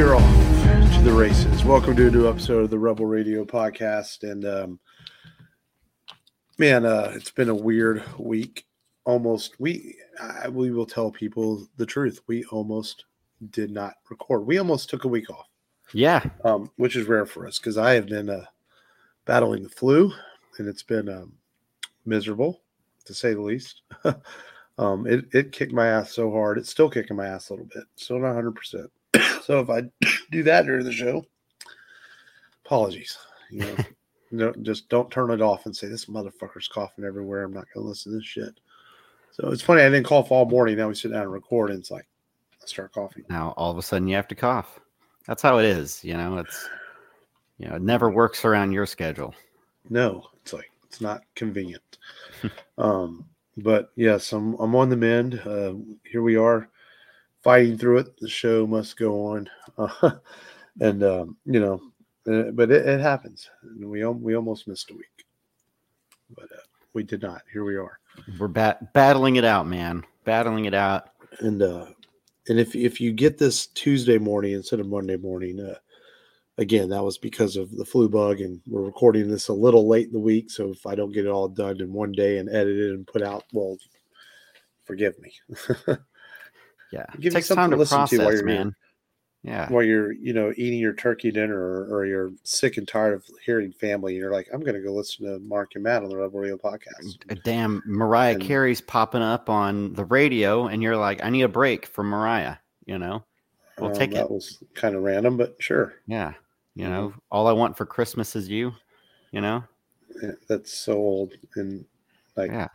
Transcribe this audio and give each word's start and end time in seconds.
are 0.00 0.14
off 0.14 0.94
to 0.94 1.02
the 1.02 1.12
races. 1.12 1.62
Welcome 1.62 1.94
to 1.96 2.06
a 2.06 2.10
new 2.10 2.26
episode 2.26 2.64
of 2.64 2.70
the 2.70 2.78
Rebel 2.78 3.04
Radio 3.04 3.44
podcast. 3.44 4.22
And 4.22 4.46
um, 4.46 4.80
man, 6.56 6.86
uh, 6.86 7.12
it's 7.14 7.30
been 7.30 7.50
a 7.50 7.54
weird 7.54 8.02
week. 8.18 8.66
Almost, 9.04 9.60
we 9.60 9.98
I, 10.18 10.48
we 10.48 10.70
will 10.70 10.86
tell 10.86 11.10
people 11.10 11.68
the 11.76 11.84
truth. 11.84 12.22
We 12.28 12.44
almost 12.44 13.04
did 13.50 13.70
not 13.70 13.96
record. 14.08 14.46
We 14.46 14.56
almost 14.56 14.88
took 14.88 15.04
a 15.04 15.08
week 15.08 15.28
off. 15.28 15.48
Yeah, 15.92 16.24
um, 16.44 16.70
which 16.76 16.96
is 16.96 17.06
rare 17.06 17.26
for 17.26 17.46
us 17.46 17.58
because 17.58 17.76
I 17.76 17.92
have 17.92 18.06
been 18.06 18.30
uh, 18.30 18.46
battling 19.26 19.64
the 19.64 19.68
flu, 19.68 20.10
and 20.56 20.66
it's 20.66 20.82
been 20.82 21.10
um, 21.10 21.34
miserable 22.06 22.62
to 23.04 23.12
say 23.12 23.34
the 23.34 23.42
least. 23.42 23.82
um, 24.78 25.06
it 25.06 25.26
it 25.34 25.52
kicked 25.52 25.72
my 25.72 25.88
ass 25.88 26.12
so 26.12 26.30
hard. 26.30 26.56
It's 26.56 26.70
still 26.70 26.88
kicking 26.88 27.18
my 27.18 27.26
ass 27.26 27.50
a 27.50 27.52
little 27.52 27.68
bit. 27.74 27.84
Still 27.96 28.18
not 28.18 28.34
hundred 28.34 28.54
percent. 28.54 28.90
So 29.42 29.58
if 29.58 29.70
I 29.70 29.82
do 30.30 30.44
that 30.44 30.66
during 30.66 30.84
the 30.84 30.92
show, 30.92 31.24
apologies. 32.64 33.18
You 33.50 33.60
know, 33.60 33.76
no, 34.30 34.52
just 34.62 34.88
don't 34.88 35.10
turn 35.10 35.32
it 35.32 35.42
off 35.42 35.66
and 35.66 35.76
say 35.76 35.88
this 35.88 36.04
motherfucker's 36.04 36.68
coughing 36.68 37.04
everywhere. 37.04 37.42
I'm 37.42 37.52
not 37.52 37.66
gonna 37.74 37.86
listen 37.86 38.12
to 38.12 38.18
this 38.18 38.26
shit. 38.26 38.60
So 39.32 39.48
it's 39.50 39.62
funny. 39.62 39.82
I 39.82 39.88
didn't 39.88 40.06
cough 40.06 40.30
all 40.30 40.44
morning. 40.44 40.76
Now 40.76 40.88
we 40.88 40.94
sit 40.94 41.10
down 41.10 41.22
and 41.22 41.32
record, 41.32 41.70
and 41.70 41.80
it's 41.80 41.90
like 41.90 42.06
I 42.62 42.66
start 42.66 42.92
coughing. 42.92 43.24
now 43.28 43.54
all 43.56 43.72
of 43.72 43.78
a 43.78 43.82
sudden 43.82 44.06
you 44.06 44.14
have 44.14 44.28
to 44.28 44.34
cough. 44.34 44.78
That's 45.26 45.42
how 45.42 45.58
it 45.58 45.64
is. 45.64 46.04
You 46.04 46.14
know, 46.14 46.38
it's 46.38 46.68
you 47.58 47.68
know 47.68 47.76
it 47.76 47.82
never 47.82 48.10
works 48.10 48.44
around 48.44 48.72
your 48.72 48.86
schedule. 48.86 49.34
No, 49.88 50.28
it's 50.42 50.52
like 50.52 50.70
it's 50.84 51.00
not 51.00 51.22
convenient. 51.34 51.98
um, 52.78 53.24
but 53.56 53.90
yes, 53.96 54.32
I'm 54.32 54.54
I'm 54.54 54.74
on 54.76 54.88
the 54.88 54.96
mend. 54.96 55.40
Uh, 55.44 55.74
here 56.04 56.22
we 56.22 56.36
are, 56.36 56.68
fighting 57.42 57.78
through 57.78 57.98
it. 57.98 58.16
The 58.18 58.28
show 58.28 58.66
must 58.66 58.98
go 58.98 59.26
on, 59.26 59.48
uh, 59.78 60.10
and 60.80 61.02
um, 61.02 61.36
you 61.44 61.60
know, 61.60 61.80
uh, 62.32 62.50
but 62.52 62.70
it, 62.70 62.86
it 62.86 63.00
happens. 63.00 63.48
We 63.78 64.04
we 64.04 64.36
almost 64.36 64.68
missed 64.68 64.90
a 64.90 64.94
week, 64.94 65.24
but 66.34 66.44
uh, 66.44 66.62
we 66.92 67.02
did 67.02 67.22
not. 67.22 67.42
Here 67.52 67.64
we 67.64 67.76
are, 67.76 67.98
We're 68.38 68.48
bat- 68.48 68.92
battling 68.92 69.36
it 69.36 69.44
out, 69.44 69.66
man. 69.66 70.04
Battling 70.24 70.66
it 70.66 70.74
out. 70.74 71.10
and 71.40 71.62
uh, 71.62 71.86
and 72.48 72.58
if 72.58 72.74
if 72.74 73.00
you 73.00 73.12
get 73.12 73.38
this 73.38 73.66
Tuesday 73.68 74.18
morning 74.18 74.52
instead 74.52 74.80
of 74.80 74.86
Monday 74.88 75.16
morning, 75.16 75.60
uh, 75.60 75.76
again, 76.58 76.88
that 76.90 77.02
was 77.02 77.16
because 77.18 77.56
of 77.56 77.70
the 77.76 77.84
flu 77.84 78.08
bug, 78.08 78.40
and 78.40 78.60
we're 78.66 78.82
recording 78.82 79.28
this 79.28 79.48
a 79.48 79.52
little 79.52 79.88
late 79.88 80.06
in 80.08 80.12
the 80.12 80.18
week. 80.18 80.50
So 80.50 80.70
if 80.70 80.86
I 80.86 80.94
don't 80.94 81.12
get 81.12 81.26
it 81.26 81.30
all 81.30 81.48
done 81.48 81.80
in 81.80 81.92
one 81.92 82.12
day 82.12 82.38
and 82.38 82.48
edited 82.48 82.92
and 82.92 83.06
put 83.06 83.22
out, 83.22 83.44
well, 83.52 83.78
forgive 84.84 85.14
me. 85.20 85.32
Yeah, 86.92 87.06
Give 87.14 87.24
you 87.24 87.30
takes 87.30 87.46
something 87.46 87.62
time 87.62 87.70
to 87.70 87.76
listen 87.76 88.06
to 88.06 88.18
while 88.18 88.32
you're 88.34 88.44
man. 88.44 88.74
Yeah, 89.42 89.70
While 89.70 89.84
you're, 89.84 90.12
you 90.12 90.34
know, 90.34 90.52
eating 90.58 90.78
your 90.80 90.92
turkey 90.92 91.30
dinner, 91.30 91.56
or, 91.58 91.86
or 92.00 92.04
you're 92.04 92.30
sick 92.42 92.76
and 92.76 92.86
tired 92.86 93.14
of 93.14 93.24
hearing 93.46 93.72
family, 93.72 94.12
and 94.12 94.20
you're 94.20 94.30
like, 94.32 94.48
I'm 94.52 94.60
going 94.60 94.74
to 94.74 94.82
go 94.82 94.92
listen 94.92 95.24
to 95.24 95.38
Mark 95.38 95.70
and 95.76 95.82
Matt 95.84 96.02
on 96.02 96.10
the 96.10 96.16
Rebel 96.18 96.40
Radio 96.40 96.58
podcast. 96.58 97.42
Damn 97.42 97.82
Mariah 97.86 98.34
And- 98.34 98.42
Carey's 98.42 98.82
popping 98.82 99.22
up 99.22 99.48
on 99.48 99.94
the 99.94 100.04
radio, 100.04 100.66
and 100.66 100.82
you're 100.82 100.96
like, 100.98 101.24
I 101.24 101.30
need 101.30 101.40
a 101.40 101.48
break 101.48 101.86
from 101.86 102.08
Mariah. 102.08 102.56
You 102.84 102.98
know, 102.98 103.24
we'll 103.78 103.92
Um, 103.92 103.96
take 103.96 104.10
that 104.10 104.24
it. 104.26 104.30
was 104.30 104.62
kind 104.74 104.94
of 104.94 105.04
random, 105.04 105.38
but 105.38 105.56
sure. 105.58 105.94
Yeah, 106.06 106.34
you 106.74 106.86
know, 106.86 107.14
all 107.30 107.46
I 107.46 107.52
want 107.52 107.78
for 107.78 107.86
Christmas 107.86 108.36
is 108.36 108.46
you. 108.50 108.72
You 109.32 109.40
know, 109.40 109.64
Yeah, 110.22 110.32
that's 110.48 110.70
so 110.76 110.92
old 110.98 111.32
and 111.54 111.86
like 112.36 112.50
yeah, 112.50 112.68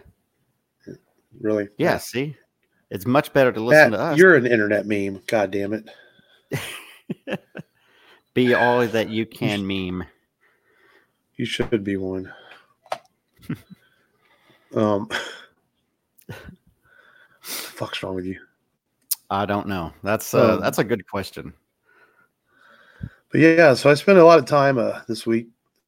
really. 1.39 1.68
yeah. 1.78 1.97
See, 2.00 2.35
it's 2.90 3.06
much 3.06 3.34
better 3.34 3.51
to 3.51 3.59
listen 3.59 3.91
Matt, 3.91 4.00
to 4.00 4.03
us. 4.03 4.18
You're 4.18 4.35
an 4.35 4.46
internet 4.46 4.85
meme. 4.85 5.22
God 5.28 5.51
damn 5.51 5.73
it. 5.73 5.90
Be 8.34 8.53
all 8.53 8.85
that 8.85 9.09
you 9.09 9.25
can 9.25 9.66
meme. 9.66 10.06
You 11.35 11.45
should 11.45 11.84
be 11.84 11.97
one. 11.97 12.34
um, 14.75 15.09
fuck's 17.41 18.03
wrong 18.03 18.16
with 18.16 18.25
you? 18.25 18.40
I 19.29 19.45
don't 19.45 19.68
know. 19.68 19.94
That's 20.03 20.34
uh, 20.34 20.56
Um, 20.56 20.62
that's 20.62 20.79
a 20.79 20.84
good 20.84 21.07
question. 21.07 21.53
But 23.31 23.41
yeah, 23.41 23.74
so 23.74 23.90
I 23.90 23.95
spent 23.95 24.18
a 24.18 24.24
lot 24.25 24.40
of 24.40 24.45
time 24.45 24.78
uh, 24.78 25.01
this 25.07 25.25
week. 25.25 25.47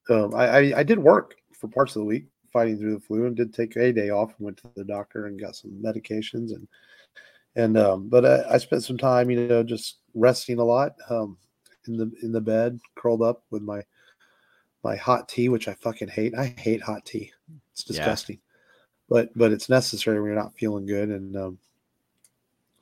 Um, 0.09 0.33
I, 0.33 0.47
I 0.47 0.79
I 0.79 0.83
did 0.83 0.99
work 0.99 1.35
for 1.53 1.67
parts 1.67 1.95
of 1.95 2.01
the 2.01 2.05
week 2.05 2.27
fighting 2.51 2.77
through 2.77 2.95
the 2.95 2.99
flu 2.99 3.25
and 3.25 3.35
did 3.35 3.53
take 3.53 3.75
a 3.75 3.91
day 3.93 4.09
off 4.09 4.33
and 4.37 4.45
went 4.45 4.57
to 4.57 4.69
the 4.75 4.83
doctor 4.83 5.25
and 5.27 5.39
got 5.39 5.55
some 5.55 5.71
medications 5.71 6.51
and 6.55 6.67
and 7.55 7.77
um, 7.77 8.07
but 8.07 8.25
I, 8.25 8.55
I 8.55 8.57
spent 8.59 8.83
some 8.83 8.97
time, 8.97 9.31
you 9.31 9.47
know, 9.47 9.63
just 9.63 9.97
resting 10.13 10.59
a 10.59 10.63
lot 10.63 10.93
um, 11.09 11.37
in 11.87 11.97
the 11.97 12.11
in 12.21 12.31
the 12.31 12.41
bed, 12.41 12.79
curled 12.95 13.23
up 13.23 13.43
with 13.49 13.63
my 13.63 13.83
my 14.83 14.95
hot 14.95 15.27
tea, 15.27 15.49
which 15.49 15.67
I 15.67 15.73
fucking 15.73 16.09
hate. 16.09 16.35
I 16.35 16.45
hate 16.45 16.81
hot 16.81 17.05
tea. 17.05 17.31
It's 17.71 17.83
Yeah. 17.83 17.95
disgusting. 17.95 18.39
But 19.09 19.29
but 19.35 19.51
it's 19.51 19.69
necessary 19.69 20.19
when 20.19 20.27
you're 20.31 20.35
not 20.41 20.57
feeling 20.57 20.85
good 20.85 21.09
and 21.09 21.35
um, 21.35 21.59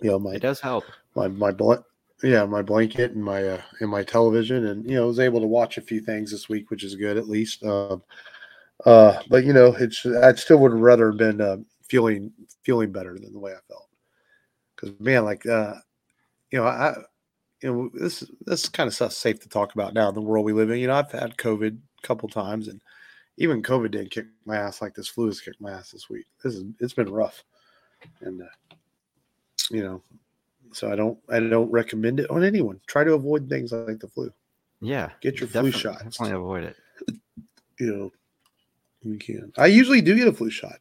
you 0.02 0.10
know 0.10 0.20
my 0.20 0.34
It 0.36 0.42
does 0.42 0.60
help. 0.60 0.92
my 1.16 1.28
my 1.28 1.52
bl- 1.52 1.74
yeah 2.24 2.46
my 2.46 2.62
blanket 2.62 3.12
and 3.12 3.24
my 3.24 3.44
uh, 3.48 3.62
and 3.80 3.90
my 3.90 4.04
television 4.04 4.68
and 4.68 4.90
you 4.90 4.96
know 4.96 5.04
I 5.04 5.08
was 5.08 5.20
able 5.20 5.42
to 5.42 5.48
watch 5.48 5.78
a 5.78 5.82
few 5.82 6.02
things 6.02 6.32
this 6.32 6.50
week 6.50 6.70
which 6.70 6.84
is 6.84 6.96
good 6.96 7.18
at 7.18 7.30
least 7.30 7.64
um 7.64 7.72
uh 7.72 7.98
but 8.84 9.44
you 9.44 9.54
know 9.54 9.76
it's 9.80 10.06
I 10.06 10.34
still 10.36 10.58
would 10.60 10.72
have 10.72 10.82
rather 10.82 11.12
been 11.12 11.42
uh, 11.42 11.58
feeling 11.88 12.32
feeling 12.64 12.92
better 12.92 13.18
than 13.18 13.34
the 13.34 13.40
way 13.40 13.52
I 13.52 13.60
felt 13.68 13.90
because 14.76 15.00
man 15.00 15.26
like 15.26 15.46
uh 15.46 15.76
you 16.52 16.60
know 16.60 16.66
I 16.66 16.96
you 17.62 17.74
know 17.74 17.90
this 17.94 18.24
this 18.42 18.68
kind 18.68 18.88
of 18.88 18.94
stuff's 18.94 19.18
safe 19.18 19.40
to 19.42 19.50
talk 19.50 19.74
about 19.74 19.94
now 19.94 20.10
in 20.10 20.16
the 20.16 20.22
world 20.22 20.46
we 20.46 20.54
live 20.54 20.70
in 20.70 20.80
you 20.80 20.88
know 20.88 20.96
I've 20.96 21.12
had 21.12 21.38
COVID 21.38 21.78
a 22.04 22.08
couple 22.08 22.28
times 22.28 22.68
and 22.68 22.82
even 23.38 23.64
COVID 23.64 23.92
didn't 23.92 24.12
kick 24.12 24.26
my 24.46 24.58
ass 24.58 24.82
like 24.82 24.94
this 24.94 25.08
flu 25.08 25.28
has 25.28 25.42
kicked 25.42 25.62
my 25.62 25.72
ass 25.72 25.92
this 25.92 26.10
week 26.10 26.26
this 26.44 26.56
is 26.56 26.64
it's 26.80 26.94
been 26.94 27.12
rough 27.12 27.44
and 28.22 28.42
uh, 28.42 28.76
you 29.72 29.84
know 29.84 30.02
so 30.76 30.92
I 30.92 30.96
don't 30.98 31.18
I 31.30 31.40
don't 31.40 31.72
recommend 31.72 32.20
it 32.20 32.30
on 32.30 32.44
anyone. 32.44 32.82
Try 32.86 33.06
to 33.06 33.14
avoid 33.14 33.48
things 33.48 33.72
like 33.72 34.00
the 34.00 34.10
flu. 34.10 34.30
Yeah. 34.82 35.10
Get 35.22 35.40
your 35.40 35.48
flu 35.48 35.72
shots. 35.72 36.04
Definitely 36.04 36.36
avoid 36.36 36.64
it. 36.66 36.76
You 37.78 37.94
know, 37.94 38.12
you 39.06 39.18
can. 39.18 39.52
I 39.58 39.68
usually 39.68 40.02
do 40.02 40.16
get 40.16 40.28
a 40.28 40.34
flu 40.34 40.50
shot, 40.50 40.80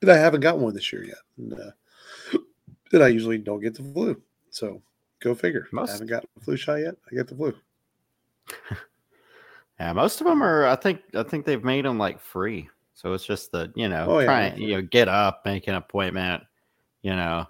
but 0.00 0.10
I 0.10 0.16
haven't 0.16 0.40
got 0.40 0.58
one 0.58 0.74
this 0.74 0.92
year 0.92 1.04
yet. 1.04 1.18
And, 1.36 1.54
uh, 1.54 2.38
then 2.90 3.02
I 3.02 3.08
usually 3.08 3.38
don't 3.38 3.60
get 3.60 3.74
the 3.74 3.82
flu. 3.82 4.20
So 4.50 4.82
go 5.20 5.34
figure. 5.34 5.68
Most- 5.72 5.90
I 5.90 5.92
haven't 5.92 6.08
got 6.08 6.24
the 6.34 6.44
flu 6.44 6.56
shot 6.56 6.76
yet. 6.76 6.96
I 7.10 7.14
get 7.14 7.28
the 7.28 7.36
flu. 7.36 7.54
Yeah, 9.80 9.92
most 9.92 10.20
of 10.20 10.26
them 10.26 10.42
are. 10.42 10.66
I 10.66 10.74
think. 10.74 11.02
I 11.14 11.22
think 11.22 11.46
they've 11.46 11.62
made 11.62 11.84
them 11.84 11.98
like 11.98 12.20
free. 12.20 12.68
So 12.94 13.12
it's 13.12 13.24
just 13.24 13.52
the 13.52 13.72
you 13.76 13.88
know 13.88 14.06
Oh, 14.08 14.18
yeah, 14.18 14.24
try 14.24 14.46
yeah. 14.48 14.56
you 14.56 14.74
know 14.74 14.82
get 14.82 15.06
up, 15.08 15.42
make 15.44 15.68
an 15.68 15.76
appointment. 15.76 16.42
You 17.02 17.14
know, 17.14 17.46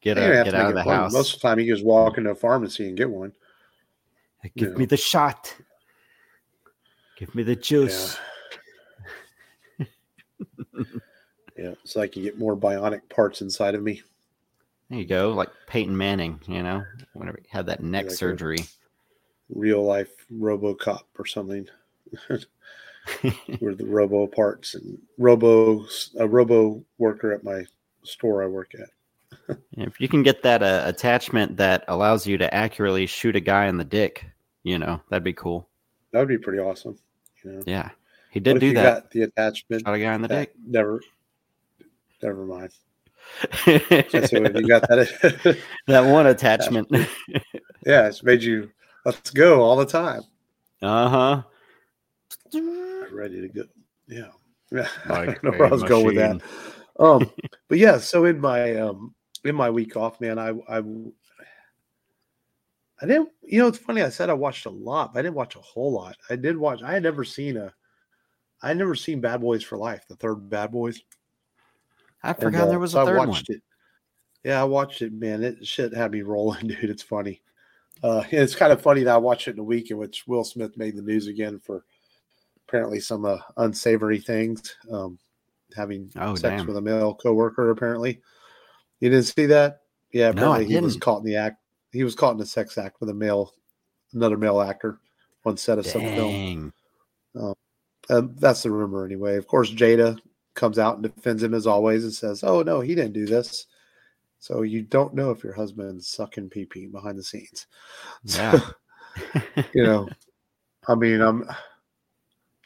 get 0.00 0.16
up, 0.16 0.44
get 0.44 0.54
out 0.54 0.68
of 0.68 0.74
the 0.74 0.88
a 0.88 0.94
house. 0.94 1.12
Most 1.12 1.34
of 1.34 1.40
the 1.40 1.48
time, 1.48 1.58
you 1.58 1.74
just 1.74 1.84
walk 1.84 2.18
into 2.18 2.30
a 2.30 2.34
pharmacy 2.36 2.86
and 2.86 2.96
get 2.96 3.10
one. 3.10 3.32
Give 4.56 4.68
you 4.68 4.74
me 4.74 4.84
know. 4.84 4.86
the 4.86 4.96
shot. 4.96 5.52
Give 7.18 7.34
me 7.34 7.42
the 7.42 7.56
juice. 7.56 8.14
Yeah, 8.14 8.20
it's 11.56 11.96
I 11.96 12.06
can 12.06 12.22
get 12.22 12.38
more 12.38 12.56
bionic 12.56 13.08
parts 13.08 13.40
inside 13.40 13.74
of 13.74 13.82
me. 13.82 14.02
There 14.90 14.98
you 14.98 15.06
go, 15.06 15.30
like 15.30 15.50
Peyton 15.66 15.96
Manning. 15.96 16.40
You 16.46 16.62
know, 16.62 16.84
whenever 17.12 17.38
he 17.42 17.48
had 17.48 17.66
that 17.66 17.82
neck 17.82 18.06
like 18.06 18.14
surgery. 18.14 18.58
Real 19.48 19.82
life 19.82 20.10
RoboCop 20.32 21.02
or 21.18 21.26
something. 21.26 21.68
were 23.60 23.74
the 23.74 23.84
robo 23.84 24.26
parts 24.26 24.74
and 24.74 24.98
robo 25.18 25.84
a 26.18 26.26
robo 26.26 26.82
worker 26.98 27.32
at 27.32 27.44
my 27.44 27.64
store 28.02 28.42
I 28.42 28.46
work 28.46 28.72
at. 28.74 29.56
If 29.72 30.00
you 30.00 30.08
can 30.08 30.22
get 30.22 30.42
that 30.42 30.62
uh, 30.62 30.82
attachment 30.86 31.56
that 31.58 31.84
allows 31.88 32.26
you 32.26 32.38
to 32.38 32.54
accurately 32.54 33.06
shoot 33.06 33.36
a 33.36 33.40
guy 33.40 33.66
in 33.66 33.76
the 33.76 33.84
dick, 33.84 34.24
you 34.62 34.78
know, 34.78 35.02
that'd 35.10 35.24
be 35.24 35.34
cool. 35.34 35.68
That 36.12 36.20
would 36.20 36.28
be 36.28 36.38
pretty 36.38 36.60
awesome. 36.60 36.96
You 37.44 37.52
know, 37.52 37.62
Yeah, 37.66 37.90
he 38.34 38.40
What 38.40 38.44
did 38.44 38.56
if 38.56 38.60
do 38.60 38.66
you 38.66 38.74
that. 38.74 39.02
Got 39.02 39.10
the 39.12 39.22
attachment. 39.22 39.82
Shot 39.86 39.94
a 39.94 39.98
guy 40.00 40.12
in 40.12 40.22
the 40.22 40.26
dick. 40.28 40.54
Never. 40.66 41.00
Never 42.20 42.44
mind. 42.44 42.72
That's 43.66 44.32
it. 44.32 44.56
You 44.56 44.66
got 44.66 44.82
that. 44.88 45.56
that 45.86 46.00
one 46.00 46.26
attachment. 46.26 46.88
yeah, 47.86 48.08
it's 48.08 48.24
made 48.24 48.42
you. 48.42 48.72
Let's 49.04 49.30
go 49.30 49.62
all 49.62 49.76
the 49.76 49.86
time. 49.86 50.22
uh 50.82 51.08
huh. 51.08 51.42
Ready 53.12 53.40
to 53.42 53.48
go. 53.48 53.62
Yeah. 54.08 54.30
Yeah. 54.72 54.88
I 55.04 55.08
Like 55.08 55.26
don't 55.26 55.44
know 55.44 55.50
where 55.52 55.66
I 55.66 55.68
a 55.68 55.72
was 55.74 55.84
going 55.84 56.04
with 56.04 56.16
that. 56.16 56.40
Um, 56.98 57.30
but 57.68 57.78
yeah. 57.78 57.98
So 57.98 58.24
in 58.24 58.40
my 58.40 58.74
um 58.74 59.14
in 59.44 59.54
my 59.54 59.70
week 59.70 59.96
off, 59.96 60.20
man, 60.20 60.40
I 60.40 60.54
I 60.68 60.82
I 63.00 63.06
didn't. 63.06 63.28
You 63.44 63.60
know, 63.60 63.68
it's 63.68 63.78
funny. 63.78 64.02
I 64.02 64.08
said 64.08 64.28
I 64.28 64.34
watched 64.34 64.66
a 64.66 64.70
lot, 64.70 65.12
but 65.12 65.20
I 65.20 65.22
didn't 65.22 65.36
watch 65.36 65.54
a 65.54 65.60
whole 65.60 65.92
lot. 65.92 66.16
I 66.30 66.34
did 66.34 66.56
watch. 66.56 66.82
I 66.82 66.94
had 66.94 67.04
never 67.04 67.22
seen 67.22 67.56
a. 67.58 67.72
I 68.64 68.74
never 68.74 68.94
seen 68.94 69.20
Bad 69.20 69.40
Boys 69.40 69.62
for 69.62 69.76
Life, 69.78 70.04
the 70.08 70.16
third 70.16 70.48
Bad 70.48 70.70
Boys. 70.72 71.00
I 72.22 72.30
And, 72.30 72.38
forgot 72.38 72.62
uh, 72.68 72.70
there 72.70 72.78
was 72.78 72.92
so 72.92 73.00
a 73.00 73.02
I 73.02 73.06
third 73.06 73.18
one. 73.18 73.28
watched 73.28 73.50
it. 73.50 73.62
Yeah, 74.44 74.60
I 74.60 74.64
watched 74.64 75.02
it, 75.02 75.12
man. 75.12 75.42
It 75.42 75.66
shit 75.66 75.94
had 75.94 76.12
me 76.12 76.22
rolling, 76.22 76.66
dude. 76.68 76.90
It's 76.90 77.02
funny. 77.02 77.40
Uh, 78.02 78.24
it's 78.30 78.54
kind 78.54 78.72
of 78.72 78.80
funny 78.82 79.02
that 79.04 79.14
I 79.14 79.18
watched 79.18 79.48
it 79.48 79.52
in 79.54 79.58
a 79.60 79.64
week 79.64 79.90
in 79.90 79.96
which 79.98 80.26
Will 80.26 80.44
Smith 80.44 80.76
made 80.76 80.96
the 80.96 81.02
news 81.02 81.26
again 81.26 81.58
for 81.60 81.84
apparently 82.68 83.00
some 83.00 83.24
uh, 83.24 83.38
unsavory 83.58 84.18
things, 84.18 84.76
um, 84.90 85.18
having 85.76 86.10
Oh, 86.16 86.34
sex 86.34 86.60
damn. 86.62 86.66
with 86.66 86.76
a 86.76 86.80
male 86.82 87.14
coworker. 87.14 87.70
Apparently, 87.70 88.20
you 89.00 89.10
didn't 89.10 89.26
see 89.26 89.46
that. 89.46 89.82
Yeah, 90.12 90.30
No, 90.30 90.52
I 90.52 90.56
apparently 90.58 90.74
he 90.74 90.80
was 90.80 90.96
caught 90.96 91.18
in 91.18 91.24
the 91.24 91.36
act. 91.36 91.58
He 91.92 92.02
was 92.04 92.14
caught 92.14 92.34
in 92.34 92.40
a 92.40 92.46
sex 92.46 92.76
act 92.78 92.96
with 93.00 93.10
a 93.10 93.14
male, 93.14 93.52
another 94.12 94.36
male 94.36 94.60
actor, 94.60 94.98
on 95.44 95.56
set 95.56 95.78
of 95.78 95.86
some 95.86 96.00
film. 96.02 96.32
Dang. 96.32 96.72
Uh, 98.10 98.22
that's 98.36 98.62
the 98.62 98.70
rumor 98.70 99.04
anyway. 99.04 99.36
Of 99.36 99.46
course, 99.46 99.70
Jada 99.70 100.18
comes 100.54 100.78
out 100.78 100.94
and 100.96 101.02
defends 101.02 101.42
him 101.42 101.54
as 101.54 101.66
always 101.66 102.04
and 102.04 102.12
says, 102.12 102.44
"Oh 102.44 102.62
no, 102.62 102.80
he 102.80 102.94
didn't 102.94 103.12
do 103.12 103.26
this." 103.26 103.66
So 104.38 104.62
you 104.62 104.82
don't 104.82 105.14
know 105.14 105.30
if 105.30 105.42
your 105.42 105.54
husband's 105.54 106.08
sucking 106.08 106.50
pee 106.50 106.66
pee 106.66 106.86
behind 106.86 107.18
the 107.18 107.22
scenes. 107.22 107.66
Yeah. 108.24 108.60
you 109.74 109.84
know, 109.84 110.08
I 110.88 110.94
mean, 110.94 111.20
I'm 111.20 111.48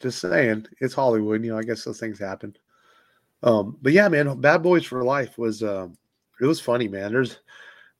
just 0.01 0.19
saying 0.19 0.65
it's 0.79 0.93
Hollywood. 0.93 1.43
You 1.43 1.51
know, 1.51 1.57
I 1.57 1.63
guess 1.63 1.83
those 1.83 1.99
things 1.99 2.19
happen. 2.19 2.55
Um, 3.43 3.77
but 3.81 3.93
yeah, 3.93 4.07
man, 4.09 4.39
Bad 4.41 4.63
Boys 4.63 4.85
for 4.85 5.03
Life 5.03 5.37
was 5.37 5.63
um, 5.63 5.97
it 6.41 6.45
was 6.45 6.59
funny, 6.59 6.87
man. 6.87 7.11
There's 7.11 7.39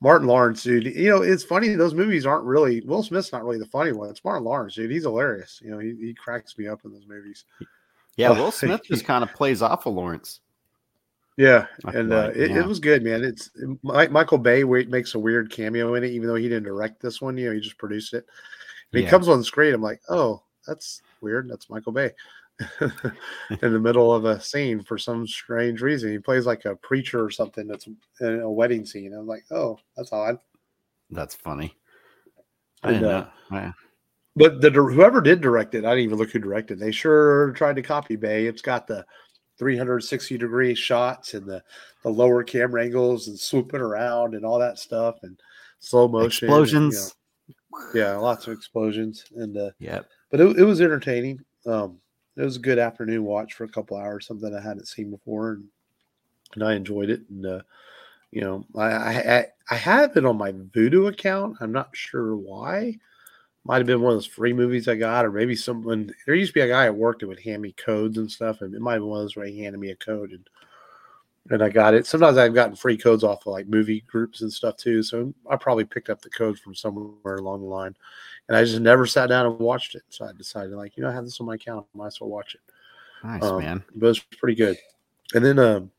Martin 0.02 0.28
Lawrence, 0.28 0.64
dude. 0.64 0.86
You 0.86 1.10
know, 1.10 1.22
it's 1.22 1.44
funny. 1.44 1.76
Those 1.76 1.94
movies 1.94 2.26
aren't 2.26 2.46
really 2.46 2.82
Will 2.82 3.04
Smith's 3.04 3.32
not 3.32 3.44
really 3.44 3.60
the 3.60 3.66
funny 3.66 3.92
one. 3.92 4.10
It's 4.10 4.24
Martin 4.24 4.46
Lawrence, 4.46 4.76
dude. 4.76 4.92
He's 4.92 5.04
hilarious. 5.04 5.60
You 5.64 5.72
know, 5.72 5.80
he, 5.80 5.96
he 6.00 6.14
cracks 6.14 6.58
me 6.58 6.68
up 6.68 6.82
in 6.86 6.92
those 6.92 7.08
movies. 7.08 7.46
Yeah, 8.16 8.30
Oh, 8.30 8.36
Will 8.36 8.52
Smith 8.52 8.82
just 8.84 9.06
kind 9.06 9.24
of 9.24 9.34
plays 9.34 9.62
off 9.62 9.86
of 9.86 9.94
Lawrence. 9.94 10.40
Yeah, 11.38 11.68
I 11.86 11.92
and 11.92 12.12
uh, 12.12 12.28
like, 12.28 12.36
it, 12.36 12.52
yeah. 12.52 12.60
it 12.60 12.66
was 12.66 12.80
good, 12.80 13.02
man. 13.02 13.24
It's 13.24 13.50
Mi- 13.56 14.08
Michael 14.08 14.38
Bay 14.38 14.64
makes 14.64 15.16
a 15.16 15.20
weird 15.20 15.50
cameo 15.50 15.96
in 15.96 16.04
it, 16.04 16.12
even 16.12 16.28
though 16.28 16.36
he 16.36 16.50
didn't 16.50 16.64
direct 16.64 17.02
this 17.02 17.22
one. 17.22 17.38
You 17.38 17.48
know, 17.48 17.56
he 17.56 17.62
just 17.62 17.78
produced 17.78 18.14
it. 18.14 18.26
And 18.92 19.04
he 19.04 19.08
comes 19.08 19.28
on 19.28 19.38
the 19.38 19.44
screen. 19.46 19.74
I'm 19.74 19.82
like, 19.82 20.02
oh, 20.10 20.44
that's 20.68 21.02
weird. 21.22 21.50
That's 21.50 21.70
Michael 21.70 21.94
Bay 21.94 22.12
in 23.62 23.74
the 23.74 23.80
middle 23.80 24.14
of 24.14 24.26
a 24.26 24.40
scene 24.40 24.84
for 24.84 24.98
some 24.98 25.26
strange 25.28 25.82
reason. 25.82 26.12
He 26.12 26.20
plays 26.20 26.46
like 26.46 26.66
a 26.66 26.76
preacher 26.76 27.24
or 27.24 27.30
something 27.32 27.68
that's 27.68 27.88
in 28.22 28.40
a 28.42 28.50
wedding 28.52 28.86
scene. 28.86 29.14
I'm 29.14 29.28
like, 29.28 29.46
oh, 29.52 29.80
that's 29.96 30.12
odd. 30.14 30.38
That's 31.10 31.36
funny. 31.36 31.76
I 32.84 32.92
And, 32.94 33.06
uh, 33.06 33.10
know. 33.10 33.28
Yeah. 33.52 33.72
But 34.36 34.62
the 34.62 34.70
whoever 34.70 35.22
did 35.22 35.42
direct 35.42 35.76
it, 35.76 35.84
I 35.86 35.90
didn't 35.90 36.06
even 36.06 36.18
look 36.18 36.32
who 36.32 36.40
directed. 36.40 36.80
They 36.80 36.92
sure 36.92 37.52
tried 37.52 37.76
to 37.78 37.82
copy 37.82 38.16
Bay. 38.16 38.46
It's 38.46 38.62
got 38.62 38.88
the 38.88 39.06
360 39.58 40.38
degree 40.38 40.74
shots 40.76 41.34
and 41.34 41.46
the 41.46 41.62
the 42.04 42.10
lower 42.10 42.44
camera 42.44 42.84
angles 42.86 43.28
and 43.28 43.38
swooping 43.38 43.82
around 43.82 44.36
and 44.36 44.46
all 44.46 44.58
that 44.60 44.80
stuff 44.80 45.16
and 45.24 45.38
slow 45.80 46.08
motion 46.08 46.48
and, 46.48 46.56
you 46.56 46.62
Explosions. 46.64 47.16
know, 47.74 47.78
yeah, 47.94 48.16
lots 48.16 48.48
of 48.48 48.54
explosions 48.54 49.26
and 49.36 49.58
uh, 49.58 49.72
Yep. 49.80 50.06
but 50.32 50.40
it, 50.40 50.60
it 50.60 50.64
was 50.64 50.80
entertaining. 50.80 51.40
Um, 51.66 52.00
it 52.40 52.44
was 52.46 52.56
a 52.56 52.60
good 52.60 52.80
afternoon 52.80 53.26
watch 53.26 53.54
for 53.54 53.66
a 53.66 53.70
couple 53.70 53.98
hours, 53.98 54.26
something 54.26 54.56
I 54.56 54.62
hadn't 54.62 54.88
seen 54.88 55.12
before, 55.12 55.52
and, 55.52 55.66
and 56.56 56.64
I 56.64 56.74
enjoyed 56.74 57.10
it. 57.10 57.22
And 57.30 57.46
uh, 57.46 57.62
you 58.32 58.42
know, 58.42 58.66
I, 58.76 58.86
I 58.86 59.46
I- 59.70 59.76
have 59.76 60.16
it 60.16 60.26
on 60.26 60.38
my 60.38 60.52
Vudu 60.52 61.10
account. 61.10 61.58
I'm 61.60 61.72
not 61.72 61.90
sure 61.96 62.36
why. 62.36 62.98
Might 63.66 63.78
have 63.78 63.86
been 63.88 64.02
one 64.02 64.14
of 64.14 64.16
those 64.18 64.26
free 64.26 64.54
movies 64.54 64.88
I 64.88 64.96
got, 64.96 65.26
or 65.26 65.32
maybe 65.32 65.56
someone. 65.56 66.14
There 66.26 66.34
used 66.36 66.52
to 66.52 66.60
be 66.60 66.62
a 66.62 66.68
guy 66.68 66.86
at 66.86 66.96
work 66.96 67.20
that 67.20 67.28
would 67.28 67.42
hand 67.42 67.62
me 67.62 67.74
codes 67.74 68.18
and 68.18 68.32
stuff, 68.32 68.62
and 68.62 68.74
it 68.74 68.82
might 68.82 68.94
have 68.94 69.02
been 69.02 69.10
one 69.10 69.20
of 69.20 69.26
those 69.26 69.36
where 69.36 69.46
he 69.46 69.60
handed 69.60 69.80
me 69.80 69.92
a 69.92 69.96
code 69.96 70.32
and 70.32 70.50
and 71.50 71.64
I 71.64 71.70
got 71.70 71.94
it. 71.94 72.06
Sometimes 72.06 72.38
I've 72.38 72.54
gotten 72.54 72.76
free 72.76 72.98
codes 72.98 73.24
off 73.24 73.46
of 73.48 73.54
like 73.54 73.68
movie 73.68 74.02
groups 74.08 74.42
and 74.42 74.52
stuff 74.52 74.78
too. 74.78 75.02
So 75.04 75.34
I 75.50 75.56
probably 75.56 75.86
picked 75.86 76.10
up 76.10 76.22
the 76.22 76.30
codes 76.30 76.60
from 76.60 76.76
somewhere 76.76 77.36
along 77.38 77.62
the 77.62 77.68
line. 77.68 77.96
And 78.48 78.58
I 78.58 78.64
just 78.64 78.80
never 78.80 79.06
sat 79.06 79.30
down 79.30 79.46
and 79.46 79.60
watched 79.60 79.96
it. 79.96 80.04
So 80.10 80.26
I 80.26 80.32
decided, 80.34 80.72
like, 80.74 80.98
you 80.98 81.04
know, 81.04 81.10
I 81.10 81.14
have 81.14 81.24
this 81.26 81.40
on 81.40 81.46
my 81.48 81.56
account. 81.56 81.86
I 81.94 81.98
might 81.98 82.08
as 82.08 82.20
well 82.22 82.30
watch 82.32 82.56
it. 82.56 82.62
Nice, 83.24 83.44
Um, 83.44 83.60
man. 83.60 83.84
But 83.96 84.06
it 84.06 84.10
was 84.10 84.20
pretty 84.20 84.56
good. 84.56 84.78
And 85.36 85.46
then 85.46 85.60
um, 85.60 85.92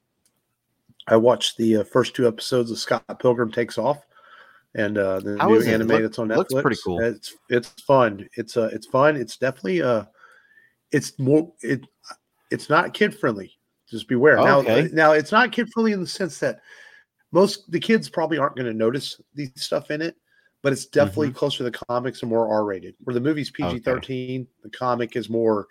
I 1.07 1.17
watched 1.17 1.57
the 1.59 1.77
uh, 1.79 1.85
first 1.85 2.15
two 2.15 2.27
episodes 2.27 2.71
of 2.71 2.79
Scott 2.79 3.05
Pilgrim 3.21 3.53
Takes 3.53 3.79
Off, 3.79 4.05
and 4.75 4.99
uh, 4.99 5.21
the 5.21 5.37
How 5.39 5.49
new 5.49 5.55
is 5.57 5.67
it? 5.67 5.71
It 5.71 5.75
anime 5.75 5.89
look- 5.89 6.03
that's 6.03 6.19
on 6.19 6.29
Netflix. 6.29 6.37
looks 6.37 6.63
pretty 6.63 6.81
cool. 6.85 7.01
It's 7.01 7.35
it's 7.49 7.69
fun. 7.83 8.29
It's 8.35 8.57
uh 8.57 8.71
it's 8.73 8.87
fun. 8.87 9.17
It's 9.17 9.37
definitely 9.37 9.83
uh 9.83 10.05
it's 10.93 11.19
more 11.19 11.53
it 11.63 11.87
it's 12.51 12.69
not 12.69 12.95
kid 12.95 13.15
friendly. 13.17 13.57
Just 13.91 14.09
beware. 14.09 14.39
Oh, 14.39 14.45
now 14.45 14.61
now 14.93 15.13
it's 15.13 15.33
not 15.33 15.53
kid 15.53 15.69
friendly 15.73 15.93
in 15.93 16.01
the 16.01 16.07
sense 16.07 16.39
that 16.41 16.61
most 17.33 17.71
the 17.71 17.81
kids 17.81 18.09
probably 18.09 18.39
aren't 18.39 18.57
going 18.57 18.67
to 18.67 18.75
notice 18.75 19.21
these 19.35 19.51
stuff 19.57 19.91
in 19.91 20.03
it, 20.03 20.17
but 20.63 20.73
it's 20.73 20.87
definitely 20.87 21.29
Mm-hmm. 21.29 21.39
closer 21.39 21.59
to 21.59 21.65
the 21.65 21.79
comics 21.89 22.23
and 22.23 22.31
more 22.31 22.49
R 22.49 22.65
rated. 22.65 22.95
Where 23.05 23.15
the 23.15 23.21
movie's 23.21 23.51
PG 23.51 23.81
thirteen, 23.81 24.47
the 24.63 24.71
comic 24.71 25.17
is 25.17 25.29
more 25.29 25.63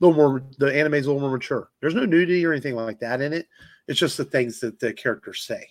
a 0.00 0.06
little 0.06 0.16
more 0.16 0.42
the 0.58 0.74
anime 0.74 0.94
is 0.94 1.06
a 1.06 1.12
little 1.12 1.20
more 1.28 1.36
mature. 1.36 1.70
There's 1.80 1.94
no 1.94 2.04
nudity 2.04 2.44
or 2.46 2.52
anything 2.52 2.74
like 2.76 3.00
that 3.00 3.20
in 3.20 3.32
it. 3.32 3.46
It's 3.88 3.98
just 3.98 4.16
the 4.16 4.24
things 4.24 4.60
that 4.60 4.78
the 4.78 4.92
characters 4.92 5.42
say, 5.42 5.66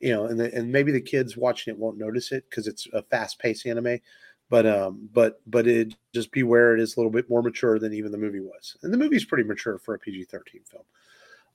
you 0.00 0.12
know, 0.14 0.26
and 0.26 0.38
the, 0.40 0.54
and 0.54 0.70
maybe 0.70 0.92
the 0.92 1.00
kids 1.00 1.36
watching 1.36 1.74
it 1.74 1.78
won't 1.80 1.98
notice 1.98 2.32
it 2.32 2.44
because 2.48 2.66
it's 2.66 2.86
a 2.92 3.02
fast 3.02 3.38
paced 3.38 3.66
anime, 3.66 3.98
but 4.48 4.66
um, 4.66 5.08
but 5.12 5.40
but 5.46 5.66
it 5.66 5.94
just 6.14 6.32
beware 6.32 6.74
it 6.74 6.80
is 6.80 6.96
a 6.96 7.00
little 7.00 7.12
bit 7.12 7.28
more 7.28 7.42
mature 7.42 7.78
than 7.78 7.92
even 7.92 8.12
the 8.12 8.18
movie 8.18 8.40
was, 8.40 8.76
and 8.82 8.92
the 8.92 8.98
movie's 8.98 9.24
pretty 9.26 9.44
mature 9.44 9.78
for 9.78 9.94
a 9.94 9.98
PG 9.98 10.24
thirteen 10.24 10.62
film. 10.70 10.84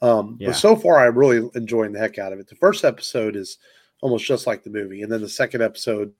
Um, 0.01 0.37
Yeah. 0.39 0.49
but 0.49 0.55
so 0.55 0.75
far 0.75 1.05
I'm 1.05 1.17
really 1.17 1.49
enjoying 1.55 1.91
the 1.91 1.99
heck 1.99 2.17
out 2.17 2.33
of 2.33 2.39
it. 2.39 2.47
The 2.47 2.55
first 2.55 2.83
episode 2.83 3.35
is 3.35 3.57
almost 4.01 4.25
just 4.25 4.47
like 4.47 4.63
the 4.63 4.69
movie, 4.69 5.03
and 5.03 5.11
then 5.11 5.21
the 5.21 5.29
second 5.29 5.61
episode 5.61 6.13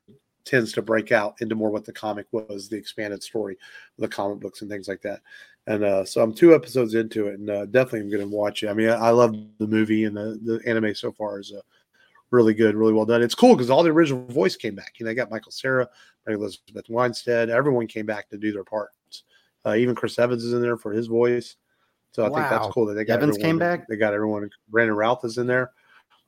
tends 0.43 0.71
to 0.73 0.81
break 0.81 1.11
out 1.11 1.35
into 1.41 1.55
more 1.55 1.69
what 1.69 1.85
the 1.85 1.93
comic 1.93 2.25
was, 2.31 2.67
the 2.67 2.77
expanded 2.77 3.21
story, 3.21 3.57
the 3.97 4.07
comic 4.07 4.39
books 4.39 4.61
and 4.61 4.69
things 4.69 4.87
like 4.87 5.01
that. 5.01 5.21
And 5.67 5.83
uh, 5.83 6.03
so 6.05 6.21
I'm 6.21 6.33
two 6.33 6.55
episodes 6.55 6.95
into 6.95 7.27
it, 7.27 7.39
and 7.39 7.50
uh, 7.50 7.65
definitely 7.67 8.01
I'm 8.01 8.09
going 8.09 8.29
to 8.29 8.35
watch 8.35 8.63
it. 8.63 8.69
I 8.69 8.73
mean, 8.73 8.89
I, 8.89 8.95
I 8.95 9.09
love 9.11 9.35
the 9.59 9.67
movie 9.67 10.05
and 10.05 10.17
the, 10.17 10.39
the 10.43 10.59
anime 10.67 10.95
so 10.95 11.11
far 11.11 11.39
is 11.39 11.53
uh, 11.55 11.61
really 12.31 12.55
good, 12.55 12.75
really 12.75 12.93
well 12.93 13.05
done. 13.05 13.21
It's 13.21 13.35
cool 13.35 13.55
because 13.55 13.69
all 13.69 13.83
the 13.83 13.91
original 13.91 14.25
voice 14.25 14.55
came 14.55 14.73
back. 14.73 14.93
You 14.97 15.05
know, 15.05 15.11
they 15.11 15.15
got 15.15 15.29
Michael 15.29 15.51
Cera, 15.51 15.88
Mary 16.25 16.39
Elizabeth 16.39 16.89
Winstead, 16.89 17.50
everyone 17.50 17.85
came 17.88 18.05
back 18.07 18.29
to 18.29 18.38
do 18.38 18.51
their 18.51 18.63
parts. 18.63 19.23
Uh, 19.63 19.75
even 19.75 19.93
Chris 19.93 20.17
Evans 20.17 20.43
is 20.43 20.53
in 20.53 20.61
there 20.61 20.77
for 20.77 20.91
his 20.91 21.05
voice. 21.05 21.55
So 22.12 22.24
I 22.24 22.27
think 22.27 22.50
that's 22.50 22.68
cool 22.68 22.86
that 22.88 22.94
they 22.96 23.06
got 23.06 23.22
Evans 23.22 23.38
came 23.38 23.58
back? 23.58 23.88
They 23.88 23.96
got 23.96 24.13
everyone. 24.13 24.50
Brandon 24.70 24.96
Routh 24.96 25.24
is 25.24 25.38
in 25.38 25.48
there. 25.48 25.72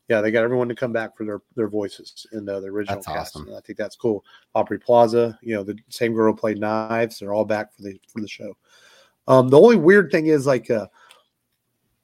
Yeah, 0.10 0.22
they 0.22 0.32
got 0.32 0.44
everyone 0.44 0.68
to 0.70 0.76
come 0.76 0.92
back 0.92 1.16
for 1.16 1.26
their 1.26 1.42
their 1.56 1.68
voices 1.68 2.26
in 2.34 2.48
uh, 2.48 2.60
the 2.60 2.68
original 2.68 2.98
That's 2.98 3.08
cast. 3.08 3.36
awesome. 3.36 3.48
And 3.48 3.58
I 3.58 3.62
think 3.62 3.78
that's 3.78 3.96
cool. 3.96 4.24
Aubrey 4.54 4.80
Plaza, 4.80 5.38
you 5.42 5.56
know, 5.56 5.64
the 5.64 5.78
same 5.90 6.14
girl 6.14 6.34
played 6.34 6.60
Knives. 6.60 7.20
They're 7.20 7.34
all 7.34 7.46
back 7.46 7.76
for 7.76 7.84
the 7.84 8.00
for 8.08 8.22
the 8.22 8.28
show. 8.28 8.56
Um, 9.28 9.48
the 9.48 9.60
only 9.60 9.78
weird 9.78 10.12
thing 10.12 10.28
is 10.28 10.46
like 10.46 10.70
uh, 10.70 10.88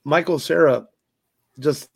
Michael 0.04 0.40
Cera, 0.40 0.88
just 1.60 1.90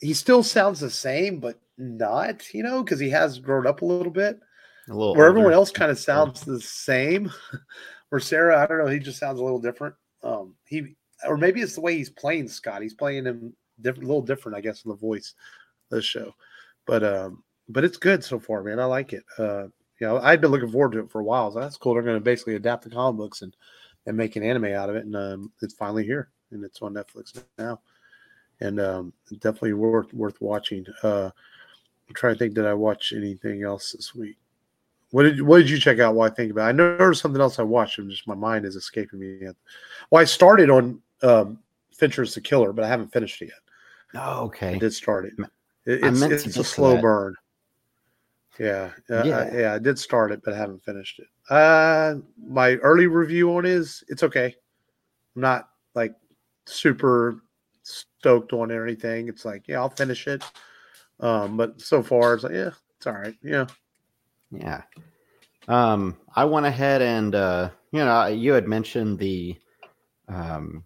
he 0.00 0.12
still 0.12 0.42
sounds 0.42 0.80
the 0.80 0.90
same, 0.90 1.40
but 1.40 1.58
not, 1.78 2.52
you 2.52 2.62
know, 2.62 2.82
because 2.82 3.00
he 3.00 3.08
has 3.10 3.38
grown 3.38 3.66
up 3.66 3.82
a 3.82 3.86
little 3.86 4.12
bit. 4.12 4.38
A 4.88 4.92
little 4.92 5.14
Where 5.14 5.26
everyone 5.28 5.52
else 5.52 5.70
kind 5.70 5.90
of 5.90 5.98
sounds 5.98 6.42
the 6.42 6.60
same. 6.60 7.32
Where 8.10 8.20
Cera, 8.20 8.62
I 8.62 8.66
don't 8.66 8.78
know, 8.78 8.88
he 8.88 8.98
just 8.98 9.18
sounds 9.18 9.40
a 9.40 9.44
little 9.44 9.60
different. 9.60 9.94
Um, 10.22 10.54
he 10.66 10.96
or 11.26 11.36
maybe 11.36 11.60
it's 11.60 11.74
the 11.74 11.80
way 11.80 11.96
he's 11.96 12.10
playing 12.10 12.48
Scott. 12.48 12.82
He's 12.82 12.94
playing 12.94 13.24
him 13.24 13.54
different, 13.80 14.04
a 14.04 14.06
little 14.06 14.22
different, 14.22 14.56
I 14.56 14.60
guess, 14.60 14.84
in 14.84 14.90
the 14.90 14.96
voice 14.96 15.34
of 15.90 15.96
the 15.96 16.02
show. 16.02 16.34
But 16.86 17.04
um, 17.04 17.42
but 17.68 17.84
it's 17.84 17.96
good 17.96 18.24
so 18.24 18.38
far, 18.38 18.62
man. 18.62 18.80
I 18.80 18.84
like 18.84 19.12
it. 19.12 19.24
Uh, 19.38 19.64
you 20.00 20.06
know, 20.08 20.18
I'd 20.18 20.40
been 20.40 20.50
looking 20.50 20.70
forward 20.70 20.92
to 20.92 21.00
it 21.00 21.10
for 21.10 21.20
a 21.20 21.24
while. 21.24 21.52
So 21.52 21.60
that's 21.60 21.76
cool. 21.76 21.94
They're 21.94 22.02
going 22.02 22.16
to 22.16 22.20
basically 22.20 22.56
adapt 22.56 22.84
the 22.84 22.90
comic 22.90 23.18
books 23.18 23.42
and 23.42 23.54
and 24.06 24.16
make 24.16 24.36
an 24.36 24.42
anime 24.42 24.64
out 24.66 24.90
of 24.90 24.96
it, 24.96 25.04
and 25.04 25.14
um, 25.14 25.52
it's 25.62 25.74
finally 25.74 26.04
here, 26.04 26.30
and 26.50 26.64
it's 26.64 26.82
on 26.82 26.94
Netflix 26.94 27.40
now, 27.56 27.80
and 28.60 28.80
um, 28.80 29.12
definitely 29.38 29.74
worth 29.74 30.12
worth 30.12 30.40
watching. 30.40 30.84
Uh, 31.02 31.30
I'm 32.08 32.14
trying 32.14 32.34
to 32.34 32.38
think, 32.38 32.54
did 32.54 32.66
I 32.66 32.74
watch 32.74 33.12
anything 33.16 33.62
else 33.62 33.92
this 33.92 34.14
week? 34.14 34.36
What 35.10 35.24
did 35.24 35.40
what 35.42 35.58
did 35.58 35.70
you 35.70 35.78
check 35.78 36.00
out? 36.00 36.14
While 36.14 36.30
I 36.30 36.34
think 36.34 36.50
about? 36.50 36.66
It? 36.66 36.68
I 36.70 36.72
know 36.72 36.96
there's 36.96 37.20
something 37.20 37.40
else 37.40 37.58
I 37.58 37.62
watched, 37.62 37.98
and 37.98 38.10
just 38.10 38.26
my 38.26 38.34
mind 38.34 38.64
is 38.64 38.76
escaping 38.76 39.20
me. 39.20 39.46
Well, 40.10 40.20
I 40.20 40.24
started 40.24 40.68
on 40.68 41.00
um, 41.22 41.58
Fincher's 41.94 42.34
The 42.34 42.40
Killer, 42.40 42.72
but 42.72 42.84
I 42.84 42.88
haven't 42.88 43.12
finished 43.12 43.40
it 43.42 43.46
yet. 43.46 44.22
Oh, 44.22 44.44
okay. 44.46 44.74
I 44.74 44.78
did 44.78 44.92
start 44.92 45.26
it. 45.26 45.32
It- 45.84 46.04
it's 46.04 46.22
it's 46.22 46.56
a 46.58 46.64
slow 46.64 46.94
that. 46.94 47.02
burn. 47.02 47.34
Yeah, 48.58 48.90
uh, 49.10 49.22
Yeah. 49.24 49.38
I, 49.38 49.56
yeah, 49.56 49.74
I 49.74 49.78
did 49.78 49.98
start 49.98 50.30
it, 50.30 50.42
but 50.44 50.52
I 50.54 50.58
haven't 50.58 50.84
finished 50.84 51.18
it. 51.18 51.26
Uh, 51.48 52.16
my 52.46 52.74
early 52.76 53.06
review 53.06 53.56
on 53.56 53.64
it 53.64 53.70
is 53.70 54.04
it's 54.08 54.22
okay. 54.22 54.54
I'm 55.34 55.42
not 55.42 55.70
like 55.94 56.14
super 56.66 57.42
stoked 57.82 58.52
on 58.52 58.70
it 58.70 58.74
or 58.74 58.84
anything. 58.84 59.28
It's 59.28 59.44
like, 59.44 59.66
yeah, 59.68 59.78
I'll 59.78 59.88
finish 59.88 60.26
it. 60.28 60.44
Um, 61.20 61.56
but 61.56 61.80
so 61.80 62.02
far 62.02 62.34
it's 62.34 62.44
like, 62.44 62.52
yeah, 62.52 62.70
it's 62.96 63.06
all 63.06 63.14
right. 63.14 63.34
Yeah. 63.42 63.66
Yeah. 64.50 64.82
Um, 65.68 66.18
I 66.36 66.44
went 66.44 66.66
ahead 66.66 67.00
and 67.00 67.34
uh, 67.34 67.70
you 67.90 68.00
know, 68.04 68.26
you 68.26 68.52
had 68.52 68.68
mentioned 68.68 69.18
the 69.18 69.56
um 70.28 70.84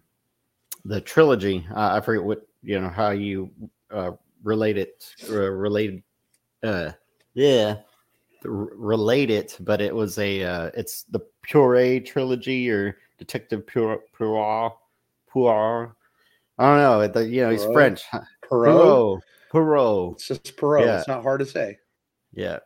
the 0.87 1.01
trilogy. 1.01 1.65
Uh, 1.75 1.97
I 1.97 2.01
forget 2.01 2.23
what 2.23 2.47
you 2.63 2.79
know 2.79 2.89
how 2.89 3.11
you 3.11 3.51
uh 3.91 4.11
relate 4.43 4.77
it 4.77 5.13
uh, 5.29 5.49
related 5.51 6.03
uh 6.63 6.91
yeah 7.33 7.77
r- 8.45 8.69
relate 8.75 9.29
it, 9.29 9.57
but 9.59 9.81
it 9.81 9.93
was 9.93 10.17
a 10.17 10.43
uh, 10.43 10.71
it's 10.73 11.03
the 11.03 11.19
Pure 11.43 12.01
trilogy 12.01 12.69
or 12.69 12.97
Detective 13.17 13.65
Pure 13.67 14.01
Pure 14.15 14.73
Pure. 15.31 15.95
I 16.59 16.67
don't 16.67 16.77
know. 16.77 17.07
The, 17.07 17.27
you 17.27 17.41
know, 17.41 17.51
he's 17.51 17.63
Poirot? 17.65 17.73
French. 17.73 18.23
Perot. 18.49 19.21
Poirot. 19.51 20.13
It's 20.13 20.27
just 20.27 20.57
Perot. 20.57 20.85
Yeah. 20.85 20.97
It's 20.99 21.07
not 21.07 21.23
hard 21.23 21.39
to 21.39 21.45
say. 21.45 21.77
Yeah. 22.33 22.59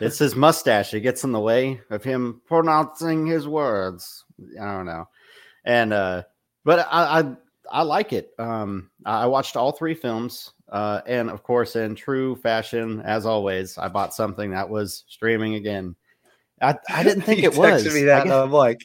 It's 0.00 0.18
his 0.18 0.34
mustache. 0.34 0.94
It 0.94 1.00
gets 1.00 1.24
in 1.24 1.32
the 1.32 1.40
way 1.40 1.80
of 1.90 2.02
him 2.02 2.42
pronouncing 2.46 3.26
his 3.26 3.46
words. 3.46 4.24
I 4.60 4.64
don't 4.64 4.86
know. 4.86 5.08
And 5.64 5.92
uh 5.92 6.22
but 6.64 6.86
I 6.90 7.20
I, 7.20 7.36
I 7.70 7.82
like 7.82 8.12
it. 8.12 8.32
Um 8.38 8.90
I 9.04 9.26
watched 9.26 9.56
all 9.56 9.72
three 9.72 9.94
films. 9.94 10.52
Uh 10.70 11.00
and 11.06 11.30
of 11.30 11.42
course 11.42 11.76
in 11.76 11.94
true 11.94 12.36
fashion, 12.36 13.00
as 13.02 13.26
always, 13.26 13.78
I 13.78 13.88
bought 13.88 14.14
something 14.14 14.50
that 14.50 14.68
was 14.68 15.04
streaming 15.08 15.54
again. 15.54 15.94
I, 16.62 16.76
I 16.88 17.02
didn't 17.02 17.22
think 17.26 17.42
it 17.42 17.56
was. 17.56 17.84
me 17.92 18.04
that. 18.04 18.28
I'm 18.30 18.50
like, 18.52 18.80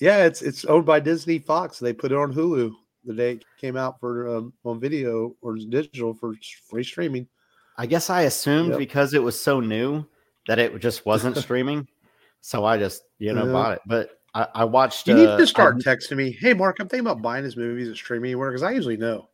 yeah, 0.00 0.24
it's 0.24 0.42
it's 0.42 0.64
owned 0.64 0.86
by 0.86 1.00
Disney 1.00 1.38
Fox. 1.38 1.78
They 1.78 1.92
put 1.92 2.12
it 2.12 2.18
on 2.18 2.32
Hulu 2.32 2.72
the 3.04 3.14
day 3.14 3.32
it 3.32 3.44
came 3.56 3.76
out 3.76 4.00
for 4.00 4.36
um, 4.36 4.52
on 4.64 4.80
video 4.80 5.36
or 5.40 5.54
digital 5.56 6.12
for 6.12 6.34
free 6.68 6.82
streaming. 6.82 7.28
I 7.78 7.86
guess 7.86 8.10
I 8.10 8.22
assumed 8.22 8.70
Yep. 8.70 8.78
because 8.78 9.14
it 9.14 9.22
was 9.22 9.40
so 9.40 9.60
new 9.60 10.04
that 10.48 10.58
it 10.58 10.76
just 10.80 11.06
wasn't 11.06 11.36
streaming. 11.46 11.86
So 12.40 12.64
I 12.64 12.78
just, 12.78 13.02
you 13.18 13.32
know, 13.32 13.46
Yeah. 13.46 13.52
bought 13.52 13.72
it. 13.74 13.80
But 13.86 14.18
I, 14.36 14.48
I 14.54 14.64
watched 14.64 15.08
You 15.08 15.14
need 15.14 15.28
uh, 15.28 15.38
to 15.38 15.46
start 15.46 15.76
I- 15.76 15.78
texting 15.78 16.18
me. 16.18 16.30
Hey, 16.30 16.52
Mark, 16.52 16.76
I'm 16.78 16.88
thinking 16.88 17.06
about 17.06 17.22
buying 17.22 17.42
his 17.42 17.56
movies 17.56 17.88
at 17.88 17.96
streaming 17.96 18.30
anywhere 18.30 18.50
because 18.50 18.62
I 18.62 18.72
usually 18.72 18.98
know. 18.98 19.28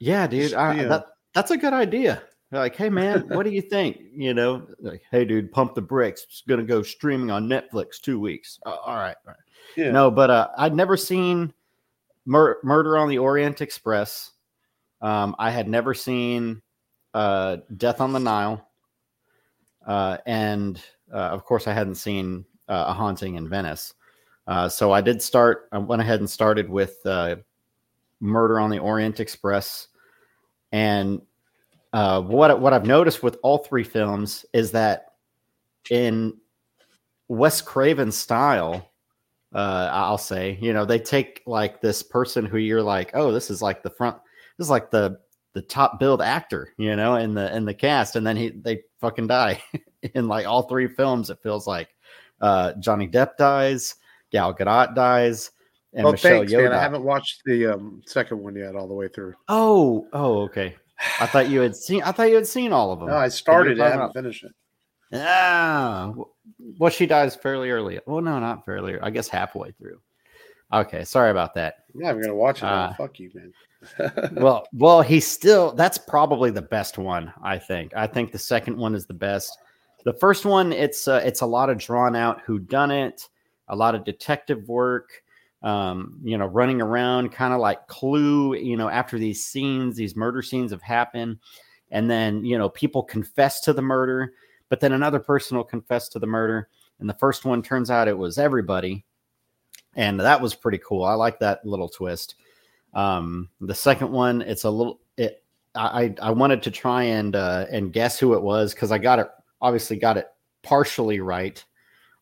Yeah, 0.00 0.26
dude. 0.26 0.52
I, 0.54 0.74
yeah. 0.74 0.88
That, 0.88 1.06
that's 1.32 1.52
a 1.52 1.56
good 1.56 1.72
idea. 1.72 2.22
Like, 2.50 2.74
hey, 2.74 2.88
man, 2.88 3.28
what 3.28 3.44
do 3.44 3.50
you 3.50 3.62
think? 3.70 3.98
You 4.12 4.34
know, 4.34 4.66
like, 4.80 5.02
hey, 5.12 5.24
dude, 5.24 5.52
pump 5.52 5.74
the 5.74 5.82
bricks. 5.82 6.24
It's 6.24 6.42
going 6.42 6.58
to 6.58 6.66
go 6.66 6.82
streaming 6.82 7.30
on 7.30 7.48
Netflix 7.48 8.00
two 8.00 8.18
weeks. 8.18 8.58
Uh, 8.66 8.76
all 8.84 8.96
right. 8.96 9.16
All 9.26 9.32
right. 9.34 9.36
Yeah. 9.76 9.90
No, 9.92 10.10
but 10.10 10.30
uh, 10.30 10.48
I'd 10.56 10.74
never 10.74 10.96
seen 10.96 11.52
Mur- 12.26 12.58
Murder 12.64 12.98
on 12.98 13.08
the 13.08 13.18
Orient 13.18 13.60
Express. 13.60 14.32
Um, 15.00 15.36
I 15.38 15.50
had 15.50 15.68
never 15.68 15.94
seen 15.94 16.62
uh, 17.14 17.58
Death 17.76 18.00
on 18.00 18.12
the 18.12 18.18
Nile. 18.18 18.66
Uh, 19.86 20.16
and 20.26 20.82
uh, 21.12 21.16
of 21.16 21.44
course, 21.44 21.68
I 21.68 21.72
hadn't 21.74 21.94
seen 21.94 22.44
uh, 22.68 22.86
A 22.88 22.92
Haunting 22.92 23.36
in 23.36 23.48
Venice. 23.48 23.94
Uh, 24.48 24.68
so 24.68 24.90
I 24.90 25.00
did 25.02 25.22
start, 25.22 25.68
I 25.70 25.78
went 25.78 26.02
ahead 26.02 26.20
and 26.20 26.28
started 26.28 26.68
with 26.68 26.96
uh, 27.04 27.36
Murder 28.20 28.58
on 28.58 28.70
the 28.70 28.78
Orient 28.78 29.20
Express. 29.20 29.88
And 30.72 31.20
uh, 31.92 32.22
what, 32.22 32.58
what 32.60 32.72
I've 32.72 32.86
noticed 32.86 33.22
with 33.22 33.36
all 33.42 33.58
three 33.58 33.84
films 33.84 34.46
is 34.54 34.72
that 34.72 35.12
in 35.90 36.38
Wes 37.28 37.60
Craven 37.60 38.10
style, 38.10 38.90
uh, 39.54 39.90
I'll 39.92 40.18
say, 40.18 40.58
you 40.60 40.72
know, 40.72 40.84
they 40.84 40.98
take 40.98 41.42
like 41.46 41.80
this 41.80 42.02
person 42.02 42.44
who 42.44 42.58
you're 42.58 42.82
like, 42.82 43.10
oh, 43.14 43.32
this 43.32 43.50
is 43.50 43.62
like 43.62 43.82
the 43.82 43.90
front, 43.90 44.16
this 44.56 44.66
is 44.66 44.70
like 44.70 44.90
the 44.90 45.20
the 45.54 45.62
top 45.62 45.98
billed 45.98 46.22
actor, 46.22 46.72
you 46.76 46.94
know, 46.94 47.16
in 47.16 47.34
the 47.34 47.54
in 47.56 47.64
the 47.64 47.74
cast, 47.74 48.16
and 48.16 48.26
then 48.26 48.36
he 48.36 48.50
they 48.50 48.82
fucking 49.00 49.26
die 49.26 49.62
in 50.14 50.28
like 50.28 50.46
all 50.46 50.62
three 50.62 50.88
films. 50.88 51.30
It 51.30 51.38
feels 51.42 51.66
like 51.66 51.88
uh, 52.40 52.74
Johnny 52.74 53.08
Depp 53.08 53.36
dies, 53.36 53.96
Gal 54.32 54.54
Gadot 54.54 54.94
dies, 54.94 55.50
and 55.94 56.06
oh, 56.06 56.12
Michelle 56.12 56.38
thanks, 56.40 56.52
Yeoh. 56.52 56.64
man. 56.64 56.72
I 56.72 56.80
haven't 56.82 57.04
watched 57.04 57.42
the 57.44 57.66
um, 57.74 58.02
second 58.06 58.38
one 58.42 58.54
yet 58.56 58.76
all 58.76 58.88
the 58.88 58.94
way 58.94 59.08
through. 59.08 59.34
Oh, 59.48 60.06
oh, 60.12 60.42
okay. 60.42 60.76
I 61.20 61.26
thought 61.26 61.48
you 61.48 61.60
had 61.60 61.76
seen. 61.76 62.02
I 62.02 62.12
thought 62.12 62.28
you 62.28 62.34
had 62.34 62.46
seen 62.46 62.72
all 62.72 62.92
of 62.92 62.98
them. 63.00 63.08
No, 63.08 63.16
I 63.16 63.28
started 63.28 63.78
it. 63.78 63.80
I 63.80 63.84
haven't 63.86 64.00
about- 64.00 64.14
finished 64.14 64.44
it. 64.44 64.52
Ah, 65.14 66.12
well, 66.78 66.90
she 66.90 67.06
dies 67.06 67.34
fairly 67.34 67.70
early. 67.70 67.98
Well, 68.06 68.20
no, 68.20 68.38
not 68.38 68.66
fairly. 68.66 68.98
I 69.00 69.08
guess 69.10 69.28
halfway 69.28 69.70
through. 69.72 70.00
Okay, 70.72 71.02
sorry 71.04 71.30
about 71.30 71.54
that. 71.54 71.76
Yeah, 71.94 72.10
I'm 72.10 72.16
not 72.16 72.18
even 72.18 72.22
gonna 72.24 72.34
watch 72.34 72.58
it. 72.58 72.64
Uh, 72.64 72.92
Fuck 72.94 73.18
you, 73.18 73.30
man. 73.34 73.52
Well, 74.32 74.66
well, 74.74 75.00
he's 75.02 75.26
still. 75.26 75.72
That's 75.72 75.96
probably 75.98 76.50
the 76.50 76.60
best 76.62 76.98
one. 76.98 77.32
I 77.42 77.56
think. 77.58 77.92
I 77.96 78.06
think 78.06 78.32
the 78.32 78.38
second 78.38 78.76
one 78.76 78.94
is 78.94 79.06
the 79.06 79.14
best. 79.14 79.56
The 80.04 80.12
first 80.12 80.44
one, 80.44 80.72
it's 80.72 81.08
uh, 81.08 81.22
it's 81.24 81.40
a 81.40 81.46
lot 81.46 81.70
of 81.70 81.78
drawn 81.78 82.14
out 82.14 82.42
who 82.42 82.58
done 82.58 82.90
it, 82.90 83.28
a 83.68 83.76
lot 83.76 83.94
of 83.94 84.04
detective 84.04 84.68
work. 84.68 85.22
Um, 85.60 86.20
you 86.22 86.38
know, 86.38 86.46
running 86.46 86.80
around, 86.80 87.32
kind 87.32 87.52
of 87.52 87.58
like 87.58 87.88
Clue. 87.88 88.54
You 88.54 88.76
know, 88.76 88.88
after 88.88 89.18
these 89.18 89.44
scenes, 89.44 89.96
these 89.96 90.14
murder 90.14 90.40
scenes 90.40 90.70
have 90.70 90.82
happened, 90.82 91.38
and 91.90 92.08
then 92.08 92.44
you 92.44 92.56
know 92.56 92.68
people 92.68 93.02
confess 93.02 93.60
to 93.62 93.72
the 93.72 93.82
murder, 93.82 94.34
but 94.68 94.78
then 94.78 94.92
another 94.92 95.18
person 95.18 95.56
will 95.56 95.64
confess 95.64 96.08
to 96.10 96.20
the 96.20 96.26
murder. 96.26 96.68
And 97.00 97.08
the 97.08 97.14
first 97.14 97.44
one 97.44 97.62
turns 97.62 97.90
out 97.90 98.06
it 98.06 98.16
was 98.16 98.38
everybody, 98.38 99.04
and 99.96 100.20
that 100.20 100.40
was 100.40 100.54
pretty 100.54 100.78
cool. 100.78 101.04
I 101.04 101.14
like 101.14 101.40
that 101.40 101.66
little 101.66 101.88
twist. 101.88 102.36
Um, 102.94 103.48
the 103.60 103.74
second 103.74 104.12
one, 104.12 104.42
it's 104.42 104.64
a 104.64 104.70
little. 104.70 105.00
It, 105.16 105.42
I 105.74 106.14
I 106.22 106.30
wanted 106.30 106.62
to 106.64 106.70
try 106.70 107.04
and 107.04 107.34
uh, 107.34 107.66
and 107.70 107.92
guess 107.92 108.18
who 108.18 108.34
it 108.34 108.42
was 108.42 108.74
because 108.74 108.92
I 108.92 108.98
got 108.98 109.18
it 109.18 109.28
obviously 109.60 109.96
got 109.96 110.16
it 110.16 110.28
partially 110.62 111.20
right 111.20 111.64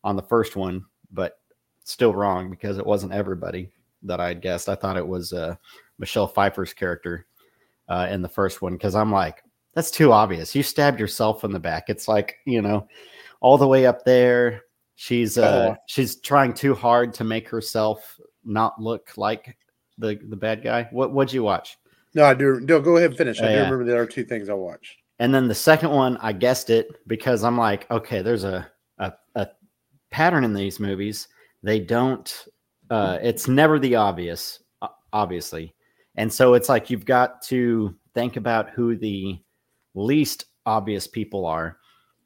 on 0.03 0.15
the 0.15 0.21
first 0.23 0.55
one, 0.55 0.85
but 1.11 1.39
still 1.83 2.13
wrong 2.13 2.49
because 2.49 2.77
it 2.77 2.85
wasn't 2.85 3.13
everybody 3.13 3.69
that 4.03 4.19
I 4.19 4.27
had 4.29 4.41
guessed. 4.41 4.69
I 4.69 4.75
thought 4.75 4.97
it 4.97 5.07
was 5.07 5.33
uh, 5.33 5.55
Michelle 5.99 6.27
Pfeiffer's 6.27 6.73
character 6.73 7.25
uh, 7.89 8.07
in 8.09 8.21
the 8.21 8.29
first 8.29 8.61
one 8.61 8.73
because 8.73 8.95
I'm 8.95 9.11
like, 9.11 9.43
that's 9.73 9.91
too 9.91 10.11
obvious. 10.11 10.55
You 10.55 10.63
stabbed 10.63 10.99
yourself 10.99 11.43
in 11.43 11.51
the 11.51 11.59
back. 11.59 11.85
It's 11.89 12.07
like 12.07 12.37
you 12.45 12.61
know, 12.61 12.87
all 13.41 13.57
the 13.57 13.67
way 13.67 13.85
up 13.85 14.03
there. 14.05 14.63
She's 14.95 15.37
uh, 15.37 15.75
Oh. 15.75 15.81
she's 15.87 16.15
trying 16.17 16.53
too 16.53 16.73
hard 16.73 17.13
to 17.15 17.23
make 17.23 17.47
herself 17.47 18.19
not 18.43 18.81
look 18.81 19.11
like 19.17 19.55
the 19.99 20.15
the 20.29 20.35
bad 20.35 20.63
guy. 20.63 20.87
What 20.91 21.11
what'd 21.13 21.31
you 21.33 21.43
watch? 21.43 21.77
No, 22.15 22.25
I 22.25 22.33
do. 22.33 22.59
No, 22.61 22.79
go 22.81 22.97
ahead 22.97 23.11
and 23.11 23.17
finish. 23.17 23.39
I 23.39 23.45
Oh, 23.45 23.47
do 23.49 23.53
yeah. 23.53 23.63
remember 23.63 23.83
there 23.85 24.01
are 24.01 24.07
two 24.07 24.23
things 24.23 24.49
I 24.49 24.53
watched. 24.53 24.97
And 25.19 25.33
then 25.33 25.47
the 25.47 25.53
second 25.55 25.91
one, 25.91 26.17
I 26.17 26.31
guessed 26.33 26.69
it 26.71 26.89
because 27.07 27.43
I'm 27.43 27.57
like, 27.57 27.89
okay, 27.91 28.21
there's 28.23 28.43
a 28.43 28.67
a, 28.97 29.13
a 29.35 29.47
pattern 30.09 30.43
in 30.43 30.53
these 30.53 30.79
movies. 30.79 31.27
They 31.63 31.79
don't. 31.79 32.45
Uh, 32.89 33.17
it's 33.21 33.47
never 33.47 33.79
the 33.79 33.95
obvious, 33.95 34.63
obviously, 35.11 35.73
and 36.15 36.31
so 36.31 36.53
it's 36.53 36.69
like 36.69 36.89
you've 36.89 37.05
got 37.05 37.41
to 37.43 37.95
think 38.13 38.37
about 38.37 38.69
who 38.69 38.95
the 38.95 39.39
least 39.93 40.45
obvious 40.65 41.07
people 41.07 41.45
are, 41.45 41.77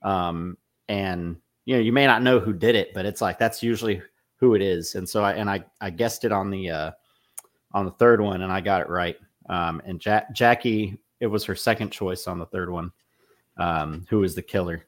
um, 0.03 0.57
and 0.87 1.37
you 1.65 1.75
know 1.75 1.81
you 1.81 1.91
may 1.91 2.05
not 2.05 2.21
know 2.21 2.39
who 2.39 2.53
did 2.53 2.75
it, 2.75 2.93
but 2.93 3.05
it's 3.05 3.21
like 3.21 3.39
that's 3.39 3.63
usually 3.63 4.01
who 4.35 4.55
it 4.55 4.61
is. 4.61 4.95
And 4.95 5.07
so 5.07 5.23
I 5.23 5.33
and 5.33 5.49
I 5.49 5.63
I 5.79 5.89
guessed 5.89 6.25
it 6.25 6.31
on 6.31 6.49
the 6.49 6.69
uh, 6.69 6.91
on 7.73 7.85
the 7.85 7.91
third 7.91 8.21
one, 8.21 8.41
and 8.41 8.51
I 8.51 8.61
got 8.61 8.81
it 8.81 8.89
right. 8.89 9.17
Um, 9.49 9.81
and 9.85 10.03
ja- 10.03 10.25
Jackie, 10.33 10.97
it 11.19 11.27
was 11.27 11.45
her 11.45 11.55
second 11.55 11.91
choice 11.91 12.27
on 12.27 12.39
the 12.39 12.45
third 12.45 12.69
one, 12.69 12.91
um, 13.57 14.05
who 14.09 14.19
was 14.19 14.35
the 14.35 14.41
killer. 14.41 14.85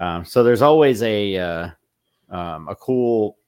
Um, 0.00 0.24
so 0.24 0.42
there's 0.42 0.62
always 0.62 1.02
a 1.02 1.36
uh, 1.36 1.70
um, 2.30 2.68
a 2.68 2.74
cool, 2.74 3.38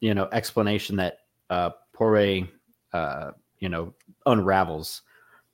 you 0.00 0.14
know, 0.14 0.28
explanation 0.32 0.96
that 0.96 1.18
uh, 1.50 1.70
Poirier, 1.92 2.48
uh, 2.92 3.32
you 3.58 3.68
know, 3.68 3.94
unravels, 4.26 5.02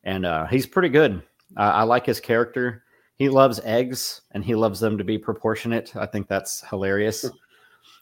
and 0.05 0.27
uh, 0.27 0.47
he's 0.47 0.67
pretty 0.67 0.89
good. 0.89 1.23
Uh, 1.57 1.61
I 1.61 1.83
like 1.83 2.07
his 2.07 2.21
character. 2.21 2.85
He 3.17 3.29
loves 3.29 3.61
eggs, 3.65 4.23
and 4.33 4.45
he 4.45 4.55
loves 4.55 4.81
them 4.81 4.99
to 4.99 5.05
be 5.05 5.19
proportionate. 5.19 5.95
I 5.95 6.07
think 6.07 6.29
that's 6.29 6.67
hilarious. 6.69 7.25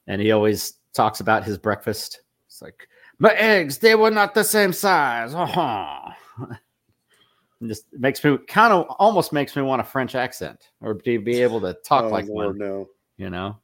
and 0.07 0.21
he 0.21 0.33
always 0.33 0.75
talks 0.95 1.21
about 1.21 1.45
his 1.45 1.59
breakfast. 1.59 2.23
It's 2.47 2.63
like 2.63 2.89
my 3.19 3.35
eggs, 3.35 3.79
they 3.79 3.95
were 3.95 4.11
not 4.11 4.35
the 4.35 4.43
same 4.43 4.73
size. 4.73 5.35
Uh-huh. 5.35 6.11
Just 7.67 7.85
makes 7.93 8.25
me 8.25 8.39
kind 8.49 8.73
of 8.73 8.87
almost 8.99 9.35
makes 9.35 9.55
me 9.55 9.61
want 9.61 9.83
a 9.83 9.85
French 9.85 10.15
accent 10.15 10.71
or 10.81 10.95
to 10.95 11.21
be 11.21 11.43
able 11.43 11.61
to 11.61 11.75
talk 11.85 12.05
oh, 12.05 12.09
like 12.09 12.27
Lord, 12.27 12.59
one, 12.59 12.59
no. 12.59 12.89
you 13.19 13.29
know. 13.29 13.59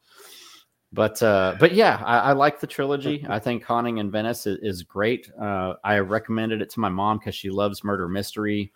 But 0.92 1.22
uh, 1.22 1.56
but 1.58 1.74
yeah, 1.74 2.00
I, 2.04 2.18
I 2.18 2.32
like 2.32 2.60
the 2.60 2.66
trilogy. 2.66 3.24
I 3.28 3.38
think 3.38 3.64
Haunting 3.64 3.98
in 3.98 4.10
Venice 4.10 4.46
is, 4.46 4.58
is 4.62 4.82
great. 4.82 5.30
Uh, 5.38 5.74
I 5.84 5.98
recommended 5.98 6.62
it 6.62 6.70
to 6.70 6.80
my 6.80 6.88
mom 6.88 7.18
because 7.18 7.34
she 7.34 7.50
loves 7.50 7.82
murder 7.84 8.08
mystery, 8.08 8.72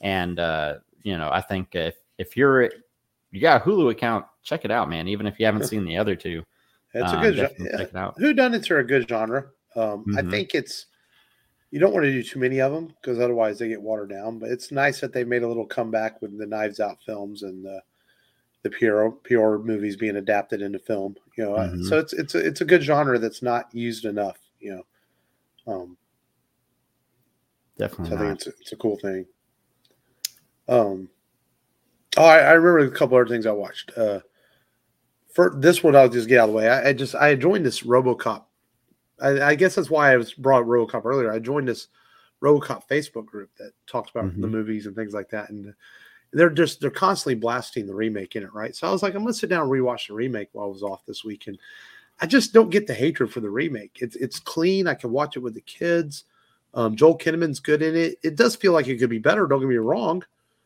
and 0.00 0.38
uh, 0.38 0.74
you 1.02 1.16
know 1.16 1.30
I 1.32 1.40
think 1.40 1.74
if 1.74 1.96
if 2.18 2.36
you're 2.36 2.70
you 3.30 3.40
got 3.40 3.62
a 3.62 3.64
Hulu 3.64 3.90
account, 3.90 4.26
check 4.42 4.64
it 4.64 4.70
out, 4.70 4.88
man. 4.88 5.08
Even 5.08 5.26
if 5.26 5.40
you 5.40 5.46
haven't 5.46 5.66
seen 5.66 5.84
the 5.84 5.96
other 5.96 6.14
two, 6.14 6.44
It's 6.94 7.12
a 7.12 7.16
um, 7.16 7.22
good 7.22 7.36
definitely 7.36 7.66
genre. 7.66 7.78
check 7.78 7.88
it 7.90 7.96
out. 7.96 8.14
Who 8.18 8.32
done 8.34 8.54
are 8.54 8.78
a 8.78 8.84
good 8.84 9.08
genre. 9.08 9.46
Um, 9.74 10.04
I 10.16 10.22
Mhm. 10.22 10.30
think 10.30 10.54
it's 10.54 10.86
you 11.70 11.80
don't 11.80 11.92
want 11.92 12.04
to 12.04 12.12
do 12.12 12.22
too 12.22 12.38
many 12.38 12.60
of 12.60 12.72
them 12.72 12.94
because 13.00 13.18
otherwise 13.18 13.58
they 13.58 13.68
get 13.68 13.82
watered 13.82 14.10
down. 14.10 14.38
But 14.38 14.50
it's 14.50 14.70
nice 14.70 15.00
that 15.00 15.12
they 15.12 15.24
made 15.24 15.42
a 15.42 15.48
little 15.48 15.66
comeback 15.66 16.22
with 16.22 16.38
the 16.38 16.46
Knives 16.46 16.80
Out 16.80 16.98
films 17.04 17.42
and 17.42 17.64
the 17.64 17.82
the 18.62 18.70
pure 18.70 19.58
movies 19.58 19.96
being 19.96 20.16
adapted 20.16 20.60
into 20.60 20.78
film. 20.78 21.16
You 21.36 21.44
know, 21.44 21.52
Mhm. 21.52 21.88
so 21.88 21.98
it's 21.98 22.12
it's 22.12 22.34
a, 22.34 22.38
it's 22.38 22.60
a 22.62 22.64
good 22.64 22.82
genre 22.82 23.18
that's 23.18 23.42
not 23.42 23.74
used 23.74 24.04
enough. 24.04 24.38
You 24.58 24.84
know, 25.66 25.72
um, 25.72 25.96
Definitely 27.78 28.10
so 28.10 28.16
I 28.16 28.18
think 28.18 28.34
it's 28.36 28.46
a, 28.46 28.50
it's 28.60 28.72
a 28.72 28.76
cool 28.76 28.96
thing. 28.96 29.26
Um, 30.68 31.10
oh, 32.16 32.24
I, 32.24 32.38
I 32.38 32.52
remember 32.52 32.78
a 32.78 32.90
couple 32.90 33.16
other 33.16 33.28
things 33.28 33.46
I 33.46 33.52
watched. 33.52 33.92
Uh, 33.96 34.20
for 35.32 35.54
this 35.54 35.82
one, 35.84 35.94
I'll 35.94 36.08
just 36.08 36.28
get 36.28 36.40
out 36.40 36.48
of 36.48 36.50
the 36.50 36.56
way. 36.56 36.68
I, 36.68 36.88
I 36.88 36.92
just 36.92 37.14
I 37.14 37.34
joined 37.34 37.66
this 37.66 37.82
RoboCop. 37.82 38.44
I, 39.20 39.40
I, 39.42 39.54
guess 39.54 39.74
that's 39.74 39.90
why 39.90 40.12
I 40.12 40.16
was 40.16 40.32
brought 40.32 40.64
RoboCop 40.64 41.04
earlier. 41.04 41.30
I 41.30 41.38
joined 41.38 41.68
this 41.68 41.88
RoboCop 42.42 42.88
Facebook 42.88 43.26
group 43.26 43.50
that 43.58 43.72
talks 43.86 44.10
about 44.10 44.26
mm-hmm. 44.26 44.40
the 44.40 44.46
movies 44.46 44.86
and 44.86 44.96
things 44.96 45.12
like 45.12 45.30
that, 45.30 45.50
and 45.50 45.74
they're 46.36 46.50
just 46.50 46.80
they're 46.80 46.90
constantly 46.90 47.34
blasting 47.34 47.86
the 47.86 47.94
remake 47.94 48.36
in 48.36 48.42
it, 48.42 48.52
right? 48.52 48.76
So 48.76 48.86
I 48.86 48.92
was 48.92 49.02
like, 49.02 49.14
I'm 49.14 49.22
gonna 49.22 49.32
sit 49.32 49.48
down 49.48 49.62
and 49.62 49.70
rewatch 49.70 50.08
the 50.08 50.14
remake 50.14 50.50
while 50.52 50.66
I 50.66 50.68
was 50.68 50.82
off 50.82 51.06
this 51.06 51.24
weekend. 51.24 51.58
I 52.20 52.26
just 52.26 52.52
don't 52.52 52.68
get 52.68 52.86
the 52.86 52.94
hatred 52.94 53.32
for 53.32 53.40
the 53.40 53.48
remake. 53.48 53.98
It's 54.00 54.16
it's 54.16 54.38
clean. 54.38 54.86
I 54.86 54.94
can 54.94 55.10
watch 55.10 55.36
it 55.36 55.40
with 55.40 55.54
the 55.54 55.62
kids. 55.62 56.24
Um, 56.74 56.94
Joel 56.94 57.16
Kinnaman's 57.16 57.58
good 57.58 57.80
in 57.80 57.96
it. 57.96 58.18
It 58.22 58.36
does 58.36 58.54
feel 58.54 58.72
like 58.72 58.86
it 58.86 58.98
could 58.98 59.08
be 59.08 59.18
better. 59.18 59.46
Don't 59.46 59.60
get 59.60 59.68
me 59.68 59.76
wrong. 59.76 60.22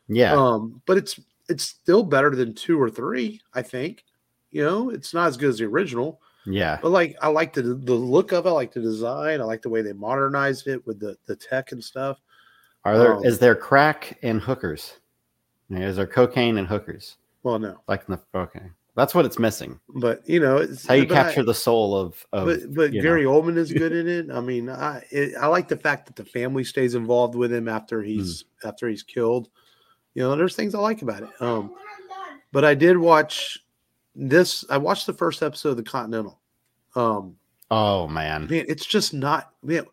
Yeah. 0.09 0.33
Um, 0.33 0.81
but 0.85 0.97
it's 0.97 1.17
it's 1.47 1.63
still 1.63 2.03
better 2.03 2.35
than 2.35 2.53
two 2.53 2.79
or 2.79 2.89
three. 2.89 3.41
I 3.53 3.61
think. 3.61 4.03
You 4.51 4.65
know, 4.65 4.89
it's 4.89 5.13
not 5.13 5.27
as 5.27 5.37
good 5.37 5.49
as 5.49 5.59
the 5.59 5.65
original. 5.65 6.19
Yeah. 6.45 6.79
But 6.81 6.89
like, 6.89 7.15
I 7.21 7.29
like 7.29 7.53
the 7.53 7.61
the 7.61 7.93
look 7.93 8.33
of 8.33 8.45
it. 8.45 8.49
I 8.49 8.51
like 8.51 8.73
the 8.73 8.81
design. 8.81 9.39
I 9.39 9.45
like 9.45 9.61
the 9.61 9.69
way 9.69 9.81
they 9.81 9.93
modernized 9.93 10.67
it 10.67 10.85
with 10.85 10.99
the 10.99 11.15
the 11.27 11.35
tech 11.37 11.71
and 11.71 11.81
stuff. 11.81 12.19
Are 12.83 12.97
there 12.97 13.15
um, 13.15 13.23
is 13.23 13.39
there 13.39 13.55
crack 13.55 14.19
and 14.21 14.41
hookers? 14.41 14.99
Is 15.71 15.95
there 15.95 16.07
cocaine 16.07 16.57
and 16.57 16.67
hookers? 16.67 17.17
Well, 17.43 17.59
no. 17.59 17.79
Like 17.87 18.03
in 18.07 18.15
the 18.15 18.39
okay. 18.39 18.69
That's 18.95 19.15
what 19.15 19.25
it's 19.25 19.39
missing. 19.39 19.79
But 19.87 20.27
you 20.27 20.39
know, 20.39 20.57
it's 20.57 20.85
how 20.85 20.95
you 20.95 21.07
capture 21.07 21.41
I, 21.41 21.45
the 21.45 21.53
soul 21.53 21.95
of. 21.95 22.25
of 22.33 22.45
but 22.45 22.73
but 22.73 22.91
Gary 22.91 23.23
know. 23.23 23.41
Oldman 23.41 23.57
is 23.57 23.71
good 23.71 23.93
in 23.93 24.07
it. 24.07 24.29
I 24.29 24.41
mean, 24.41 24.69
I 24.69 25.03
it, 25.11 25.35
I 25.39 25.47
like 25.47 25.69
the 25.69 25.77
fact 25.77 26.07
that 26.07 26.15
the 26.17 26.25
family 26.25 26.63
stays 26.63 26.93
involved 26.93 27.35
with 27.35 27.53
him 27.53 27.69
after 27.69 28.01
he's 28.03 28.43
mm. 28.43 28.69
after 28.69 28.89
he's 28.89 29.03
killed. 29.03 29.49
You 30.13 30.23
know, 30.23 30.35
there's 30.35 30.55
things 30.55 30.75
I 30.75 30.79
like 30.79 31.01
about 31.01 31.23
it. 31.23 31.29
Um, 31.41 31.73
but 32.51 32.65
I 32.65 32.75
did 32.75 32.97
watch 32.97 33.59
this. 34.13 34.65
I 34.69 34.77
watched 34.77 35.05
the 35.05 35.13
first 35.13 35.41
episode 35.41 35.69
of 35.69 35.77
the 35.77 35.83
Continental. 35.83 36.39
Um, 36.95 37.37
oh 37.69 38.07
man, 38.07 38.47
man, 38.47 38.65
it's 38.67 38.85
just 38.85 39.13
not. 39.13 39.51
Man, 39.63 39.85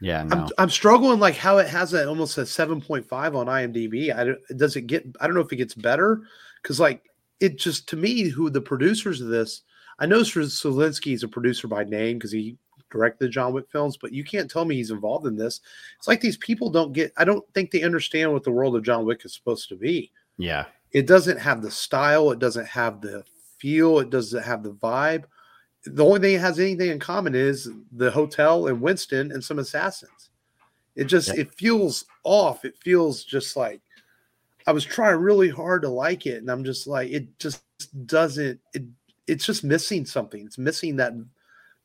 yeah, 0.00 0.22
no. 0.22 0.36
I'm, 0.36 0.48
I'm 0.58 0.70
struggling 0.70 1.18
like 1.18 1.36
how 1.36 1.58
it 1.58 1.68
has 1.68 1.94
a, 1.94 2.08
almost 2.08 2.38
a 2.38 2.42
7.5 2.42 3.34
on 3.34 3.46
IMDb. 3.46 4.14
I 4.14 4.24
don't, 4.24 4.38
does 4.56 4.76
it 4.76 4.82
get? 4.82 5.04
I 5.20 5.26
don't 5.26 5.34
know 5.34 5.42
if 5.42 5.52
it 5.52 5.56
gets 5.56 5.74
better 5.74 6.22
because 6.62 6.78
like 6.78 7.04
it 7.40 7.58
just 7.58 7.88
to 7.88 7.96
me, 7.96 8.28
who 8.28 8.50
the 8.50 8.60
producers 8.60 9.20
of 9.20 9.28
this, 9.28 9.62
I 9.98 10.06
know 10.06 10.20
Stahelski 10.20 11.14
is 11.14 11.22
a 11.22 11.28
producer 11.28 11.68
by 11.68 11.84
name 11.84 12.18
because 12.18 12.32
he 12.32 12.56
directed 12.90 13.26
the 13.26 13.28
John 13.28 13.52
Wick 13.52 13.66
films, 13.70 13.96
but 13.96 14.12
you 14.12 14.24
can't 14.24 14.50
tell 14.50 14.64
me 14.64 14.76
he's 14.76 14.90
involved 14.90 15.26
in 15.26 15.36
this. 15.36 15.60
It's 15.98 16.08
like 16.08 16.20
these 16.20 16.36
people 16.36 16.70
don't 16.70 16.92
get, 16.92 17.12
I 17.16 17.24
don't 17.24 17.44
think 17.52 17.70
they 17.70 17.82
understand 17.82 18.32
what 18.32 18.44
the 18.44 18.50
world 18.50 18.76
of 18.76 18.84
John 18.84 19.04
Wick 19.04 19.24
is 19.24 19.34
supposed 19.34 19.68
to 19.68 19.76
be. 19.76 20.10
Yeah. 20.36 20.66
It 20.92 21.06
doesn't 21.06 21.38
have 21.38 21.62
the 21.62 21.70
style, 21.70 22.30
it 22.30 22.38
doesn't 22.38 22.66
have 22.66 23.00
the 23.00 23.24
feel, 23.58 23.98
it 23.98 24.10
doesn't 24.10 24.42
have 24.42 24.62
the 24.62 24.72
vibe. 24.72 25.24
The 25.94 26.04
only 26.04 26.20
thing 26.20 26.34
it 26.34 26.40
has 26.40 26.58
anything 26.58 26.90
in 26.90 26.98
common 26.98 27.34
is 27.34 27.70
the 27.92 28.10
hotel 28.10 28.66
in 28.66 28.80
Winston 28.80 29.32
and 29.32 29.42
some 29.42 29.58
assassins. 29.58 30.30
It 30.96 31.04
just, 31.04 31.28
yeah. 31.28 31.42
it 31.42 31.54
feels 31.54 32.04
off. 32.24 32.64
It 32.64 32.76
feels 32.78 33.24
just 33.24 33.56
like 33.56 33.80
I 34.68 34.72
was 34.72 34.84
trying 34.84 35.16
really 35.16 35.48
hard 35.48 35.80
to 35.82 35.88
like 35.88 36.26
it, 36.26 36.38
and 36.38 36.50
I'm 36.50 36.62
just 36.62 36.86
like, 36.86 37.10
it 37.10 37.38
just 37.38 37.62
doesn't. 38.06 38.60
It 38.74 38.84
it's 39.26 39.46
just 39.46 39.64
missing 39.64 40.04
something. 40.04 40.44
It's 40.44 40.58
missing 40.58 40.96
that 40.96 41.14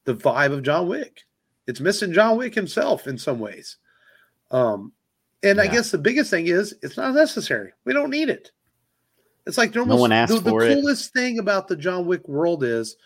the 0.03 0.13
vibe 0.13 0.51
of 0.51 0.63
John 0.63 0.89
Wick. 0.89 1.21
It's 1.65 1.79
missing 1.79 2.11
John 2.11 2.37
Wick 2.37 2.53
himself 2.53 3.07
in 3.07 3.17
some 3.17 3.39
ways. 3.39 3.77
Um, 4.51 4.91
and 5.43 5.57
yeah. 5.57 5.63
I 5.63 5.67
guess 5.67 5.91
the 5.91 5.97
biggest 5.97 6.29
thing 6.29 6.47
is 6.47 6.75
it's 6.81 6.97
not 6.97 7.13
necessary. 7.13 7.71
We 7.85 7.93
don't 7.93 8.09
need 8.09 8.27
it. 8.27 8.51
It's 9.45 9.57
like 9.57 9.75
almost, 9.77 9.95
no 9.95 10.01
one 10.01 10.11
asked 10.11 10.33
the, 10.33 10.39
the 10.39 10.51
coolest 10.51 11.15
it. 11.15 11.19
thing 11.19 11.39
about 11.39 11.69
the 11.69 11.77
John 11.77 12.05
Wick 12.05 12.27
world 12.27 12.65
is 12.65 12.97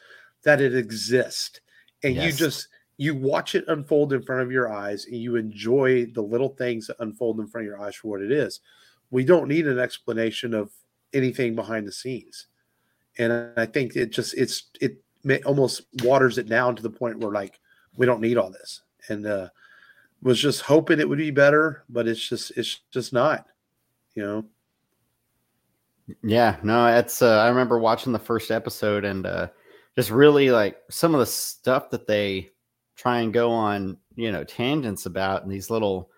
that 0.47 0.61
it 0.61 0.75
exists, 0.75 1.61
and 2.03 2.15
yes. 2.15 2.25
you 2.25 2.31
just 2.33 2.67
you 2.97 3.13
watch 3.13 3.53
it 3.53 3.65
unfold 3.67 4.13
in 4.13 4.23
front 4.23 4.41
of 4.41 4.51
your 4.51 4.71
eyes, 4.71 5.05
and 5.05 5.15
you 5.15 5.35
enjoy 5.35 6.05
the 6.07 6.21
little 6.21 6.49
things 6.49 6.87
that 6.87 6.95
unfold 6.99 7.39
in 7.39 7.47
front 7.47 7.67
of 7.67 7.69
your 7.69 7.79
eyes 7.79 7.95
for 7.95 8.07
what 8.07 8.21
it 8.21 8.31
is 8.31 8.59
we 9.09 9.23
don't 9.23 9.47
need 9.47 9.67
an 9.67 9.79
explanation 9.79 10.53
of 10.53 10.71
anything 11.13 11.55
behind 11.55 11.87
the 11.87 11.91
scenes. 11.91 12.47
And 13.17 13.51
I 13.57 13.65
think 13.65 13.95
it 13.95 14.11
just 14.11 14.33
it's 14.35 14.63
it 14.79 15.01
almost 15.45 15.83
waters 16.03 16.37
it 16.37 16.47
down 16.47 16.75
to 16.75 16.83
the 16.83 16.89
point 16.89 17.19
where 17.19 17.31
like 17.31 17.59
we 17.95 18.05
don't 18.05 18.21
need 18.21 18.37
all 18.37 18.51
this. 18.51 18.81
And 19.09 19.25
uh 19.25 19.49
was 20.21 20.39
just 20.39 20.61
hoping 20.61 20.99
it 20.99 21.07
would 21.07 21.17
be 21.17 21.31
better, 21.31 21.83
but 21.89 22.07
it's 22.07 22.27
just 22.27 22.51
it's 22.57 22.81
just 22.91 23.13
not, 23.13 23.45
you 24.15 24.23
know. 24.23 24.45
Yeah, 26.23 26.57
no, 26.63 26.87
it's 26.87 27.21
uh 27.21 27.39
I 27.39 27.47
remember 27.47 27.79
watching 27.79 28.13
the 28.13 28.19
first 28.19 28.51
episode 28.51 29.03
and 29.03 29.25
uh 29.25 29.47
just 29.97 30.11
really 30.11 30.51
like 30.51 30.77
some 30.89 31.13
of 31.15 31.19
the 31.19 31.25
stuff 31.25 31.89
that 31.89 32.05
they 32.05 32.51
try 32.95 33.19
and 33.19 33.33
go 33.33 33.51
on, 33.51 33.97
you 34.15 34.31
know, 34.31 34.43
tangents 34.43 35.07
about 35.07 35.43
and 35.43 35.51
these 35.51 35.69
little 35.69 36.11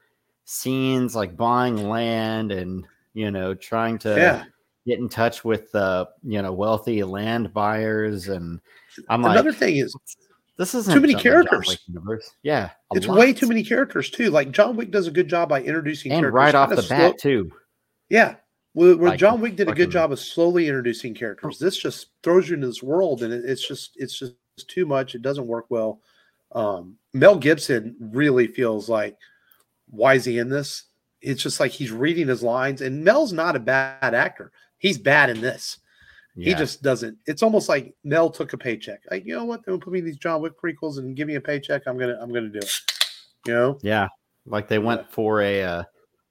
scenes 0.43 1.15
like 1.15 1.37
buying 1.37 1.87
land 1.87 2.51
and 2.51 2.83
you 3.13 3.29
know 3.29 3.53
trying 3.53 3.99
to 3.99 4.15
yeah. 4.15 4.43
get 4.87 4.97
in 4.97 5.07
touch 5.07 5.45
with 5.45 5.73
uh 5.75 6.05
you 6.23 6.41
know 6.41 6.51
wealthy 6.51 7.03
land 7.03 7.53
buyers. 7.53 8.27
And 8.27 8.59
i'm 9.09 9.21
another 9.21 9.27
like, 9.27 9.45
Another 9.45 9.57
thing 9.57 9.77
is 9.77 9.95
this 10.57 10.73
is 10.73 10.87
too 10.87 10.99
many 10.99 11.13
characters. 11.13 11.85
yeah 12.43 12.71
it's 12.93 13.07
lot. 13.07 13.17
way 13.17 13.31
too 13.31 13.47
many 13.47 13.63
characters 13.63 14.09
too. 14.09 14.29
Like 14.29 14.51
john 14.51 14.75
wick 14.75 14.91
does 14.91 15.07
a 15.07 15.11
good 15.11 15.29
job 15.29 15.49
by 15.49 15.61
introducing 15.61 16.11
and 16.11 16.33
right 16.33 16.55
off 16.55 16.69
the 16.69 16.81
slow- 16.81 16.97
bat 16.97 17.19
too. 17.19 17.51
Yeah 18.09 18.35
like, 18.75 19.19
john 19.19 19.41
wick 19.41 19.55
did 19.55 19.67
a 19.67 19.73
good 19.73 19.89
job 19.89 20.11
of 20.11 20.19
slowly 20.19 20.67
introducing 20.67 21.13
characters 21.13 21.57
this 21.57 21.77
just 21.77 22.07
throws 22.23 22.49
you 22.49 22.55
into 22.55 22.67
this 22.67 22.83
world 22.83 23.23
and 23.23 23.33
it, 23.33 23.43
it's 23.45 23.67
just 23.67 23.91
it's 23.95 24.17
just 24.17 24.35
too 24.67 24.85
much 24.85 25.15
it 25.15 25.21
doesn't 25.21 25.47
work 25.47 25.65
well 25.69 26.01
um 26.53 26.95
mel 27.13 27.37
gibson 27.37 27.95
really 27.99 28.47
feels 28.47 28.87
like 28.87 29.17
why 29.89 30.15
is 30.15 30.25
he 30.25 30.37
in 30.37 30.49
this? 30.49 30.85
It's 31.21 31.43
just 31.43 31.59
like 31.59 31.71
he's 31.71 31.91
reading 31.91 32.27
his 32.27 32.43
lines, 32.43 32.81
and 32.81 33.03
Mel's 33.03 33.33
not 33.33 33.55
a 33.55 33.59
bad 33.59 34.13
actor. 34.13 34.51
He's 34.77 34.97
bad 34.97 35.29
in 35.29 35.41
this. 35.41 35.79
Yeah. 36.35 36.49
He 36.49 36.55
just 36.55 36.81
doesn't. 36.81 37.17
It's 37.25 37.43
almost 37.43 37.67
like 37.67 37.93
Mel 38.03 38.29
took 38.29 38.53
a 38.53 38.57
paycheck. 38.57 39.01
Like, 39.11 39.25
you 39.25 39.35
know 39.35 39.43
what? 39.43 39.65
They'll 39.65 39.79
put 39.79 39.91
me 39.91 39.99
in 39.99 40.05
these 40.05 40.17
John 40.17 40.41
Wick 40.41 40.53
prequels 40.61 40.97
and 40.97 41.15
give 41.15 41.27
me 41.27 41.35
a 41.35 41.41
paycheck. 41.41 41.83
I'm 41.85 41.97
gonna, 41.97 42.17
I'm 42.21 42.31
gonna 42.33 42.49
do 42.49 42.59
it. 42.59 42.71
You 43.45 43.53
know? 43.53 43.79
Yeah. 43.81 44.07
Like 44.45 44.69
they 44.69 44.79
went 44.79 45.11
for 45.11 45.41
a, 45.41 45.63
uh, 45.63 45.83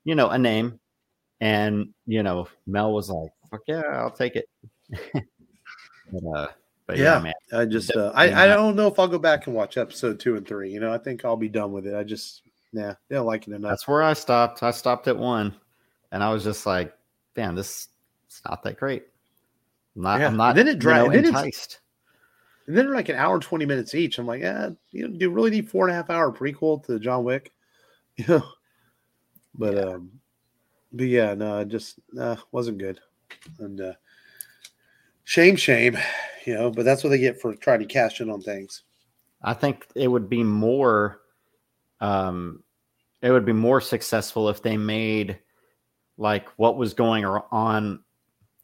you 0.04 0.14
know, 0.14 0.30
a 0.30 0.38
name, 0.38 0.80
and 1.40 1.88
you 2.06 2.22
know, 2.22 2.48
Mel 2.66 2.92
was 2.92 3.10
like, 3.10 3.30
"Fuck 3.50 3.62
yeah, 3.66 3.80
I'll 3.80 4.10
take 4.10 4.36
it." 4.36 4.48
but, 6.12 6.22
uh, 6.34 6.48
but 6.86 6.96
yeah, 6.96 7.16
yeah, 7.16 7.18
man. 7.20 7.34
I 7.52 7.64
just, 7.64 7.94
uh, 7.94 8.12
I, 8.14 8.44
I 8.44 8.46
don't 8.46 8.76
know 8.76 8.86
if 8.86 8.98
I'll 8.98 9.08
go 9.08 9.18
back 9.18 9.46
and 9.46 9.54
watch 9.54 9.76
episode 9.76 10.18
two 10.18 10.36
and 10.36 10.46
three. 10.46 10.70
You 10.72 10.80
know, 10.80 10.92
I 10.92 10.98
think 10.98 11.24
I'll 11.24 11.36
be 11.36 11.48
done 11.48 11.72
with 11.72 11.86
it. 11.86 11.94
I 11.94 12.02
just, 12.02 12.42
yeah, 12.72 12.94
they 13.08 13.16
don't 13.16 13.26
like 13.26 13.46
it 13.46 13.52
enough. 13.52 13.70
That's 13.70 13.88
where 13.88 14.02
I 14.02 14.14
stopped. 14.14 14.62
I 14.62 14.70
stopped 14.70 15.06
at 15.08 15.16
one, 15.16 15.54
and 16.12 16.22
I 16.22 16.32
was 16.32 16.44
just 16.44 16.66
like, 16.66 16.92
"Damn, 17.34 17.54
this 17.54 17.88
is 18.30 18.42
not 18.48 18.62
that 18.62 18.78
great." 18.78 19.04
I'm 19.96 20.02
not, 20.02 20.20
yeah. 20.20 20.26
I'm 20.28 20.36
not. 20.36 20.50
And 20.50 20.58
then 20.58 20.68
it 20.68 20.78
dragged. 20.78 21.14
You 21.14 21.22
know, 21.22 21.28
enticed. 21.28 21.80
And 22.66 22.76
then 22.76 22.92
like 22.92 23.08
an 23.08 23.16
hour 23.16 23.34
and 23.34 23.42
twenty 23.42 23.66
minutes 23.66 23.94
each. 23.94 24.18
I'm 24.18 24.26
like, 24.26 24.42
yeah, 24.42 24.70
you 24.90 25.08
know, 25.08 25.16
do 25.16 25.24
you 25.24 25.30
really 25.30 25.50
need 25.50 25.70
four 25.70 25.86
and 25.86 25.92
a 25.92 25.96
half 25.96 26.10
hour 26.10 26.30
prequel 26.30 26.84
to 26.86 26.98
John 26.98 27.24
Wick? 27.24 27.52
You 28.18 28.24
know, 28.26 28.42
but 29.54 29.74
yeah. 29.74 29.82
um, 29.82 30.10
but 30.92 31.06
yeah, 31.06 31.34
no, 31.34 31.60
it 31.60 31.68
just 31.68 31.98
uh, 32.18 32.36
wasn't 32.52 32.78
good, 32.78 33.00
and 33.58 33.80
uh, 33.80 33.92
shame, 35.24 35.56
shame, 35.56 35.96
you 36.44 36.54
know. 36.54 36.70
But 36.70 36.84
that's 36.84 37.04
what 37.04 37.10
they 37.10 37.18
get 37.18 37.40
for 37.40 37.54
trying 37.54 37.80
to 37.80 37.86
cash 37.86 38.20
in 38.20 38.30
on 38.30 38.40
things. 38.40 38.82
I 39.42 39.54
think 39.54 39.86
it 39.94 40.08
would 40.08 40.28
be 40.28 40.42
more 40.42 41.20
um, 42.00 42.62
it 43.22 43.30
would 43.30 43.44
be 43.44 43.52
more 43.52 43.80
successful 43.80 44.48
if 44.48 44.62
they 44.62 44.76
made 44.76 45.38
like 46.16 46.48
what 46.56 46.76
was 46.76 46.94
going 46.94 47.24
on 47.24 48.02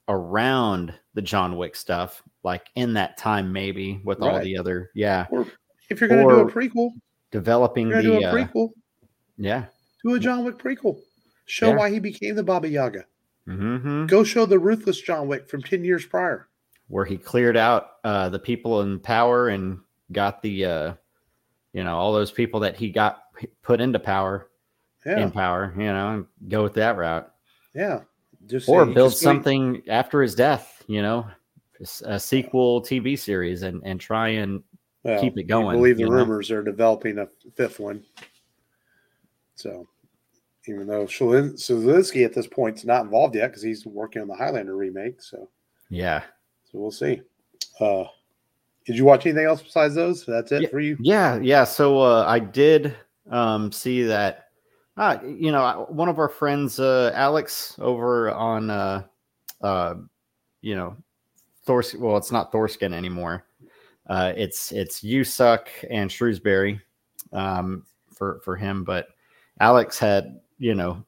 around 0.08 0.94
the 1.14 1.22
John 1.22 1.56
Wick 1.56 1.76
stuff, 1.76 2.22
like 2.42 2.68
in 2.74 2.94
that 2.94 3.16
time, 3.16 3.52
maybe 3.52 4.00
with 4.04 4.20
right. 4.20 4.34
all 4.34 4.40
the 4.40 4.56
other, 4.56 4.90
yeah. 4.94 5.26
Or 5.30 5.46
if 5.90 6.00
you're 6.00 6.08
going 6.08 6.28
to 6.28 6.34
do 6.34 6.40
a 6.40 6.50
prequel, 6.50 6.90
developing 7.30 7.88
the 7.88 8.02
do 8.02 8.14
a 8.14 8.26
uh, 8.26 8.34
prequel, 8.34 8.70
yeah, 9.36 9.66
do 10.04 10.14
a 10.14 10.20
John 10.20 10.44
Wick 10.44 10.58
prequel. 10.58 11.00
Show 11.46 11.68
yeah. 11.68 11.76
why 11.76 11.90
he 11.90 11.98
became 11.98 12.34
the 12.34 12.42
Baba 12.42 12.68
Yaga. 12.68 13.04
Mm-hmm. 13.48 14.06
Go 14.06 14.24
show 14.24 14.46
the 14.46 14.58
ruthless 14.58 15.00
John 15.00 15.28
Wick 15.28 15.48
from 15.48 15.62
ten 15.62 15.84
years 15.84 16.06
prior, 16.06 16.48
where 16.88 17.04
he 17.04 17.18
cleared 17.18 17.56
out 17.56 17.92
uh, 18.04 18.28
the 18.30 18.38
people 18.38 18.80
in 18.80 18.98
power 18.98 19.48
and 19.48 19.80
got 20.12 20.40
the, 20.42 20.64
uh, 20.64 20.94
you 21.72 21.84
know, 21.84 21.96
all 21.96 22.12
those 22.12 22.30
people 22.30 22.60
that 22.60 22.76
he 22.76 22.90
got 22.90 23.24
put 23.62 23.80
into 23.80 23.98
power 23.98 24.48
yeah. 25.04 25.20
in 25.20 25.30
power, 25.30 25.74
you 25.76 25.84
know, 25.84 26.10
and 26.10 26.26
go 26.48 26.62
with 26.62 26.74
that 26.74 26.96
route. 26.96 27.30
Yeah. 27.74 28.00
Just 28.46 28.68
or 28.68 28.84
build 28.84 29.12
just 29.12 29.22
something 29.22 29.82
after 29.88 30.22
his 30.22 30.34
death, 30.34 30.82
you 30.86 31.02
know, 31.02 31.26
a 32.04 32.20
sequel 32.20 32.82
TV 32.82 33.18
series 33.18 33.62
and 33.62 33.82
and 33.84 34.00
try 34.00 34.28
and 34.28 34.62
well, 35.02 35.20
keep 35.20 35.38
it 35.38 35.44
going. 35.44 35.68
I 35.68 35.74
believe 35.74 35.96
the 35.96 36.10
rumors 36.10 36.50
know? 36.50 36.56
are 36.56 36.62
developing 36.62 37.18
a 37.18 37.28
fifth 37.54 37.80
one. 37.80 38.04
So 39.54 39.86
even 40.66 40.86
though 40.86 41.04
Stahelski 41.04 42.24
at 42.24 42.34
this 42.34 42.46
point 42.46 42.78
is 42.78 42.84
not 42.84 43.04
involved 43.04 43.34
yet 43.34 43.48
because 43.48 43.62
he's 43.62 43.84
working 43.86 44.22
on 44.22 44.28
the 44.28 44.34
Highlander 44.34 44.76
remake. 44.76 45.20
So 45.20 45.48
yeah. 45.90 46.22
So 46.70 46.78
we'll 46.78 46.90
see. 46.90 47.20
Uh, 47.80 48.04
did 48.84 48.96
you 48.96 49.04
watch 49.04 49.26
anything 49.26 49.46
else 49.46 49.62
besides 49.62 49.94
those? 49.94 50.24
That's 50.26 50.52
it 50.52 50.62
yeah, 50.62 50.68
for 50.68 50.80
you? 50.80 50.96
Yeah, 51.00 51.38
yeah. 51.40 51.64
So 51.64 52.00
uh, 52.00 52.24
I 52.26 52.38
did 52.38 52.94
um, 53.30 53.72
see 53.72 54.02
that. 54.04 54.48
Uh, 54.96 55.18
you 55.24 55.50
know, 55.50 55.86
one 55.88 56.08
of 56.08 56.18
our 56.18 56.28
friends, 56.28 56.78
uh, 56.78 57.10
Alex, 57.14 57.76
over 57.80 58.30
on, 58.30 58.70
uh, 58.70 59.02
uh, 59.60 59.94
you 60.60 60.76
know, 60.76 60.96
Thors. 61.64 61.94
Well, 61.96 62.16
it's 62.16 62.30
not 62.30 62.52
Thorskin 62.52 62.92
anymore. 62.92 63.44
Uh, 64.06 64.32
it's 64.36 64.70
it's 64.70 65.00
Usuck 65.00 65.66
and 65.90 66.12
Shrewsbury 66.12 66.80
um, 67.32 67.84
for 68.12 68.40
for 68.44 68.54
him. 68.54 68.84
But 68.84 69.08
Alex 69.60 69.98
had 69.98 70.40
you 70.58 70.74
know 70.74 71.04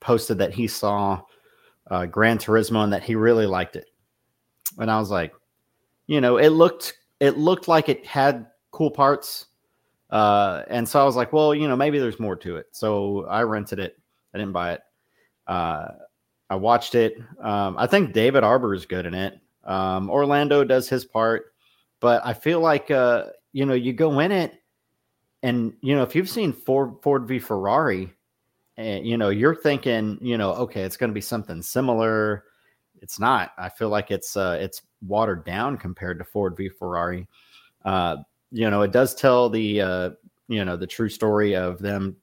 posted 0.00 0.38
that 0.38 0.52
he 0.52 0.66
saw 0.66 1.20
uh, 1.90 2.06
Gran 2.06 2.38
Turismo 2.38 2.84
and 2.84 2.92
that 2.92 3.02
he 3.02 3.14
really 3.14 3.46
liked 3.46 3.76
it, 3.76 3.86
and 4.78 4.90
I 4.90 4.98
was 4.98 5.10
like, 5.10 5.32
you 6.06 6.20
know, 6.20 6.38
it 6.38 6.48
looked 6.50 6.98
it 7.20 7.38
looked 7.38 7.68
like 7.68 7.88
it 7.88 8.04
had 8.06 8.46
cool 8.70 8.90
parts. 8.90 9.46
Uh, 10.10 10.62
and 10.68 10.88
so 10.88 11.00
I 11.00 11.04
was 11.04 11.16
like, 11.16 11.32
well, 11.32 11.54
you 11.54 11.68
know, 11.68 11.76
maybe 11.76 11.98
there's 11.98 12.18
more 12.18 12.36
to 12.36 12.56
it. 12.56 12.66
So 12.72 13.26
I 13.26 13.42
rented 13.42 13.78
it. 13.78 13.98
I 14.32 14.38
didn't 14.38 14.52
buy 14.52 14.72
it. 14.72 14.80
Uh, 15.46 15.88
I 16.50 16.56
watched 16.56 16.94
it. 16.94 17.18
Um, 17.40 17.76
I 17.78 17.86
think 17.86 18.12
David 18.12 18.42
Harbour 18.42 18.74
is 18.74 18.86
good 18.86 19.04
in 19.04 19.14
it. 19.14 19.38
Um, 19.64 20.08
Orlando 20.08 20.64
does 20.64 20.88
his 20.88 21.04
part, 21.04 21.52
but 22.00 22.24
I 22.24 22.32
feel 22.32 22.60
like 22.60 22.90
uh, 22.90 23.26
you 23.52 23.66
know 23.66 23.74
you 23.74 23.92
go 23.92 24.18
in 24.20 24.32
it, 24.32 24.54
and 25.42 25.74
you 25.82 25.94
know 25.94 26.02
if 26.02 26.14
you've 26.14 26.28
seen 26.28 26.54
Ford 26.54 26.94
Ford 27.02 27.26
v 27.26 27.38
Ferrari, 27.38 28.10
and 28.78 29.04
you 29.06 29.18
know 29.18 29.28
you're 29.28 29.54
thinking 29.54 30.16
you 30.22 30.38
know 30.38 30.52
okay 30.52 30.82
it's 30.82 30.96
going 30.96 31.10
to 31.10 31.14
be 31.14 31.20
something 31.20 31.60
similar. 31.60 32.44
It's 33.00 33.20
not. 33.20 33.52
I 33.58 33.68
feel 33.68 33.90
like 33.90 34.10
it's 34.10 34.36
uh, 34.36 34.56
it's 34.60 34.82
watered 35.06 35.44
down 35.44 35.76
compared 35.76 36.18
to 36.18 36.24
Ford 36.24 36.56
v 36.56 36.68
Ferrari. 36.68 37.28
Uh, 37.84 38.16
you 38.50 38.70
know, 38.70 38.82
it 38.82 38.92
does 38.92 39.14
tell 39.14 39.50
the 39.50 39.80
uh, 39.80 40.10
you 40.48 40.64
know 40.64 40.76
the 40.76 40.86
true 40.86 41.08
story 41.08 41.54
of 41.54 41.78
them, 41.78 42.16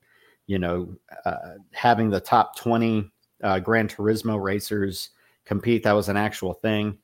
you 0.48 0.60
know, 0.60 0.96
uh, 1.26 1.56
having 1.72 2.10
the 2.10 2.20
top 2.20 2.58
twenty 2.58 3.12
uh, 3.44 3.60
Gran 3.60 3.88
Turismo 3.88 4.42
racers 4.42 5.12
compete. 5.46 5.84
That 5.84 5.94
was 5.94 6.10
an 6.10 6.18
actual 6.18 6.54
thing, 6.54 6.98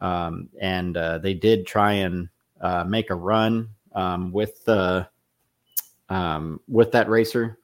um, 0.00 0.48
and 0.60 0.96
uh, 0.96 1.18
they 1.18 1.34
did 1.34 1.66
try 1.66 1.92
and 1.92 2.28
uh, 2.60 2.84
make 2.84 3.10
a 3.10 3.14
run 3.14 3.70
um, 3.94 4.32
with 4.32 4.64
the 4.64 5.08
um, 6.08 6.60
with 6.68 6.92
that 6.92 7.08
racer. 7.08 7.58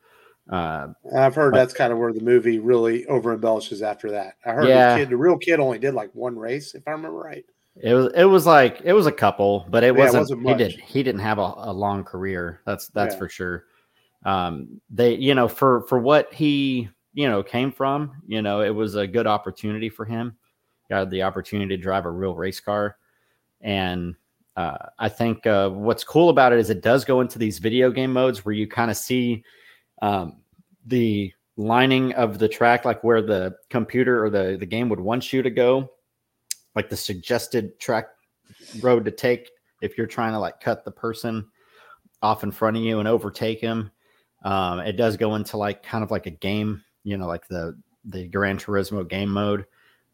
Uh, 0.50 0.88
I've 1.16 1.34
heard 1.34 1.52
but, 1.52 1.58
that's 1.58 1.72
kind 1.72 1.92
of 1.92 1.98
where 1.98 2.12
the 2.12 2.20
movie 2.20 2.58
really 2.58 3.06
over 3.06 3.32
embellishes 3.32 3.82
after 3.82 4.10
that. 4.10 4.34
I 4.44 4.50
heard 4.50 4.68
yeah, 4.68 4.94
the 4.94 5.00
kid, 5.00 5.10
the 5.10 5.16
real 5.16 5.38
kid, 5.38 5.58
only 5.58 5.78
did 5.78 5.94
like 5.94 6.10
one 6.14 6.38
race, 6.38 6.74
if 6.74 6.86
I 6.86 6.90
remember 6.90 7.18
right. 7.18 7.44
It 7.76 7.94
was 7.94 8.12
it 8.14 8.24
was 8.24 8.46
like 8.46 8.80
it 8.84 8.92
was 8.92 9.06
a 9.06 9.12
couple, 9.12 9.66
but 9.68 9.82
it, 9.82 9.96
yeah, 9.96 10.04
wasn't, 10.04 10.30
it 10.30 10.36
wasn't 10.36 10.48
he 10.48 10.54
did 10.54 10.80
he 10.80 11.02
didn't 11.02 11.22
have 11.22 11.38
a, 11.38 11.54
a 11.56 11.72
long 11.72 12.04
career. 12.04 12.60
That's 12.66 12.88
that's 12.88 13.14
yeah. 13.14 13.18
for 13.18 13.28
sure. 13.28 13.64
Um, 14.24 14.80
they 14.90 15.14
you 15.14 15.34
know 15.34 15.48
for 15.48 15.82
for 15.88 15.98
what 15.98 16.32
he 16.32 16.88
you 17.14 17.28
know 17.28 17.42
came 17.42 17.72
from, 17.72 18.22
you 18.26 18.42
know 18.42 18.60
it 18.60 18.70
was 18.70 18.94
a 18.94 19.06
good 19.06 19.26
opportunity 19.26 19.88
for 19.88 20.04
him. 20.04 20.36
Got 20.88 21.10
the 21.10 21.22
opportunity 21.22 21.76
to 21.76 21.82
drive 21.82 22.04
a 22.04 22.10
real 22.10 22.36
race 22.36 22.60
car, 22.60 22.96
and 23.60 24.14
uh, 24.56 24.76
I 24.98 25.08
think 25.08 25.44
uh, 25.46 25.70
what's 25.70 26.04
cool 26.04 26.28
about 26.28 26.52
it 26.52 26.60
is 26.60 26.70
it 26.70 26.80
does 26.80 27.04
go 27.04 27.22
into 27.22 27.40
these 27.40 27.58
video 27.58 27.90
game 27.90 28.12
modes 28.12 28.44
where 28.44 28.54
you 28.54 28.68
kind 28.68 28.90
of 28.90 28.96
see 28.96 29.42
um, 30.04 30.36
the 30.86 31.32
lining 31.56 32.12
of 32.14 32.38
the 32.38 32.48
track, 32.48 32.84
like 32.84 33.02
where 33.04 33.22
the 33.22 33.56
computer 33.70 34.24
or 34.24 34.30
the 34.30 34.56
the 34.58 34.66
game 34.66 34.88
would 34.88 35.00
want 35.00 35.32
you 35.32 35.42
to 35.42 35.50
go 35.50 35.90
like 36.74 36.88
the 36.90 36.96
suggested 36.96 37.78
track 37.78 38.08
road 38.80 39.04
to 39.04 39.10
take 39.10 39.50
if 39.80 39.96
you're 39.96 40.06
trying 40.06 40.32
to 40.32 40.38
like 40.38 40.60
cut 40.60 40.84
the 40.84 40.90
person 40.90 41.46
off 42.22 42.42
in 42.42 42.50
front 42.50 42.76
of 42.76 42.82
you 42.82 42.98
and 42.98 43.08
overtake 43.08 43.60
him. 43.60 43.90
Um, 44.44 44.80
it 44.80 44.92
does 44.92 45.16
go 45.16 45.34
into 45.34 45.56
like 45.56 45.82
kind 45.82 46.04
of 46.04 46.10
like 46.10 46.26
a 46.26 46.30
game, 46.30 46.82
you 47.02 47.16
know, 47.16 47.26
like 47.26 47.46
the 47.48 47.78
the 48.04 48.28
Gran 48.28 48.58
Turismo 48.58 49.08
game 49.08 49.30
mode. 49.30 49.64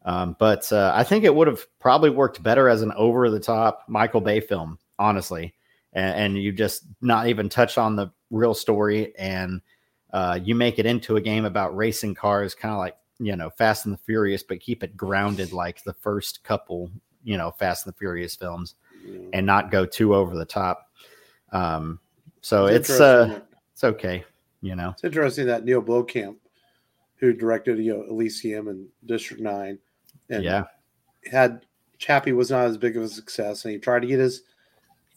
Um, 0.03 0.35
but 0.39 0.71
uh, 0.71 0.91
I 0.95 1.03
think 1.03 1.23
it 1.23 1.35
would 1.35 1.47
have 1.47 1.65
probably 1.79 2.09
worked 2.09 2.41
better 2.41 2.69
as 2.69 2.81
an 2.81 2.91
over 2.93 3.29
the 3.29 3.39
top 3.39 3.83
Michael 3.87 4.21
Bay 4.21 4.39
film, 4.39 4.79
honestly. 4.97 5.53
And, 5.93 6.15
and, 6.15 6.37
you 6.37 6.53
just 6.53 6.85
not 7.01 7.27
even 7.27 7.49
touch 7.49 7.77
on 7.77 7.97
the 7.97 8.11
real 8.31 8.53
story, 8.53 9.13
and 9.17 9.61
uh, 10.13 10.39
you 10.41 10.55
make 10.55 10.79
it 10.79 10.85
into 10.85 11.15
a 11.15 11.21
game 11.21 11.45
about 11.45 11.75
racing 11.75 12.15
cars, 12.15 12.53
kind 12.53 12.73
of 12.73 12.79
like 12.79 12.97
you 13.19 13.35
know 13.35 13.49
Fast 13.49 13.85
and 13.85 13.93
the 13.93 13.99
Furious, 13.99 14.43
but 14.43 14.59
keep 14.59 14.83
it 14.83 14.97
grounded 14.97 15.53
like 15.53 15.83
the 15.83 15.93
first 15.93 16.43
couple 16.43 16.89
you 17.23 17.37
know 17.37 17.51
Fast 17.51 17.85
and 17.85 17.93
the 17.93 17.97
Furious 17.97 18.35
films, 18.35 18.75
and 19.33 19.45
not 19.45 19.71
go 19.71 19.85
too 19.85 20.13
over 20.15 20.35
the 20.35 20.45
top. 20.45 20.89
Um, 21.51 21.99
so 22.41 22.65
it's, 22.65 22.89
it's 22.89 22.99
uh, 22.99 23.39
it's 23.73 23.83
okay, 23.83 24.23
you 24.61 24.75
know. 24.75 24.89
It's 24.89 25.03
interesting 25.03 25.47
that 25.47 25.63
Neil 25.63 25.81
Blomkamp, 25.81 26.37
who 27.17 27.33
directed 27.33 27.79
you 27.79 27.93
know 27.93 28.03
Elysium 28.03 28.67
and 28.67 28.87
District 29.05 29.41
Nine, 29.41 29.79
and 30.29 30.43
yeah, 30.43 30.65
had 31.31 31.65
Chappie 31.97 32.33
was 32.33 32.51
not 32.51 32.65
as 32.65 32.77
big 32.77 32.97
of 32.97 33.03
a 33.03 33.09
success, 33.09 33.63
and 33.63 33.73
he 33.73 33.79
tried 33.79 34.01
to 34.01 34.07
get 34.07 34.19
his 34.19 34.43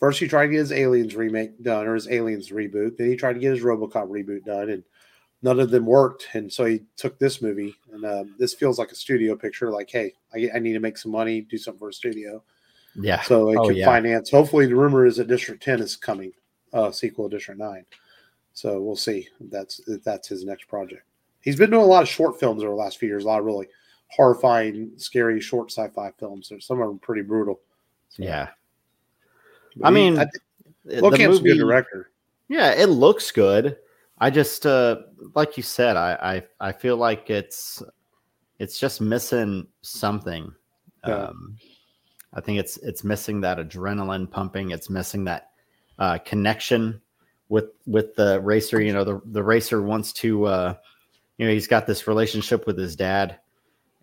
first 0.05 0.21
he 0.21 0.29
tried 0.29 0.47
to 0.47 0.53
get 0.53 0.59
his 0.59 0.73
Aliens 0.73 1.17
remake 1.17 1.63
done 1.63 1.87
or 1.87 1.95
his 1.95 2.11
Aliens 2.11 2.51
reboot, 2.51 2.99
then 2.99 3.09
he 3.09 3.17
tried 3.17 3.33
to 3.33 3.39
get 3.39 3.53
his 3.53 3.63
RoboCop 3.63 4.11
reboot 4.11 4.45
done, 4.45 4.69
and 4.69 4.85
none 5.41 5.59
of 5.59 5.71
them 5.71 5.87
worked, 5.87 6.29
and 6.35 6.53
so 6.53 6.67
he 6.67 6.83
took 6.99 7.19
this 7.19 7.41
movie, 7.41 7.75
and 7.91 8.05
um, 8.05 8.35
this 8.39 8.53
feels 8.53 8.79
like 8.79 8.93
a 8.93 8.95
studio 8.95 9.35
picture. 9.35 9.71
Like, 9.71 9.89
hey, 9.91 10.13
I, 10.35 10.51
I, 10.57 10.59
need 10.59 10.75
to 10.75 10.81
make 10.81 10.99
some 10.99 11.11
money, 11.11 11.41
do 11.41 11.57
something 11.57 11.79
for 11.79 11.89
a 11.89 11.93
studio. 11.93 12.43
Yeah. 12.97 13.23
So 13.23 13.49
it 13.49 13.57
oh, 13.57 13.69
can 13.69 13.77
yeah. 13.77 13.87
finance. 13.87 14.31
Hopefully, 14.31 14.67
the 14.67 14.77
rumor 14.77 15.07
is 15.07 15.17
that 15.17 15.27
District 15.27 15.63
Ten 15.63 15.81
is 15.81 15.97
coming, 15.97 16.33
uh, 16.75 16.91
sequel 16.91 17.31
District 17.31 17.59
Nine. 17.59 17.87
So 18.53 18.83
we'll 18.83 18.97
see. 18.97 19.27
If 19.41 19.51
that's 19.51 19.81
if 19.89 20.05
that's 20.05 20.29
his 20.29 20.45
next 20.45 20.69
project. 20.69 21.05
He's 21.41 21.57
been 21.57 21.71
doing 21.71 21.83
a 21.83 21.87
lot 21.87 22.03
of 22.03 22.11
short 22.11 22.39
films 22.39 22.63
over 22.63 22.73
the 22.73 22.77
last 22.77 22.99
few 22.99 23.09
years. 23.09 23.25
A 23.25 23.27
lot 23.27 23.39
of 23.39 23.47
really 23.47 23.69
horrifying, 24.09 24.93
scary 24.99 25.41
short 25.41 25.73
sci-fi 25.73 26.11
films. 26.19 26.53
Some 26.61 26.83
of 26.83 26.89
them 26.89 26.99
pretty 26.99 27.23
brutal. 27.23 27.61
So, 28.11 28.23
yeah. 28.23 28.49
I 29.83 29.91
mean, 29.91 30.19
I 30.19 30.27
Blomkamp's 30.87 31.41
a 31.41 31.43
good 31.43 31.59
director. 31.59 32.11
Yeah, 32.49 32.73
it 32.73 32.87
looks 32.87 33.31
good. 33.31 33.77
I 34.19 34.31
just 34.31 34.67
uh, 34.67 34.99
like 35.35 35.57
you 35.57 35.63
said, 35.63 35.97
I, 35.97 36.43
I 36.61 36.69
I 36.69 36.73
feel 36.73 36.97
like 36.97 37.31
it's 37.31 37.83
it's 38.59 38.79
just 38.79 39.01
missing 39.01 39.67
something. 39.83 40.53
Yeah. 41.07 41.15
Um, 41.15 41.59
I 42.33 42.41
think 42.41 42.59
it's 42.59 42.77
it's 42.79 43.05
missing 43.05 43.41
that 43.43 43.59
adrenaline 43.59 44.31
pumping. 44.31 44.71
It's 44.71 44.91
missing 44.91 45.25
that 45.25 45.51
uh, 45.99 46.19
connection 46.19 47.01
with 47.49 47.67
with 47.87 48.15
the 48.15 48.41
racer. 48.41 48.81
You 48.81 48.93
know, 48.93 49.05
the 49.05 49.21
the 49.27 49.43
racer 49.43 49.83
wants 49.83 50.13
to. 50.15 50.45
Uh, 50.45 50.75
you 51.39 51.47
know, 51.47 51.53
he's 51.53 51.67
got 51.67 51.87
this 51.87 52.07
relationship 52.07 52.65
with 52.65 52.79
his 52.79 52.95
dad, 52.95 53.41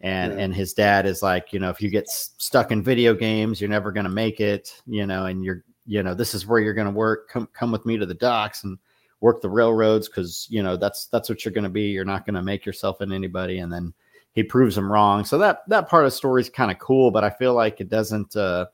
and 0.01 0.33
yeah. 0.33 0.39
and 0.39 0.55
his 0.55 0.73
dad 0.73 1.05
is 1.05 1.21
like, 1.21 1.53
you 1.53 1.59
know, 1.59 1.69
if 1.69 1.81
you 1.81 1.89
get 1.89 2.09
stuck 2.09 2.71
in 2.71 2.83
video 2.83 3.13
games, 3.13 3.61
you're 3.61 3.69
never 3.69 3.91
going 3.91 4.05
to 4.05 4.09
make 4.09 4.39
it. 4.39 4.81
You 4.85 5.05
know, 5.05 5.25
and 5.25 5.43
you're 5.43 5.63
you 5.85 6.03
know, 6.03 6.13
this 6.13 6.33
is 6.33 6.45
where 6.45 6.59
you're 6.59 6.73
going 6.73 6.87
to 6.87 6.91
work. 6.91 7.29
Come 7.29 7.47
come 7.53 7.71
with 7.71 7.85
me 7.85 7.97
to 7.97 8.05
the 8.05 8.13
docks 8.13 8.63
and 8.63 8.77
work 9.19 9.41
the 9.41 9.49
railroads 9.49 10.07
because 10.07 10.47
you 10.49 10.63
know 10.63 10.77
that's 10.77 11.05
that's 11.07 11.29
what 11.29 11.45
you're 11.45 11.53
going 11.53 11.63
to 11.63 11.69
be. 11.69 11.89
You're 11.89 12.05
not 12.05 12.25
going 12.25 12.35
to 12.35 12.43
make 12.43 12.65
yourself 12.65 13.01
in 13.01 13.11
anybody, 13.11 13.59
and 13.59 13.71
then 13.71 13.93
he 14.33 14.43
proves 14.43 14.77
him 14.77 14.91
wrong. 14.91 15.25
So 15.25 15.37
that 15.37 15.63
that 15.67 15.87
part 15.87 16.03
of 16.03 16.07
the 16.07 16.15
story 16.15 16.41
is 16.41 16.49
kind 16.49 16.71
of 16.71 16.79
cool, 16.79 17.11
but 17.11 17.23
I 17.23 17.29
feel 17.29 17.53
like 17.53 17.81
it 17.81 17.89
doesn't, 17.89 18.35
uh, 18.35 18.67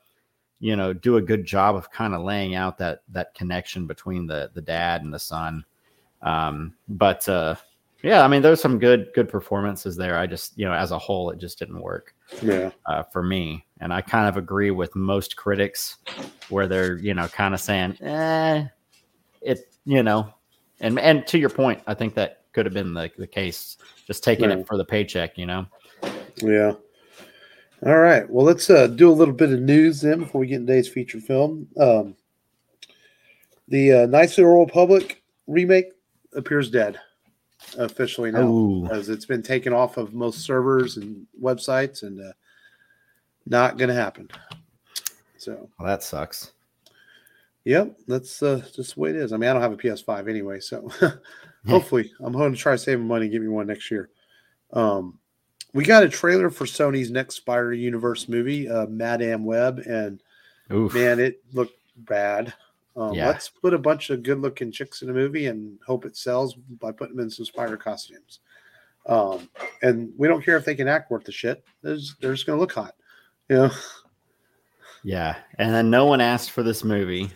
you 0.60 0.76
know, 0.76 0.94
do 0.94 1.18
a 1.18 1.22
good 1.22 1.46
job 1.46 1.76
of 1.76 1.92
kind 1.92 2.14
of 2.14 2.24
laying 2.24 2.56
out 2.56 2.78
that 2.78 3.02
that 3.10 3.34
connection 3.34 3.88
between 3.88 4.28
the 4.28 4.52
the 4.54 4.62
dad 4.62 5.04
and 5.04 5.14
the 5.14 5.20
son. 5.20 5.64
Um, 6.22 6.76
but 6.88 7.28
uh, 7.30 7.56
yeah, 8.08 8.24
I 8.24 8.28
mean, 8.28 8.42
there's 8.42 8.62
some 8.62 8.80
good 8.80 9.10
good 9.14 9.30
performances 9.30 9.96
there. 9.96 10.18
I 10.18 10.28
just 10.28 10.58
you 10.58 10.66
know, 10.66 10.74
as 10.74 10.92
a 10.92 11.00
whole, 11.00 11.30
it 11.30 11.40
just 11.40 11.60
didn't 11.60 11.82
work. 11.82 12.16
Yeah, 12.42 12.72
uh, 12.86 13.04
for 13.04 13.24
me, 13.24 13.66
and 13.80 13.94
I 13.94 14.02
kind 14.02 14.28
of 14.28 14.38
agree 14.38 14.72
with 14.72 14.96
most 14.96 15.36
critics 15.36 15.98
where 16.50 16.68
they're 16.68 16.98
you 16.98 17.14
know 17.14 17.28
kind 17.28 17.54
of 17.54 17.60
saying, 17.60 17.98
eh, 18.02 18.66
it 19.42 19.76
you 19.86 20.04
know 20.04 20.34
and 20.80 21.00
and 21.00 21.26
to 21.28 21.38
your 21.38 21.50
point, 21.50 21.82
I 21.88 21.94
think 21.94 22.14
that 22.16 22.44
could 22.54 22.66
have 22.66 22.74
been 22.74 22.94
the, 22.94 23.12
the 23.18 23.28
case. 23.28 23.78
Just 24.06 24.24
taking 24.24 24.50
yeah. 24.50 24.58
it 24.58 24.68
for 24.68 24.78
the 24.78 24.86
paycheck, 24.86 25.38
you 25.38 25.46
know. 25.46 25.66
Yeah. 26.38 26.74
All 27.86 27.98
right. 27.98 28.28
Well, 28.30 28.46
let's 28.46 28.70
uh, 28.70 28.88
do 28.88 29.10
a 29.10 29.14
little 29.14 29.34
bit 29.34 29.52
of 29.52 29.60
news 29.60 30.02
then 30.02 30.20
before 30.20 30.42
we 30.42 30.48
get 30.48 30.56
into 30.58 30.72
today's 30.72 30.88
feature 30.88 31.20
film. 31.20 31.68
Um, 31.80 32.16
the 33.68 33.94
uh, 33.94 34.06
Knights 34.08 34.38
of 34.38 34.44
the 34.44 34.50
Old 34.50 34.70
Republic 34.70 35.22
remake 35.46 35.92
appears 36.34 36.72
dead 36.72 37.00
officially 37.78 38.32
now, 38.32 38.48
Ooh. 38.48 38.88
as 38.88 39.10
it's 39.10 39.26
been 39.26 39.44
taken 39.44 39.74
off 39.74 39.98
of 39.98 40.14
most 40.14 40.40
servers 40.40 40.98
and 40.98 41.26
websites, 41.42 42.04
and 42.04 42.22
uh, 42.22 42.34
not 43.46 43.78
going 43.78 43.90
to 43.90 43.96
happen. 43.96 44.30
So 45.38 45.70
well, 45.80 45.88
that 45.88 46.04
sucks. 46.04 46.52
Yep, 47.66 47.98
that's 48.08 48.42
uh, 48.42 48.62
just 48.74 48.96
the 48.96 49.02
way 49.02 49.10
it 49.10 49.18
is. 49.18 49.34
I 49.34 49.38
mean, 49.38 49.50
I 49.50 49.54
don't 49.54 49.62
have 49.62 49.74
a 49.74 49.78
PS5 49.78 50.30
anyway, 50.30 50.60
so 50.60 50.90
hopefully, 51.68 52.12
I'm 52.22 52.34
going 52.34 52.54
to 52.54 52.58
try 52.58 52.76
saving 52.78 53.06
money 53.06 53.26
and 53.26 53.32
get 53.32 53.42
me 53.42 53.50
one 53.50 53.68
next 53.68 53.92
year. 53.92 54.10
Um, 54.72 55.20
we 55.74 55.84
got 55.84 56.04
a 56.04 56.10
trailer 56.10 56.50
for 56.50 56.66
Sony's 56.66 57.12
next 57.12 57.36
Spider 57.36 57.74
Universe 57.74 58.30
movie, 58.30 58.70
uh, 58.70 58.88
Madame 58.88 59.44
Web, 59.44 59.80
and 59.80 60.22
Oof. 60.72 60.94
man, 60.94 61.20
it 61.20 61.44
looked 61.54 61.78
bad. 61.98 62.54
Um, 62.98 63.14
Yeah. 63.14 63.28
Let's 63.28 63.48
put 63.48 63.74
a 63.74 63.78
bunch 63.80 64.10
of 64.10 64.24
good 64.24 64.40
looking 64.42 64.72
chicks 64.72 65.02
in 65.04 65.10
a 65.10 65.14
movie 65.14 65.46
and 65.46 65.78
hope 65.86 66.04
it 66.06 66.18
sells 66.18 66.56
by 66.56 66.92
putting 66.92 67.16
them 67.16 67.26
in 67.26 67.30
some 67.30 67.46
spider 67.46 67.78
costumes. 67.78 68.40
Um, 69.06 69.50
and 69.84 70.12
we 70.18 70.28
don't 70.28 70.44
care 70.44 70.58
if 70.58 70.66
they 70.66 70.76
can 70.76 70.88
act 70.88 71.12
worth 71.12 71.24
the 71.24 71.32
shit. 71.32 71.64
They're 71.82 71.96
just, 71.96 72.20
they're 72.20 72.34
just 72.34 72.46
going 72.46 72.58
to 72.58 72.62
look 72.62 72.74
hot. 72.74 72.96
You 73.50 73.56
know? 73.56 73.72
Yeah, 75.04 75.38
and 75.58 75.74
then 75.74 75.90
no 75.90 76.06
one 76.06 76.20
asked 76.20 76.52
for 76.52 76.64
this 76.64 76.84
movie. 76.84 77.30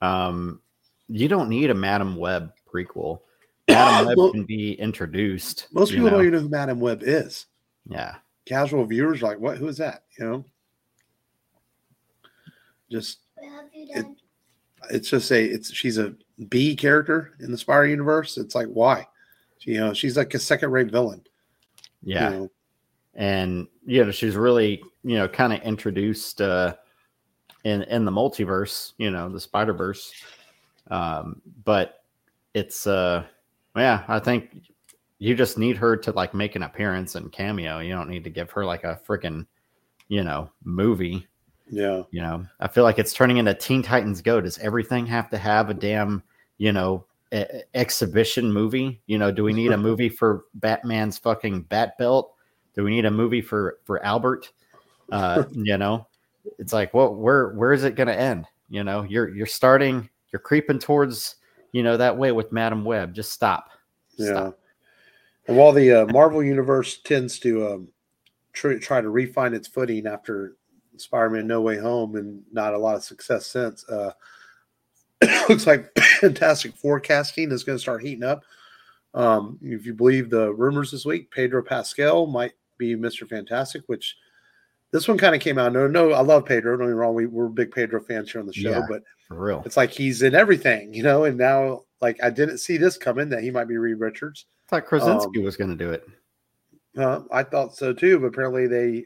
Um, 0.00 0.60
you 1.08 1.26
don't 1.26 1.48
need 1.48 1.70
a 1.70 1.74
Madam 1.74 2.14
Web 2.14 2.52
prequel. 2.72 3.20
Madam 3.68 4.08
Web 4.08 4.16
Well- 4.18 4.30
can 4.32 4.44
be 4.44 4.74
introduced. 4.74 5.66
Most 5.72 5.90
people 5.90 6.04
know? 6.04 6.10
don't 6.10 6.20
even 6.26 6.32
know 6.34 6.40
who 6.42 6.48
Madam 6.50 6.78
Web 6.78 7.00
is. 7.02 7.46
Yeah, 7.88 8.16
Casual 8.44 8.84
viewers 8.84 9.22
are 9.22 9.26
like, 9.28 9.40
what? 9.40 9.56
Who 9.56 9.66
is 9.66 9.78
that? 9.78 10.04
You 10.18 10.24
know? 10.26 10.44
Just 12.90 13.20
What 13.34 13.50
have 13.50 13.64
you 13.74 13.86
It- 13.90 14.02
done? 14.02 14.16
It's 14.90 15.10
just 15.10 15.30
a 15.30 15.44
it's 15.44 15.72
she's 15.72 15.98
a 15.98 16.14
B 16.48 16.74
character 16.76 17.34
in 17.40 17.50
the 17.50 17.58
Spire 17.58 17.86
universe. 17.86 18.38
It's 18.38 18.54
like 18.54 18.68
why? 18.68 19.06
You 19.60 19.78
know, 19.80 19.92
she's 19.92 20.16
like 20.16 20.34
a 20.34 20.38
second 20.38 20.70
rate 20.70 20.90
villain. 20.90 21.22
yeah, 22.02 22.30
You 22.30 22.36
know? 22.36 22.50
and 23.14 23.66
you 23.84 24.04
know 24.04 24.10
she's 24.10 24.36
really 24.36 24.82
you 25.02 25.16
know 25.16 25.28
kind 25.28 25.52
of 25.52 25.60
introduced 25.62 26.40
uh, 26.40 26.74
in 27.64 27.82
in 27.84 28.04
the 28.04 28.12
multiverse. 28.12 28.92
You 28.98 29.10
know, 29.10 29.28
the 29.28 29.40
Spider 29.40 29.72
Verse. 29.72 30.12
Um, 30.90 31.42
but 31.64 32.04
it's 32.54 32.86
uh, 32.86 33.24
yeah, 33.76 34.04
I 34.08 34.18
think 34.18 34.62
you 35.18 35.34
just 35.34 35.58
need 35.58 35.76
her 35.76 35.96
to 35.96 36.12
like 36.12 36.32
make 36.34 36.56
an 36.56 36.62
appearance 36.62 37.14
and 37.14 37.32
cameo. 37.32 37.80
You 37.80 37.94
don't 37.94 38.08
need 38.08 38.24
to 38.24 38.30
give 38.30 38.50
her 38.52 38.64
like 38.64 38.84
a 38.84 39.00
freaking 39.06 39.46
you 40.08 40.24
know 40.24 40.50
movie. 40.64 41.26
Yeah. 41.70 42.02
You 42.10 42.22
know, 42.22 42.46
I 42.60 42.68
feel 42.68 42.84
like 42.84 42.98
it's 42.98 43.12
turning 43.12 43.36
into 43.36 43.54
Teen 43.54 43.82
Titans 43.82 44.22
Go. 44.22 44.40
Does 44.40 44.58
everything 44.58 45.06
have 45.06 45.30
to 45.30 45.38
have 45.38 45.70
a 45.70 45.74
damn, 45.74 46.22
you 46.56 46.72
know, 46.72 47.04
e- 47.32 47.44
exhibition 47.74 48.52
movie? 48.52 49.00
You 49.06 49.18
know, 49.18 49.30
do 49.30 49.44
we 49.44 49.52
need 49.52 49.72
a 49.72 49.76
movie 49.78 50.08
for 50.08 50.44
Batman's 50.54 51.18
fucking 51.18 51.62
bat 51.62 51.98
belt? 51.98 52.34
Do 52.74 52.84
we 52.84 52.90
need 52.90 53.04
a 53.04 53.10
movie 53.10 53.42
for 53.42 53.78
for 53.84 54.02
Albert? 54.04 54.50
Uh, 55.10 55.44
you 55.52 55.76
know, 55.76 56.06
it's 56.58 56.72
like, 56.72 56.94
well, 56.94 57.14
where 57.14 57.50
where 57.50 57.72
is 57.72 57.84
it 57.84 57.94
going 57.94 58.08
to 58.08 58.18
end? 58.18 58.46
You 58.68 58.84
know, 58.84 59.02
you're 59.02 59.34
you're 59.34 59.46
starting, 59.46 60.08
you're 60.32 60.40
creeping 60.40 60.78
towards, 60.78 61.36
you 61.72 61.82
know, 61.82 61.96
that 61.96 62.16
way 62.16 62.32
with 62.32 62.52
Madam 62.52 62.84
Web. 62.84 63.14
Just 63.14 63.32
stop. 63.32 63.70
Yeah. 64.16 64.26
Stop. 64.26 64.58
And 65.46 65.56
while 65.56 65.72
the 65.72 66.02
uh, 66.02 66.06
Marvel 66.06 66.42
universe 66.42 66.98
tends 66.98 67.38
to 67.38 67.66
um, 67.66 67.88
tr- 68.52 68.74
try 68.74 69.00
to 69.00 69.08
refine 69.08 69.54
its 69.54 69.66
footing 69.66 70.06
after 70.06 70.56
Spider-Man: 71.00 71.46
No 71.46 71.60
Way 71.60 71.76
Home 71.78 72.16
and 72.16 72.42
not 72.52 72.74
a 72.74 72.78
lot 72.78 72.96
of 72.96 73.04
success 73.04 73.46
since, 73.46 73.88
uh, 73.88 74.12
looks 75.48 75.66
like 75.66 75.92
Fantastic 76.20 76.74
Four 76.76 77.00
casting 77.00 77.50
is 77.52 77.64
going 77.64 77.76
to 77.78 77.82
start 77.82 78.02
heating 78.02 78.24
up. 78.24 78.42
Um, 79.14 79.58
if 79.62 79.86
you 79.86 79.94
believe 79.94 80.30
the 80.30 80.52
rumors 80.52 80.90
this 80.90 81.04
week, 81.04 81.30
Pedro 81.30 81.62
Pascal 81.62 82.26
might 82.26 82.52
be 82.76 82.94
Mister 82.94 83.26
Fantastic, 83.26 83.82
which 83.86 84.16
this 84.92 85.08
one 85.08 85.18
kind 85.18 85.34
of 85.34 85.40
came 85.40 85.58
out. 85.58 85.72
No, 85.72 85.86
no, 85.86 86.12
I 86.12 86.20
love 86.20 86.46
Pedro. 86.46 86.76
Don't 86.76 86.86
get 86.86 86.92
me 86.92 86.94
wrong, 86.94 87.14
we, 87.14 87.26
we're 87.26 87.48
big 87.48 87.72
Pedro 87.72 88.00
fans 88.00 88.30
here 88.30 88.40
on 88.40 88.46
the 88.46 88.52
show, 88.52 88.70
Yeah. 88.70 88.86
but 88.88 89.02
For 89.26 89.36
real. 89.36 89.62
it's 89.66 89.76
like 89.76 89.90
he's 89.90 90.22
in 90.22 90.34
everything, 90.34 90.94
you 90.94 91.02
know. 91.02 91.24
And 91.24 91.36
now, 91.36 91.82
like, 92.00 92.18
I 92.22 92.30
didn't 92.30 92.58
see 92.58 92.76
this 92.76 92.96
coming 92.96 93.28
that 93.30 93.42
he 93.42 93.50
might 93.50 93.68
be 93.68 93.76
Reed 93.76 93.98
Richards. 94.00 94.46
I 94.66 94.76
thought 94.76 94.86
Krasinski 94.86 95.38
um, 95.40 95.44
was 95.44 95.56
going 95.56 95.70
to 95.70 95.76
do 95.76 95.90
it. 95.90 96.06
Uh, 96.96 97.20
I 97.32 97.42
thought 97.42 97.74
so 97.76 97.92
too, 97.92 98.18
but 98.18 98.26
apparently 98.26 98.66
they. 98.66 99.04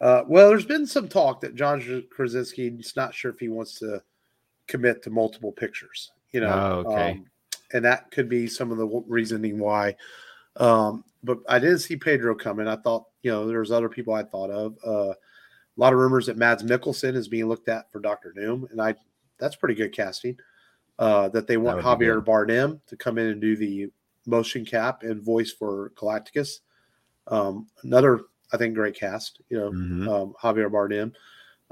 Uh, 0.00 0.22
well, 0.26 0.48
there's 0.48 0.66
been 0.66 0.86
some 0.86 1.08
talk 1.08 1.40
that 1.40 1.54
John 1.54 2.04
Krasinski 2.10 2.68
is 2.68 2.96
not 2.96 3.14
sure 3.14 3.30
if 3.30 3.38
he 3.38 3.48
wants 3.48 3.78
to 3.78 4.02
commit 4.66 5.02
to 5.02 5.10
multiple 5.10 5.52
pictures. 5.52 6.12
You 6.32 6.40
know, 6.40 6.82
Oh, 6.86 6.90
okay. 6.90 7.12
um, 7.12 7.26
and 7.72 7.84
that 7.84 8.10
could 8.10 8.28
be 8.28 8.46
some 8.46 8.70
of 8.70 8.78
the 8.78 8.86
reasoning 9.06 9.58
why. 9.58 9.96
Um, 10.56 11.04
but 11.22 11.38
I 11.48 11.58
didn't 11.58 11.78
see 11.80 11.96
Pedro 11.96 12.34
coming. 12.34 12.68
I 12.68 12.76
thought, 12.76 13.06
you 13.22 13.30
know, 13.30 13.46
there's 13.46 13.70
other 13.72 13.88
people 13.88 14.14
I 14.14 14.22
thought 14.22 14.50
of. 14.50 14.76
Uh, 14.86 15.12
a 15.76 15.80
lot 15.80 15.92
of 15.92 15.98
rumors 15.98 16.26
that 16.26 16.36
Mads 16.36 16.62
Mikkelsen 16.62 17.14
is 17.14 17.28
being 17.28 17.46
looked 17.46 17.68
at 17.68 17.90
for 17.90 18.00
Doctor 18.00 18.32
Doom, 18.32 18.66
and 18.70 18.80
I 18.80 18.94
that's 19.38 19.56
pretty 19.56 19.74
good 19.74 19.92
casting. 19.92 20.36
Uh, 20.98 21.28
that 21.28 21.46
they 21.46 21.58
want 21.58 21.76
be 21.78 21.84
Javier 21.84 22.24
Bardem 22.24 22.80
to 22.86 22.96
come 22.96 23.18
in 23.18 23.26
and 23.26 23.40
do 23.40 23.54
the 23.54 23.90
motion 24.24 24.64
cap 24.64 25.02
and 25.02 25.22
voice 25.22 25.52
for 25.52 25.92
Galacticus. 25.94 26.60
Um, 27.26 27.66
another, 27.82 28.22
I 28.52 28.56
think, 28.56 28.74
great 28.74 28.94
cast. 28.94 29.40
You 29.48 29.58
know, 29.58 29.70
Mhm. 29.72 30.08
um, 30.08 30.34
Javier 30.42 30.70
Bardem. 30.70 31.12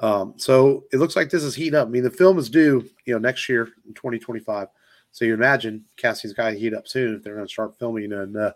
Um, 0.01 0.35
so 0.37 0.85
it 0.93 0.97
looks 0.97 1.15
like 1.17 1.31
this 1.31 1.45
is 1.45 1.55
heating 1.55 1.75
up. 1.77 1.87
I 1.87 1.91
mean, 1.91 2.03
the 2.03 2.11
film 2.11 2.39
is 2.39 2.51
due, 2.51 2.89
you 3.05 3.15
know, 3.15 3.19
next 3.21 3.49
year 3.49 3.69
in 3.87 3.95
2025. 3.95 4.69
So 5.13 5.25
you 5.25 5.35
imagine 5.35 5.85
casting's 5.97 6.35
got 6.35 6.51
to 6.51 6.59
heat 6.59 6.75
up 6.75 6.89
soon 6.89 7.15
if 7.15 7.23
they're 7.23 7.37
going 7.37 7.47
to 7.47 7.53
start 7.53 7.79
filming 7.79 8.13
and 8.13 8.37
uh, 8.37 8.53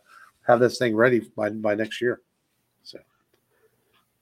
have 0.47 0.59
this 0.59 0.79
thing 0.79 0.97
ready 0.97 1.21
by 1.37 1.51
by 1.51 1.75
next 1.77 2.01
year. 2.01 2.21
So 2.83 2.99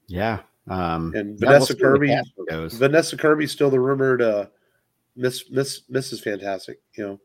Yeah. 0.08 0.42
Um, 0.68 1.14
And 1.14 1.38
Vanessa 1.38 1.74
Kirby- 1.74 2.14
Vanessa 2.48 3.16
Kirby's 3.16 3.52
still 3.52 3.70
the 3.70 3.80
rumored 3.80 4.20
uh, 4.20 4.46
Miss 5.14 5.48
Miss 5.50 5.82
Mrs. 5.90 6.20
Fantastic. 6.22 6.82
You 6.98 7.06
know, 7.06 7.20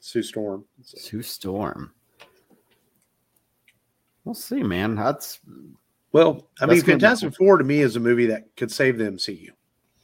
Sue 0.00 0.22
Storm. 0.24 0.64
So, 0.82 0.98
Sue 0.98 1.22
Storm. 1.22 1.92
We'll 4.24 4.34
see, 4.34 4.62
man. 4.62 4.96
That's 4.96 5.38
well, 6.12 6.48
I 6.60 6.66
mean, 6.66 6.76
That's 6.76 6.82
be 6.86 6.92
Fantastic 6.92 7.36
Four 7.36 7.58
to 7.58 7.64
me 7.64 7.80
is 7.80 7.96
a 7.96 8.00
movie 8.00 8.26
that 8.26 8.54
could 8.56 8.70
save 8.70 8.98
the 8.98 9.04
MCU. 9.04 9.50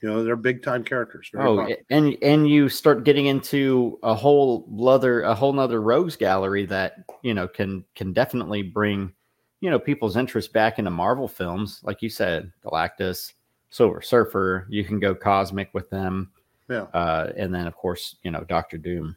You 0.02 0.10
know, 0.10 0.22
they're 0.22 0.36
big 0.36 0.62
time 0.62 0.84
characters. 0.84 1.30
very 1.32 1.46
oh, 1.46 1.56
popular. 1.56 1.80
and 1.90 2.16
and 2.22 2.48
you 2.48 2.68
start 2.68 3.04
getting 3.04 3.26
into 3.26 3.98
a 4.02 4.14
whole 4.14 4.68
other 4.86 5.22
a 5.22 5.34
whole 5.34 5.52
nother 5.52 5.80
rogues 5.80 6.16
gallery 6.16 6.66
that 6.66 7.04
you 7.22 7.34
know 7.34 7.48
can 7.48 7.84
can 7.94 8.12
definitely 8.12 8.62
bring 8.62 9.12
you 9.60 9.70
know 9.70 9.78
people's 9.78 10.16
interest 10.16 10.52
back 10.52 10.78
into 10.78 10.90
Marvel 10.90 11.26
films, 11.26 11.80
like 11.82 12.02
you 12.02 12.10
said, 12.10 12.52
Galactus, 12.64 13.32
Silver 13.70 14.02
Surfer. 14.02 14.66
You 14.68 14.84
can 14.84 15.00
go 15.00 15.14
cosmic 15.14 15.72
with 15.72 15.88
them, 15.88 16.30
yeah. 16.68 16.82
uh, 16.92 17.32
and 17.36 17.52
then 17.54 17.66
of 17.66 17.74
course 17.74 18.16
you 18.22 18.30
know 18.30 18.44
Doctor 18.44 18.76
Doom. 18.76 19.16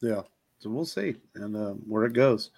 Yeah. 0.00 0.22
So 0.60 0.70
we'll 0.70 0.86
see 0.86 1.16
and 1.34 1.54
uh, 1.54 1.72
where 1.86 2.04
it 2.04 2.14
goes. 2.14 2.50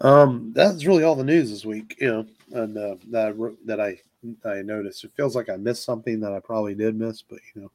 Um, 0.00 0.52
that's 0.54 0.84
really 0.84 1.04
all 1.04 1.16
the 1.16 1.24
news 1.24 1.50
this 1.50 1.64
week, 1.64 1.96
you 2.00 2.08
know, 2.08 2.26
and 2.52 2.76
uh, 2.76 2.96
that 3.10 3.28
I, 3.28 3.50
that 3.64 3.80
I 3.80 3.98
I 4.44 4.62
noticed. 4.62 5.04
It 5.04 5.12
feels 5.16 5.36
like 5.36 5.48
I 5.48 5.56
missed 5.56 5.84
something 5.84 6.20
that 6.20 6.32
I 6.32 6.40
probably 6.40 6.74
did 6.74 6.98
miss, 6.98 7.22
but 7.22 7.38
you 7.54 7.62
know, 7.62 7.70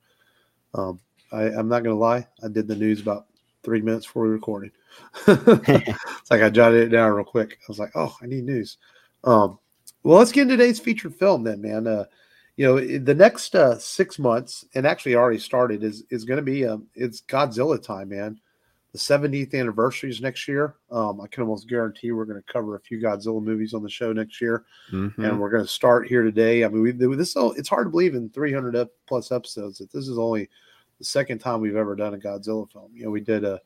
um, 0.81 0.99
I, 1.31 1.43
I'm 1.43 1.67
not 1.67 1.83
gonna 1.83 1.95
lie. 1.95 2.27
I 2.43 2.47
did 2.47 2.67
the 2.67 2.75
news 2.75 3.01
about 3.01 3.27
three 3.63 3.81
minutes 3.81 4.05
before 4.05 4.23
we 4.23 4.29
recorded. 4.29 4.71
it's 5.27 6.31
like 6.31 6.41
I 6.41 6.49
jotted 6.49 6.81
it 6.81 6.89
down 6.89 7.11
real 7.11 7.25
quick. 7.25 7.53
I 7.61 7.65
was 7.67 7.79
like, 7.79 7.91
oh, 7.95 8.15
I 8.21 8.25
need 8.25 8.43
news. 8.43 8.77
Um, 9.23 9.59
well, 10.03 10.17
let's 10.17 10.31
get 10.31 10.43
into 10.43 10.57
today's 10.57 10.79
featured 10.79 11.15
film 11.15 11.43
then, 11.43 11.61
man. 11.61 11.87
Uh, 11.87 12.05
you 12.57 12.65
know, 12.65 12.79
the 12.79 13.15
next 13.15 13.55
uh, 13.55 13.77
six 13.77 14.19
months, 14.19 14.65
and 14.75 14.85
actually 14.85 15.15
already 15.15 15.39
started, 15.39 15.83
is 15.83 16.03
is 16.09 16.25
going 16.25 16.37
to 16.37 16.43
be 16.43 16.65
um, 16.65 16.87
it's 16.95 17.21
Godzilla 17.21 17.81
time, 17.81 18.09
man. 18.09 18.39
The 18.93 18.97
70th 18.99 19.53
anniversary 19.53 20.09
is 20.09 20.19
next 20.19 20.47
year. 20.49 20.75
Um, 20.91 21.21
I 21.21 21.27
can 21.27 21.43
almost 21.43 21.69
guarantee 21.69 22.11
we're 22.11 22.25
going 22.25 22.41
to 22.41 22.51
cover 22.53 22.75
a 22.75 22.79
few 22.81 22.99
Godzilla 22.99 23.41
movies 23.41 23.73
on 23.73 23.83
the 23.83 23.89
show 23.89 24.11
next 24.11 24.41
year, 24.41 24.65
Mhm. 24.91 25.13
and 25.17 25.39
we're 25.39 25.49
going 25.49 25.63
to 25.63 25.69
start 25.69 26.07
here 26.07 26.23
today. 26.23 26.65
I 26.65 26.67
mean, 26.67 26.81
we, 26.81 26.91
this 26.91 27.35
it's 27.37 27.69
hard 27.69 27.87
to 27.87 27.89
believe 27.89 28.15
in 28.15 28.29
300 28.31 28.89
plus 29.07 29.31
episodes 29.31 29.77
that 29.77 29.91
this 29.91 30.09
is 30.09 30.17
only 30.17 30.49
the 30.99 31.05
second 31.05 31.39
time 31.39 31.61
we've 31.61 31.77
ever 31.77 31.95
done 31.95 32.15
a 32.15 32.17
Godzilla 32.17 32.69
film. 32.69 32.91
You 32.93 33.05
know, 33.05 33.11
we 33.11 33.21
did 33.21 33.45
a 33.45 33.61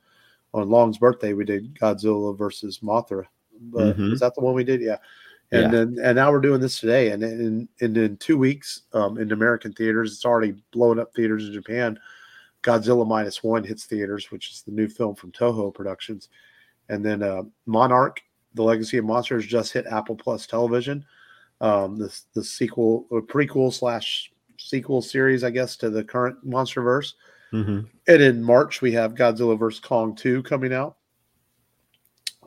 on 0.53 0.69
Long's 0.69 0.99
birthday, 0.99 1.33
we 1.33 1.43
did 1.43 1.73
Godzilla 1.73 2.37
versus 2.37 2.79
Mothra. 2.79 3.25
But 3.71 3.97
Mhm. 3.97 4.13
is 4.13 4.19
that 4.19 4.35
the 4.35 4.41
one 4.41 4.53
we 4.53 4.63
did? 4.63 4.79
Yeah. 4.79 4.99
And 5.51 5.63
Yeah. 5.63 5.69
then 5.71 5.97
and 6.01 6.15
now 6.15 6.31
we're 6.31 6.39
doing 6.39 6.61
this 6.61 6.79
today, 6.79 7.09
and 7.11 7.23
in 7.23 7.67
and 7.81 7.97
in 7.97 8.17
two 8.17 8.37
weeks, 8.37 8.83
um, 8.93 9.17
in 9.17 9.31
American 9.31 9.73
theaters, 9.73 10.13
it's 10.13 10.25
already 10.25 10.55
blowing 10.71 10.99
up 10.99 11.13
theaters 11.15 11.47
in 11.47 11.53
Japan. 11.53 11.97
Godzilla 12.65 13.07
minus 13.07 13.43
one 13.43 13.63
hits 13.63 13.85
theaters, 13.85 14.31
which 14.31 14.49
is 14.51 14.63
the 14.63 14.71
new 14.71 14.87
film 14.87 15.13
from 15.15 15.31
Toho 15.31 15.73
Productions, 15.73 16.29
and 16.89 17.05
then 17.05 17.21
uh, 17.21 17.43
Monarch: 17.67 18.21
The 18.55 18.63
Legacy 18.63 18.97
of 18.97 19.05
Monsters 19.05 19.45
just 19.45 19.71
hit 19.71 19.85
Apple 19.85 20.15
Plus 20.15 20.47
Television. 20.47 21.05
Um, 21.61 21.95
the 21.97 22.13
the 22.33 22.43
sequel 22.43 23.05
or 23.11 23.21
prequel 23.21 23.71
slash 23.71 24.31
sequel 24.57 25.01
series, 25.01 25.43
I 25.43 25.51
guess, 25.51 25.75
to 25.77 25.89
the 25.89 26.03
current 26.03 26.37
MonsterVerse. 26.45 27.13
Mhm. 27.53 27.87
And 28.07 28.21
in 28.21 28.43
March, 28.43 28.81
we 28.81 28.91
have 28.93 29.13
Godzilla 29.13 29.57
vs. 29.57 29.79
Kong 29.79 30.15
2 30.15 30.41
coming 30.43 30.73
out. 30.73 30.97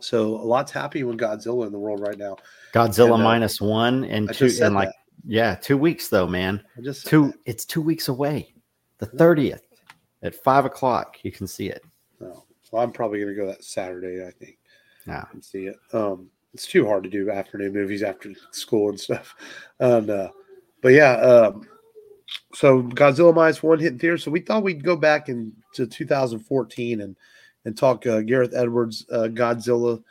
So 0.01 0.35
a 0.37 0.45
lot's 0.45 0.73
happening 0.73 1.07
with 1.07 1.19
Godzilla 1.19 1.67
in 1.67 1.73
the 1.73 1.79
world 1.79 2.01
right 2.01 2.19
now. 2.19 2.37
Godzilla 2.73 3.15
And, 3.15 3.23
uh, 3.23 3.25
minus 3.25 3.61
one 3.61 4.05
and 4.05 4.29
I 4.29 4.33
two 4.33 4.51
and 4.63 4.75
like 4.75 4.89
that. 4.89 4.95
yeah, 5.27 5.55
two 5.55 5.77
weeks 5.79 6.09
though, 6.09 6.27
man. 6.27 6.63
I 6.77 6.81
just 6.83 7.07
Two. 7.07 7.29
that. 7.29 7.35
It's 7.47 7.65
two 7.65 7.81
weeks 7.83 8.09
away. 8.09 8.55
The 8.99 9.07
thirtieth 9.07 9.63
at 10.23 10.35
five 10.35 10.65
o'clock. 10.65 11.19
You 11.23 11.33
can 11.33 11.47
see 11.47 11.69
it. 11.69 11.83
No. 12.21 12.45
Well, 12.71 12.83
I'm 12.83 12.93
probably 12.93 13.21
going 13.21 13.35
to 13.35 13.41
go 13.41 13.47
that 13.47 13.65
Saturday, 13.65 14.27
I 14.27 14.31
think, 14.31 14.59
Yeah. 15.07 15.25
and 15.33 15.43
see 15.45 15.67
it. 15.67 15.77
Um, 15.93 16.29
it's 16.55 16.67
too 16.67 16.87
hard 16.87 17.05
to 17.05 17.11
do 17.11 17.31
afternoon 17.31 17.73
movies 17.73 18.03
after 18.03 18.33
school 18.51 18.89
and 18.91 18.99
stuff. 19.01 19.35
And, 19.81 20.11
uh, 20.11 20.31
but 20.83 20.93
yeah, 20.93 21.13
um, 21.15 21.67
so 22.55 22.83
Godzilla 22.83 23.35
minus 23.35 23.63
one 23.63 23.79
hit 23.79 23.93
in 23.93 23.99
theaters. 23.99 24.25
So 24.25 24.31
we 24.31 24.41
thought 24.41 24.63
we'd 24.63 24.85
go 24.85 24.97
back 24.97 25.29
into 25.29 25.87
2014 25.87 27.01
and 27.01 27.17
and 27.65 27.77
talk 27.77 28.07
uh, 28.07 28.21
Gareth 28.21 28.55
Edwards 28.55 29.05
uh, 29.11 29.29
Godzilla 29.31 30.03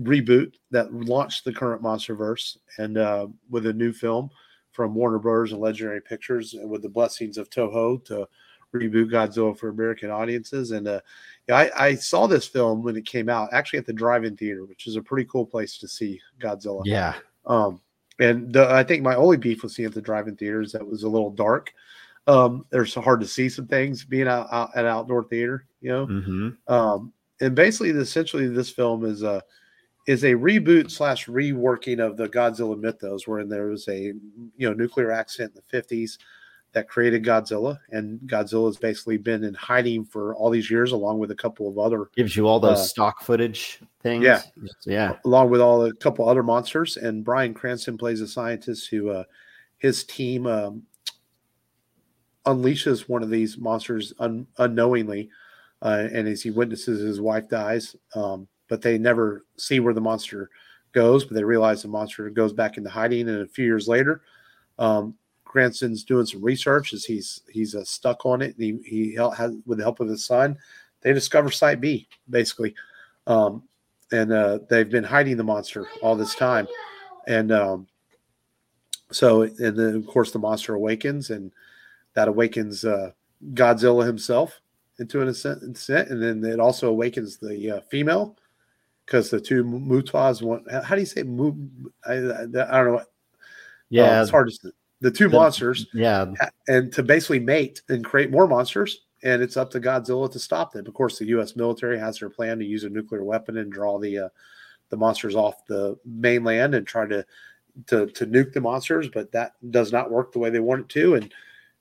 reboot 0.00 0.54
that 0.70 0.92
launched 0.92 1.44
the 1.44 1.52
current 1.52 1.82
MonsterVerse 1.82 2.58
and 2.78 2.98
uh, 2.98 3.28
with 3.50 3.66
a 3.66 3.72
new 3.72 3.92
film 3.92 4.30
from 4.72 4.94
Warner 4.94 5.18
Brothers 5.18 5.52
and 5.52 5.60
Legendary 5.60 6.00
Pictures 6.00 6.54
and 6.54 6.68
with 6.68 6.82
the 6.82 6.88
blessings 6.88 7.38
of 7.38 7.48
Toho 7.50 8.04
to 8.06 8.28
reboot 8.72 9.10
Godzilla 9.10 9.56
for 9.56 9.68
American 9.68 10.10
audiences. 10.10 10.70
And 10.70 10.88
uh, 10.88 11.00
yeah, 11.48 11.56
I, 11.56 11.86
I, 11.86 11.94
saw 11.94 12.26
this 12.26 12.46
film 12.46 12.82
when 12.82 12.96
it 12.96 13.06
came 13.06 13.28
out, 13.28 13.52
actually 13.52 13.78
at 13.78 13.86
the 13.86 13.92
drive-in 13.92 14.36
theater, 14.36 14.64
which 14.64 14.86
is 14.86 14.96
a 14.96 15.02
pretty 15.02 15.28
cool 15.30 15.46
place 15.46 15.78
to 15.78 15.88
see 15.88 16.20
Godzilla. 16.40 16.82
Yeah. 16.84 17.14
Um, 17.46 17.80
and 18.18 18.52
the, 18.52 18.70
I 18.70 18.84
think 18.84 19.02
my 19.02 19.14
only 19.14 19.36
beef 19.36 19.62
with 19.62 19.72
seeing 19.72 19.88
at 19.88 19.94
the 19.94 20.02
drive-in 20.02 20.36
theaters 20.36 20.72
that 20.72 20.86
was 20.86 21.02
a 21.02 21.08
little 21.08 21.30
dark. 21.30 21.72
Um, 22.26 22.64
there's 22.70 22.94
hard 22.94 23.20
to 23.20 23.26
see 23.26 23.48
some 23.48 23.66
things 23.66 24.04
being 24.04 24.28
out, 24.28 24.48
out 24.52 24.70
at 24.76 24.84
outdoor 24.84 25.24
theater, 25.24 25.66
you 25.80 25.90
know. 25.90 26.06
Mm-hmm. 26.06 26.72
Um, 26.72 27.12
and 27.40 27.56
basically, 27.56 27.90
essentially, 27.90 28.48
this 28.48 28.70
film 28.70 29.04
is 29.04 29.22
a 29.22 29.42
is 30.06 30.24
a 30.24 30.32
reboot 30.32 30.90
slash 30.90 31.26
reworking 31.26 32.00
of 32.00 32.16
the 32.16 32.28
Godzilla 32.28 32.78
mythos, 32.78 33.26
wherein 33.26 33.48
there 33.48 33.66
was 33.66 33.88
a 33.88 34.12
you 34.56 34.68
know 34.68 34.72
nuclear 34.72 35.10
accident 35.10 35.54
in 35.56 35.62
the 35.68 35.82
50s 35.82 36.18
that 36.72 36.88
created 36.88 37.24
Godzilla, 37.24 37.78
and 37.90 38.18
Godzilla 38.20 38.66
has 38.66 38.78
basically 38.78 39.18
been 39.18 39.44
in 39.44 39.54
hiding 39.54 40.04
for 40.04 40.34
all 40.34 40.50
these 40.50 40.70
years, 40.70 40.92
along 40.92 41.18
with 41.18 41.30
a 41.30 41.34
couple 41.34 41.68
of 41.68 41.78
other 41.78 42.08
gives 42.16 42.36
you 42.36 42.46
all 42.46 42.60
those 42.60 42.78
uh, 42.78 42.82
stock 42.82 43.22
footage 43.22 43.80
things. 44.02 44.24
Yeah, 44.24 44.42
yeah, 44.84 45.16
along 45.24 45.50
with 45.50 45.60
all 45.60 45.84
a 45.84 45.92
couple 45.92 46.28
other 46.28 46.42
monsters. 46.42 46.96
And 46.96 47.24
Bryan 47.24 47.52
Cranston 47.52 47.98
plays 47.98 48.20
a 48.20 48.28
scientist 48.28 48.88
who 48.88 49.10
uh, 49.10 49.24
his 49.78 50.04
team 50.04 50.46
um, 50.46 50.82
unleashes 52.46 53.08
one 53.08 53.22
of 53.22 53.30
these 53.30 53.58
monsters 53.58 54.14
un- 54.18 54.46
unknowingly, 54.58 55.28
uh, 55.82 56.08
and 56.10 56.26
as 56.26 56.42
he 56.42 56.50
witnesses 56.50 57.00
his 57.00 57.20
wife 57.20 57.48
dies, 57.48 57.96
um, 58.14 58.48
but 58.68 58.80
they 58.80 58.96
never 58.96 59.44
see 59.58 59.78
where 59.78 59.94
the 59.94 60.00
monster 60.00 60.48
goes. 60.92 61.24
But 61.24 61.34
they 61.34 61.44
realize 61.44 61.82
the 61.82 61.88
monster 61.88 62.30
goes 62.30 62.54
back 62.54 62.78
into 62.78 62.88
hiding, 62.88 63.28
and 63.28 63.42
a 63.42 63.46
few 63.46 63.66
years 63.66 63.88
later. 63.88 64.22
Um, 64.78 65.16
Cranston's 65.52 66.02
doing 66.02 66.24
some 66.24 66.42
research 66.42 66.94
as 66.94 67.04
he's 67.04 67.42
he's 67.50 67.74
uh, 67.74 67.84
stuck 67.84 68.24
on 68.24 68.40
it. 68.40 68.54
he 68.56 68.78
he 68.86 69.14
has 69.36 69.54
with 69.66 69.76
the 69.76 69.84
help 69.84 70.00
of 70.00 70.08
his 70.08 70.24
son, 70.24 70.56
they 71.02 71.12
discover 71.12 71.50
Site 71.50 71.78
B 71.78 72.08
basically, 72.30 72.74
um, 73.26 73.62
and 74.12 74.32
uh, 74.32 74.60
they've 74.70 74.88
been 74.88 75.04
hiding 75.04 75.36
the 75.36 75.44
monster 75.44 75.86
all 76.00 76.16
this 76.16 76.34
time, 76.34 76.66
and 77.28 77.52
um, 77.52 77.86
so 79.10 79.42
and 79.42 79.76
then 79.76 79.94
of 79.94 80.06
course 80.06 80.30
the 80.30 80.38
monster 80.38 80.72
awakens, 80.72 81.28
and 81.28 81.52
that 82.14 82.28
awakens 82.28 82.86
uh, 82.86 83.10
Godzilla 83.52 84.06
himself 84.06 84.58
into 85.00 85.20
an 85.20 85.28
ascent, 85.28 85.62
and 85.62 86.22
then 86.22 86.42
it 86.50 86.60
also 86.60 86.88
awakens 86.88 87.36
the 87.36 87.76
uh, 87.76 87.80
female 87.90 88.38
because 89.04 89.28
the 89.28 89.38
two 89.38 89.64
MUTOs 89.64 90.40
want. 90.40 90.70
How 90.70 90.94
do 90.94 91.00
you 91.02 91.06
say 91.06 91.24
Mu? 91.24 91.52
I, 92.06 92.14
I, 92.14 92.18
don't 92.46 92.52
know. 92.52 92.92
What, 92.94 93.12
yeah, 93.90 94.18
uh, 94.18 94.22
it's 94.22 94.30
hard 94.30 94.48
to 94.48 94.72
the 95.02 95.10
two 95.10 95.28
the, 95.28 95.36
monsters. 95.36 95.86
Yeah. 95.92 96.32
And 96.68 96.92
to 96.92 97.02
basically 97.02 97.40
mate 97.40 97.82
and 97.88 98.04
create 98.04 98.30
more 98.30 98.46
monsters. 98.46 99.02
And 99.24 99.42
it's 99.42 99.56
up 99.56 99.70
to 99.72 99.80
Godzilla 99.80 100.30
to 100.32 100.38
stop 100.38 100.72
them. 100.72 100.86
Of 100.86 100.94
course, 100.94 101.18
the 101.18 101.26
U.S. 101.26 101.54
military 101.54 101.98
has 101.98 102.18
their 102.18 102.30
plan 102.30 102.58
to 102.58 102.64
use 102.64 102.82
a 102.82 102.88
nuclear 102.88 103.22
weapon 103.22 103.58
and 103.58 103.70
draw 103.70 103.98
the 103.98 104.18
uh, 104.18 104.28
the 104.88 104.96
monsters 104.96 105.36
off 105.36 105.64
the 105.66 105.96
mainland 106.04 106.74
and 106.74 106.86
try 106.86 107.06
to, 107.06 107.24
to 107.86 108.06
to 108.06 108.26
nuke 108.26 108.52
the 108.52 108.60
monsters, 108.60 109.08
but 109.08 109.30
that 109.30 109.52
does 109.70 109.92
not 109.92 110.10
work 110.10 110.32
the 110.32 110.40
way 110.40 110.50
they 110.50 110.58
want 110.60 110.80
it 110.80 110.88
to. 110.90 111.14
And 111.14 111.32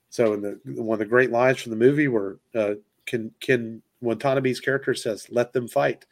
so, 0.10 0.34
in 0.34 0.41
the 0.41 0.81
one 0.81 0.95
of 0.95 0.99
the 0.99 1.05
great 1.05 1.31
lines 1.31 1.60
from 1.60 1.71
the 1.71 1.77
movie 1.77 2.07
where 2.07 2.38
uh, 2.53 2.75
Ken 3.07 3.31
Ken 3.39 3.81
Watanabe's 4.01 4.60
character 4.60 4.93
says, 4.93 5.25
"Let 5.31 5.51
them 5.51 5.67
fight," 5.67 6.05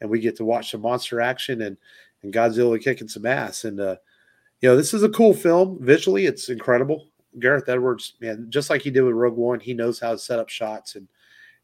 and 0.00 0.10
we 0.10 0.18
get 0.18 0.36
to 0.36 0.44
watch 0.44 0.72
some 0.72 0.82
monster 0.82 1.20
action 1.20 1.62
and 1.62 1.76
and 2.22 2.34
Godzilla 2.34 2.82
kicking 2.82 3.08
some 3.08 3.24
ass. 3.24 3.64
And 3.64 3.78
uh, 3.80 3.96
you 4.62 4.68
know, 4.68 4.76
this 4.76 4.94
is 4.94 5.02
a 5.02 5.08
cool 5.08 5.34
film. 5.34 5.78
Visually, 5.80 6.26
it's 6.26 6.48
incredible. 6.48 7.08
Gareth 7.40 7.68
Edwards, 7.68 8.14
man, 8.20 8.46
just 8.48 8.70
like 8.70 8.82
he 8.82 8.90
did 8.90 9.02
with 9.02 9.14
Rogue 9.14 9.36
One, 9.36 9.60
he 9.60 9.74
knows 9.74 9.98
how 9.98 10.12
to 10.12 10.18
set 10.18 10.38
up 10.38 10.48
shots 10.48 10.94
and 10.94 11.08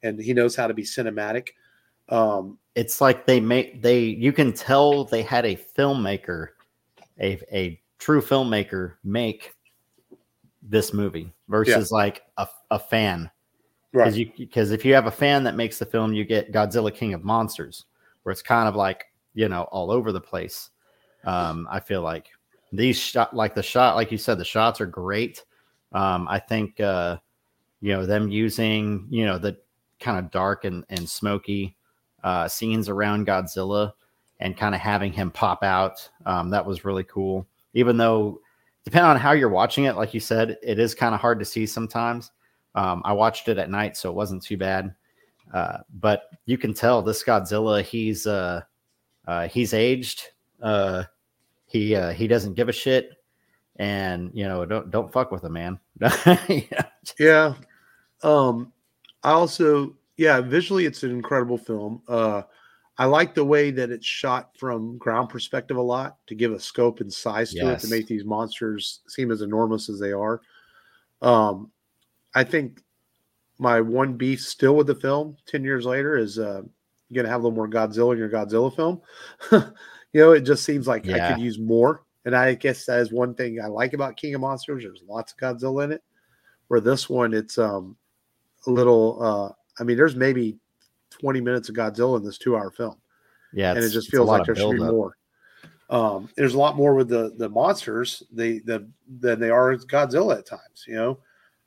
and 0.02 0.20
he 0.20 0.32
knows 0.32 0.54
how 0.54 0.66
to 0.66 0.74
be 0.74 0.82
cinematic. 0.82 1.48
Um, 2.08 2.58
it's 2.74 3.00
like 3.00 3.26
they 3.26 3.40
make 3.40 3.82
they 3.82 4.00
you 4.00 4.32
can 4.32 4.52
tell 4.52 5.04
they 5.04 5.22
had 5.22 5.46
a 5.46 5.56
filmmaker, 5.56 6.48
a 7.20 7.38
a 7.52 7.80
true 7.98 8.20
filmmaker 8.20 8.94
make 9.04 9.54
this 10.62 10.92
movie 10.92 11.32
versus 11.48 11.90
yeah. 11.90 11.96
like 11.96 12.22
a, 12.36 12.48
a 12.70 12.78
fan. 12.78 13.30
Right. 13.92 14.04
Because 14.04 14.18
you 14.18 14.32
because 14.36 14.70
if 14.72 14.84
you 14.84 14.94
have 14.94 15.06
a 15.06 15.10
fan 15.10 15.44
that 15.44 15.56
makes 15.56 15.78
the 15.78 15.86
film, 15.86 16.12
you 16.14 16.24
get 16.24 16.52
Godzilla 16.52 16.94
King 16.94 17.14
of 17.14 17.24
Monsters, 17.24 17.84
where 18.22 18.32
it's 18.32 18.42
kind 18.42 18.68
of 18.68 18.74
like, 18.74 19.04
you 19.34 19.48
know, 19.48 19.62
all 19.64 19.90
over 19.90 20.12
the 20.12 20.20
place. 20.20 20.70
Um, 21.24 21.66
I 21.70 21.80
feel 21.80 22.02
like 22.02 22.28
these 22.72 22.98
shot 22.98 23.34
like 23.34 23.54
the 23.54 23.62
shot 23.62 23.96
like 23.96 24.12
you 24.12 24.18
said 24.18 24.38
the 24.38 24.44
shots 24.44 24.80
are 24.80 24.86
great. 24.86 25.44
Um 25.92 26.28
i 26.28 26.38
think 26.38 26.80
uh 26.80 27.18
you 27.80 27.92
know 27.92 28.04
them 28.04 28.28
using 28.28 29.06
you 29.10 29.24
know 29.24 29.38
the 29.38 29.56
kind 30.00 30.18
of 30.18 30.30
dark 30.30 30.64
and 30.64 30.84
and 30.90 31.08
smoky 31.08 31.76
uh 32.24 32.46
scenes 32.46 32.88
around 32.88 33.26
godzilla 33.26 33.92
and 34.40 34.56
kind 34.56 34.74
of 34.74 34.80
having 34.80 35.12
him 35.12 35.30
pop 35.30 35.62
out 35.62 36.08
um 36.26 36.50
that 36.50 36.64
was 36.64 36.84
really 36.84 37.04
cool. 37.04 37.46
Even 37.74 37.96
though 37.96 38.40
depending 38.84 39.10
on 39.10 39.16
how 39.16 39.32
you're 39.32 39.48
watching 39.48 39.84
it 39.84 39.96
like 39.96 40.12
you 40.12 40.20
said 40.20 40.58
it 40.62 40.78
is 40.78 40.94
kind 40.94 41.14
of 41.14 41.20
hard 41.20 41.38
to 41.38 41.44
see 41.44 41.66
sometimes. 41.66 42.32
Um 42.74 43.02
i 43.04 43.12
watched 43.12 43.48
it 43.48 43.58
at 43.58 43.70
night 43.70 43.96
so 43.96 44.10
it 44.10 44.14
wasn't 44.14 44.42
too 44.42 44.58
bad. 44.58 44.94
Uh 45.54 45.78
but 46.00 46.24
you 46.44 46.58
can 46.58 46.74
tell 46.74 47.00
this 47.00 47.24
godzilla 47.24 47.82
he's 47.82 48.26
uh 48.26 48.60
uh 49.26 49.48
he's 49.48 49.72
aged 49.72 50.22
uh 50.62 51.04
he 51.68 51.94
uh, 51.94 52.12
he 52.12 52.26
doesn't 52.26 52.54
give 52.54 52.68
a 52.68 52.72
shit, 52.72 53.12
and 53.76 54.30
you 54.34 54.44
know 54.44 54.64
don't 54.64 54.90
don't 54.90 55.12
fuck 55.12 55.30
with 55.30 55.44
him, 55.44 55.52
man. 55.52 55.78
yeah. 56.48 56.82
yeah. 57.18 57.54
Um, 58.22 58.72
I 59.22 59.30
also 59.32 59.94
yeah 60.16 60.40
visually 60.40 60.86
it's 60.86 61.02
an 61.02 61.10
incredible 61.10 61.58
film. 61.58 62.02
Uh, 62.08 62.42
I 62.96 63.04
like 63.04 63.34
the 63.34 63.44
way 63.44 63.70
that 63.70 63.90
it's 63.90 64.06
shot 64.06 64.50
from 64.58 64.98
ground 64.98 65.28
perspective 65.28 65.76
a 65.76 65.82
lot 65.82 66.16
to 66.26 66.34
give 66.34 66.52
a 66.52 66.58
scope 66.58 67.00
and 67.00 67.12
size 67.12 67.50
to 67.52 67.58
yes. 67.58 67.84
it 67.84 67.86
to 67.86 67.94
make 67.94 68.08
these 68.08 68.24
monsters 68.24 69.00
seem 69.06 69.30
as 69.30 69.42
enormous 69.42 69.88
as 69.88 70.00
they 70.00 70.12
are. 70.12 70.40
Um, 71.22 71.70
I 72.34 72.42
think 72.42 72.82
my 73.58 73.80
one 73.80 74.14
beef 74.14 74.40
still 74.40 74.74
with 74.74 74.88
the 74.88 74.94
film 74.96 75.36
10 75.46 75.62
years 75.62 75.84
later 75.84 76.16
is 76.16 76.38
uh, 76.38 76.62
you're 77.08 77.22
going 77.22 77.24
to 77.24 77.30
have 77.30 77.40
a 77.40 77.44
little 77.44 77.56
more 77.56 77.68
Godzilla 77.68 78.12
in 78.12 78.18
your 78.18 78.28
Godzilla 78.28 78.74
film. 78.74 79.00
You 80.12 80.22
know, 80.22 80.32
it 80.32 80.40
just 80.42 80.64
seems 80.64 80.86
like 80.86 81.04
yeah. 81.04 81.28
I 81.28 81.32
could 81.32 81.42
use 81.42 81.58
more. 81.58 82.04
And 82.24 82.34
I 82.36 82.54
guess 82.54 82.84
that 82.86 83.00
is 83.00 83.12
one 83.12 83.34
thing 83.34 83.60
I 83.60 83.66
like 83.66 83.92
about 83.92 84.16
King 84.16 84.34
of 84.34 84.40
Monsters. 84.40 84.82
There's 84.82 85.02
lots 85.06 85.32
of 85.32 85.38
Godzilla 85.38 85.84
in 85.84 85.92
it. 85.92 86.02
Where 86.68 86.80
this 86.80 87.08
one, 87.08 87.32
it's 87.32 87.56
um 87.58 87.96
a 88.66 88.70
little. 88.70 89.22
uh 89.22 89.52
I 89.80 89.84
mean, 89.84 89.96
there's 89.96 90.16
maybe 90.16 90.58
20 91.10 91.40
minutes 91.40 91.68
of 91.68 91.76
Godzilla 91.76 92.18
in 92.18 92.24
this 92.24 92.36
two-hour 92.36 92.72
film. 92.72 92.96
Yeah, 93.52 93.70
and 93.70 93.82
it 93.82 93.90
just 93.90 94.10
feels 94.10 94.28
like 94.28 94.44
there 94.44 94.54
should 94.54 94.72
be 94.72 94.78
more. 94.78 95.16
Um, 95.90 96.28
there's 96.36 96.54
a 96.54 96.58
lot 96.58 96.76
more 96.76 96.94
with 96.94 97.08
the 97.08 97.32
the 97.36 97.48
monsters 97.48 98.22
they 98.30 98.58
the 98.58 98.86
than 99.20 99.40
they 99.40 99.50
are 99.50 99.74
Godzilla 99.76 100.38
at 100.38 100.46
times, 100.46 100.84
you 100.86 100.94
know, 100.94 101.18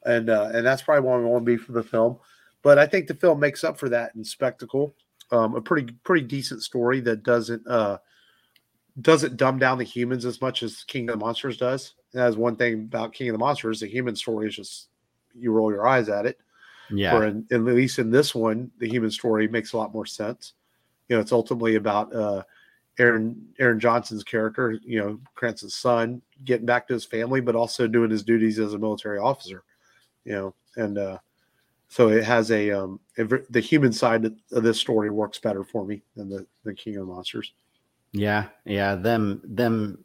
and 0.06 0.30
uh, 0.30 0.52
and 0.54 0.66
that's 0.66 0.84
probably 0.84 1.08
one 1.08 1.24
I 1.24 1.28
want 1.28 1.44
to 1.44 1.52
be 1.52 1.58
for 1.58 1.72
the 1.72 1.84
film. 1.84 2.18
But 2.62 2.78
I 2.78 2.86
think 2.86 3.08
the 3.08 3.16
film 3.16 3.40
makes 3.40 3.64
up 3.64 3.80
for 3.80 3.90
that 3.90 4.14
in 4.16 4.24
spectacle. 4.24 4.94
Um, 5.32 5.56
a 5.56 5.62
pretty 5.62 5.92
pretty 6.04 6.28
decent 6.28 6.62
story 6.62 7.00
that 7.02 7.24
doesn't 7.24 7.66
uh, 7.68 7.98
doesn't 9.00 9.38
dumb 9.38 9.60
down 9.60 9.78
the 9.78 9.84
humans 9.84 10.26
as 10.26 10.42
much 10.42 10.64
as 10.64 10.84
King 10.84 11.10
of 11.10 11.20
the 11.20 11.26
Monsters 11.26 11.58
does. 11.58 11.94
That's 12.14 12.36
one 12.36 12.56
thing 12.56 12.74
about 12.74 13.14
King 13.14 13.30
of 13.30 13.34
the 13.34 13.40
Monsters. 13.40 13.80
The 13.80 13.88
human 13.88 14.16
story 14.16 14.48
is 14.48 14.56
just 14.56 14.90
you 15.34 15.52
roll 15.52 15.72
your 15.72 15.88
eyes 15.88 16.10
at 16.10 16.26
it. 16.26 16.38
Yeah. 16.90 17.16
Or 17.16 17.26
in, 17.26 17.48
at 17.52 17.62
least 17.62 18.00
in 18.00 18.12
this 18.12 18.36
one, 18.36 18.70
the 18.80 18.90
human 18.90 19.12
story 19.12 19.48
makes 19.48 19.72
a 19.72 19.78
lot 19.78 19.94
more 19.94 20.06
sense. 20.06 20.54
You 21.08 21.16
know, 21.16 21.22
it's 21.22 21.32
ultimately 21.32 21.76
about 21.76 22.14
uh, 22.14 22.44
Aaron 23.00 23.48
Aaron 23.60 23.80
Johnson's 23.80 24.24
character, 24.24 24.78
you 24.84 25.00
know, 25.00 25.20
Cranston's 25.36 25.76
son, 25.76 26.22
getting 26.44 26.66
back 26.66 26.88
to 26.88 26.94
his 26.94 27.06
family, 27.06 27.40
but 27.40 27.56
also 27.56 27.88
doing 27.88 28.12
his 28.12 28.24
duties 28.24 28.60
as 28.60 28.74
a 28.74 28.80
military 28.80 29.20
officer. 29.20 29.64
You 30.26 30.34
know, 30.34 30.56
and 30.76 30.98
uh, 30.98 31.18
so 31.88 32.10
it 32.10 32.24
has 32.24 32.52
a 32.52 32.72
um, 32.72 33.00
the 33.18 33.60
human 33.60 33.94
side 33.94 34.26
of 34.26 34.64
this 34.64 34.80
story 34.80 35.10
works 35.10 35.40
better 35.40 35.64
for 35.64 35.86
me 35.86 36.02
than 36.16 36.30
the 36.30 36.46
the 36.64 36.74
King 36.74 36.98
of 36.98 37.08
the 37.08 37.14
Monsters. 37.14 37.54
Yeah, 38.14 38.48
yeah, 38.66 38.96
them 38.96 39.42
them 39.44 40.04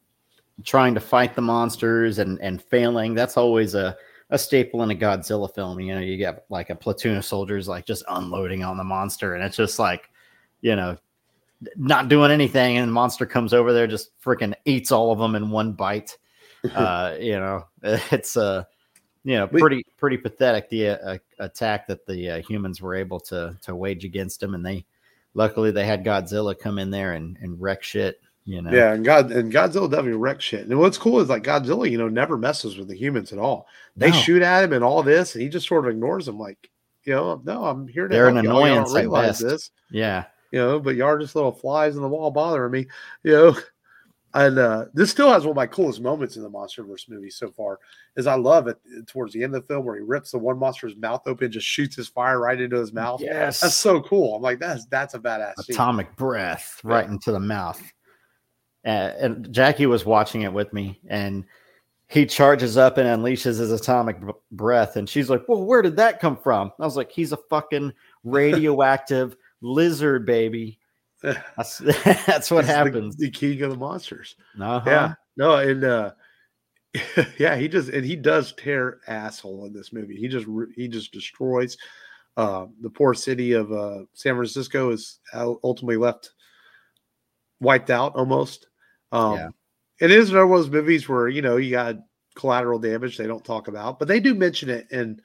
trying 0.64 0.94
to 0.94 1.00
fight 1.00 1.34
the 1.34 1.42
monsters 1.42 2.18
and 2.18 2.40
and 2.40 2.62
failing. 2.62 3.14
That's 3.14 3.36
always 3.36 3.74
a 3.74 3.96
a 4.30 4.38
staple 4.38 4.82
in 4.82 4.90
a 4.90 4.94
Godzilla 4.94 5.52
film. 5.52 5.80
You 5.80 5.94
know, 5.94 6.00
you 6.00 6.16
get 6.16 6.44
like 6.48 6.70
a 6.70 6.76
platoon 6.76 7.16
of 7.16 7.24
soldiers 7.24 7.68
like 7.68 7.86
just 7.86 8.04
unloading 8.08 8.64
on 8.64 8.76
the 8.76 8.84
monster, 8.84 9.34
and 9.34 9.44
it's 9.44 9.56
just 9.56 9.78
like, 9.78 10.10
you 10.60 10.76
know, 10.76 10.96
not 11.76 12.08
doing 12.08 12.30
anything, 12.30 12.76
and 12.76 12.88
the 12.88 12.92
monster 12.92 13.26
comes 13.26 13.52
over 13.52 13.72
there, 13.72 13.86
just 13.86 14.18
freaking 14.20 14.54
eats 14.64 14.92
all 14.92 15.10
of 15.12 15.18
them 15.18 15.34
in 15.34 15.50
one 15.50 15.72
bite. 15.72 16.16
uh, 16.74 17.16
you 17.20 17.38
know, 17.38 17.64
it's 17.82 18.36
uh 18.36 18.64
you 19.24 19.34
know, 19.34 19.48
pretty 19.48 19.84
pretty 19.96 20.16
pathetic 20.16 20.68
the 20.68 20.90
uh, 20.90 21.18
attack 21.40 21.88
that 21.88 22.06
the 22.06 22.30
uh, 22.30 22.42
humans 22.42 22.80
were 22.80 22.94
able 22.94 23.18
to 23.18 23.56
to 23.62 23.74
wage 23.74 24.04
against 24.04 24.38
them, 24.38 24.54
and 24.54 24.64
they 24.64 24.84
luckily 25.36 25.70
they 25.70 25.86
had 25.86 26.04
Godzilla 26.04 26.58
come 26.58 26.78
in 26.78 26.90
there 26.90 27.12
and 27.12 27.38
and 27.40 27.60
wreck 27.60 27.82
shit. 27.82 28.20
You 28.44 28.62
know, 28.62 28.70
Yeah, 28.70 28.92
and 28.92 29.04
God 29.04 29.32
and 29.32 29.52
Godzilla 29.52 29.90
definitely 29.90 30.12
wrecks 30.12 30.44
shit. 30.44 30.66
And 30.66 30.78
what's 30.78 30.98
cool 30.98 31.20
is 31.20 31.28
like 31.28 31.42
Godzilla, 31.42 31.90
you 31.90 31.98
know, 31.98 32.08
never 32.08 32.38
messes 32.38 32.76
with 32.76 32.86
the 32.88 32.96
humans 32.96 33.32
at 33.32 33.40
all. 33.40 33.66
They 33.96 34.10
No. 34.10 34.16
shoot 34.16 34.40
at 34.40 34.64
him 34.64 34.72
and 34.72 34.84
all 34.84 35.02
this, 35.02 35.34
and 35.34 35.42
he 35.42 35.48
just 35.48 35.66
sort 35.66 35.84
of 35.84 35.90
ignores 35.90 36.26
them. 36.26 36.38
Like, 36.38 36.70
you 37.02 37.12
know, 37.12 37.40
no, 37.44 37.64
I'm 37.64 37.88
here 37.88 38.06
to 38.06 38.14
They're 38.14 38.28
an 38.28 38.36
don't 38.36 38.46
oh, 38.46 38.50
annoyance 38.50 38.94
at 38.94 39.00
realize 39.00 39.38
this, 39.40 39.70
yeah, 39.90 40.26
you 40.52 40.60
know, 40.60 40.78
but 40.78 40.94
y'all 40.94 41.08
are 41.08 41.18
just 41.18 41.34
little 41.34 41.52
flies 41.52 41.96
in 41.96 42.02
the 42.02 42.08
wall 42.08 42.30
bothering 42.30 42.72
me, 42.72 42.86
you 43.24 43.32
know. 43.32 43.56
And 44.36 44.58
uh, 44.58 44.84
this 44.92 45.10
still 45.10 45.30
has 45.30 45.44
one 45.44 45.50
of 45.52 45.56
my 45.56 45.66
coolest 45.66 46.00
moments 46.02 46.36
in 46.36 46.42
the 46.42 46.50
MonsterVerse 46.50 47.08
movie 47.08 47.30
so 47.30 47.50
far. 47.50 47.78
Is 48.16 48.26
I 48.26 48.34
love 48.34 48.68
it 48.68 48.76
towards 49.06 49.32
the 49.32 49.42
end 49.42 49.54
of 49.54 49.62
the 49.62 49.66
film 49.74 49.86
where 49.86 49.94
he 49.96 50.02
rips 50.02 50.30
the 50.32 50.38
one 50.38 50.58
monster's 50.58 50.94
mouth 50.96 51.22
open, 51.26 51.50
just 51.50 51.66
shoots 51.66 51.96
his 51.96 52.08
fire 52.08 52.38
right 52.38 52.60
into 52.60 52.76
his 52.76 52.92
mouth. 52.92 53.20
yes, 53.22 53.60
That's 53.60 53.74
so 53.74 54.02
cool. 54.02 54.36
I'm 54.36 54.42
like, 54.42 54.58
that's 54.58 54.84
that's 54.86 55.14
a 55.14 55.18
badass 55.18 55.54
scene. 55.64 55.74
atomic 55.74 56.14
breath 56.16 56.80
Yeah. 56.84 56.90
right 56.92 57.08
into 57.08 57.32
the 57.32 57.40
mouth. 57.40 57.80
Uh, 58.84 59.12
and 59.18 59.52
Jackie 59.52 59.86
was 59.86 60.04
watching 60.04 60.42
it 60.42 60.52
with 60.52 60.72
me, 60.72 61.00
and 61.08 61.44
he 62.08 62.24
charges 62.26 62.76
up 62.76 62.98
and 62.98 63.08
unleashes 63.08 63.58
his 63.58 63.72
atomic 63.72 64.20
b- 64.24 64.32
breath, 64.52 64.96
and 64.96 65.08
she's 65.08 65.28
like, 65.30 65.48
"Well, 65.48 65.64
where 65.64 65.82
did 65.82 65.96
that 65.96 66.20
come 66.20 66.36
from?" 66.36 66.70
I 66.78 66.84
was 66.84 66.96
like, 66.96 67.10
"He's 67.10 67.32
a 67.32 67.36
fucking 67.50 67.92
radioactive 68.22 69.34
lizard, 69.60 70.26
baby." 70.26 70.78
That's 71.56 71.78
that's 72.26 72.50
what 72.50 72.60
It's 72.60 72.68
the- 72.68 72.74
happens. 72.74 73.16
The, 73.16 73.30
king 73.30 73.62
of 73.62 73.70
the 73.70 73.76
monsters. 73.76 74.36
Uh-huh. 74.60 74.82
Yeah. 74.88 75.14
No, 75.36 75.56
and 75.56 75.84
uh 75.84 76.12
yeah, 77.38 77.56
he 77.56 77.68
just 77.68 77.88
and 77.90 78.04
he 78.04 78.16
does 78.16 78.52
tear 78.54 79.00
asshole 79.06 79.66
in 79.66 79.72
this 79.72 79.92
movie. 79.92 80.16
He 80.16 80.28
just 80.28 80.46
he 80.74 80.88
just 80.88 81.12
destroys 81.12 81.76
uh 82.36 82.66
the 82.80 82.90
poor 82.90 83.14
city 83.14 83.52
of 83.52 83.72
uh 83.72 84.04
San 84.14 84.34
Francisco 84.36 84.90
is 84.90 85.20
ultimately 85.34 85.96
left 85.96 86.30
wiped 87.60 87.90
out 87.90 88.14
almost. 88.16 88.66
Um 89.12 89.34
Yeah. 89.34 89.48
it 90.00 90.10
is 90.10 90.32
one 90.32 90.42
of 90.42 90.48
those 90.50 90.70
movies 90.70 91.08
where 91.08 91.28
you 91.28 91.42
know 91.42 91.56
you 91.56 91.70
got 91.70 91.96
collateral 92.34 92.78
damage 92.78 93.16
they 93.16 93.26
don't 93.26 93.44
talk 93.44 93.68
about, 93.68 93.98
but 93.98 94.08
they 94.08 94.20
do 94.20 94.34
mention 94.34 94.68
it 94.68 94.86
in 94.90 95.20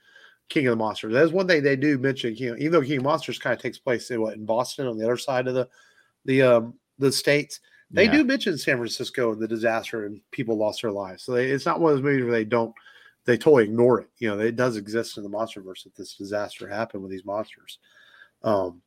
King 0.48 0.66
of 0.66 0.72
the 0.72 0.76
Monsters. 0.76 1.12
That's 1.12 1.32
one 1.32 1.46
thing 1.46 1.62
they 1.62 1.76
do 1.76 1.98
mention. 1.98 2.34
King, 2.34 2.56
even 2.58 2.72
though 2.72 2.82
King 2.82 2.98
of 2.98 3.04
Monsters 3.04 3.38
kind 3.38 3.54
of 3.54 3.60
takes 3.62 3.78
place 3.78 4.10
in 4.10 4.20
what 4.20 4.34
in 4.34 4.44
Boston 4.44 4.86
on 4.86 4.98
the 4.98 5.04
other 5.04 5.16
side 5.16 5.48
of 5.48 5.54
the 5.54 5.68
the 6.24 6.42
um 6.42 6.74
the 6.98 7.10
states, 7.10 7.60
they 7.90 8.04
Yeah. 8.04 8.12
do 8.12 8.24
mention 8.24 8.56
San 8.58 8.76
Francisco 8.76 9.32
and 9.32 9.40
the 9.40 9.48
disaster 9.48 10.06
and 10.06 10.20
people 10.30 10.56
lost 10.56 10.82
their 10.82 10.92
lives. 10.92 11.22
So 11.24 11.32
they, 11.32 11.50
it's 11.50 11.66
not 11.66 11.80
one 11.80 11.92
of 11.92 11.98
those 11.98 12.04
movies 12.04 12.24
where 12.24 12.32
they 12.32 12.44
don't 12.44 12.74
they 13.24 13.38
totally 13.38 13.64
ignore 13.64 14.00
it. 14.00 14.08
You 14.18 14.30
know, 14.30 14.40
it 14.40 14.56
does 14.56 14.76
exist 14.76 15.16
in 15.16 15.22
the 15.22 15.30
MonsterVerse 15.30 15.84
that 15.84 15.94
this 15.94 16.14
disaster 16.16 16.68
happened 16.68 17.02
with 17.02 17.12
these 17.12 17.24
monsters. 17.24 17.78
Um, 18.42 18.82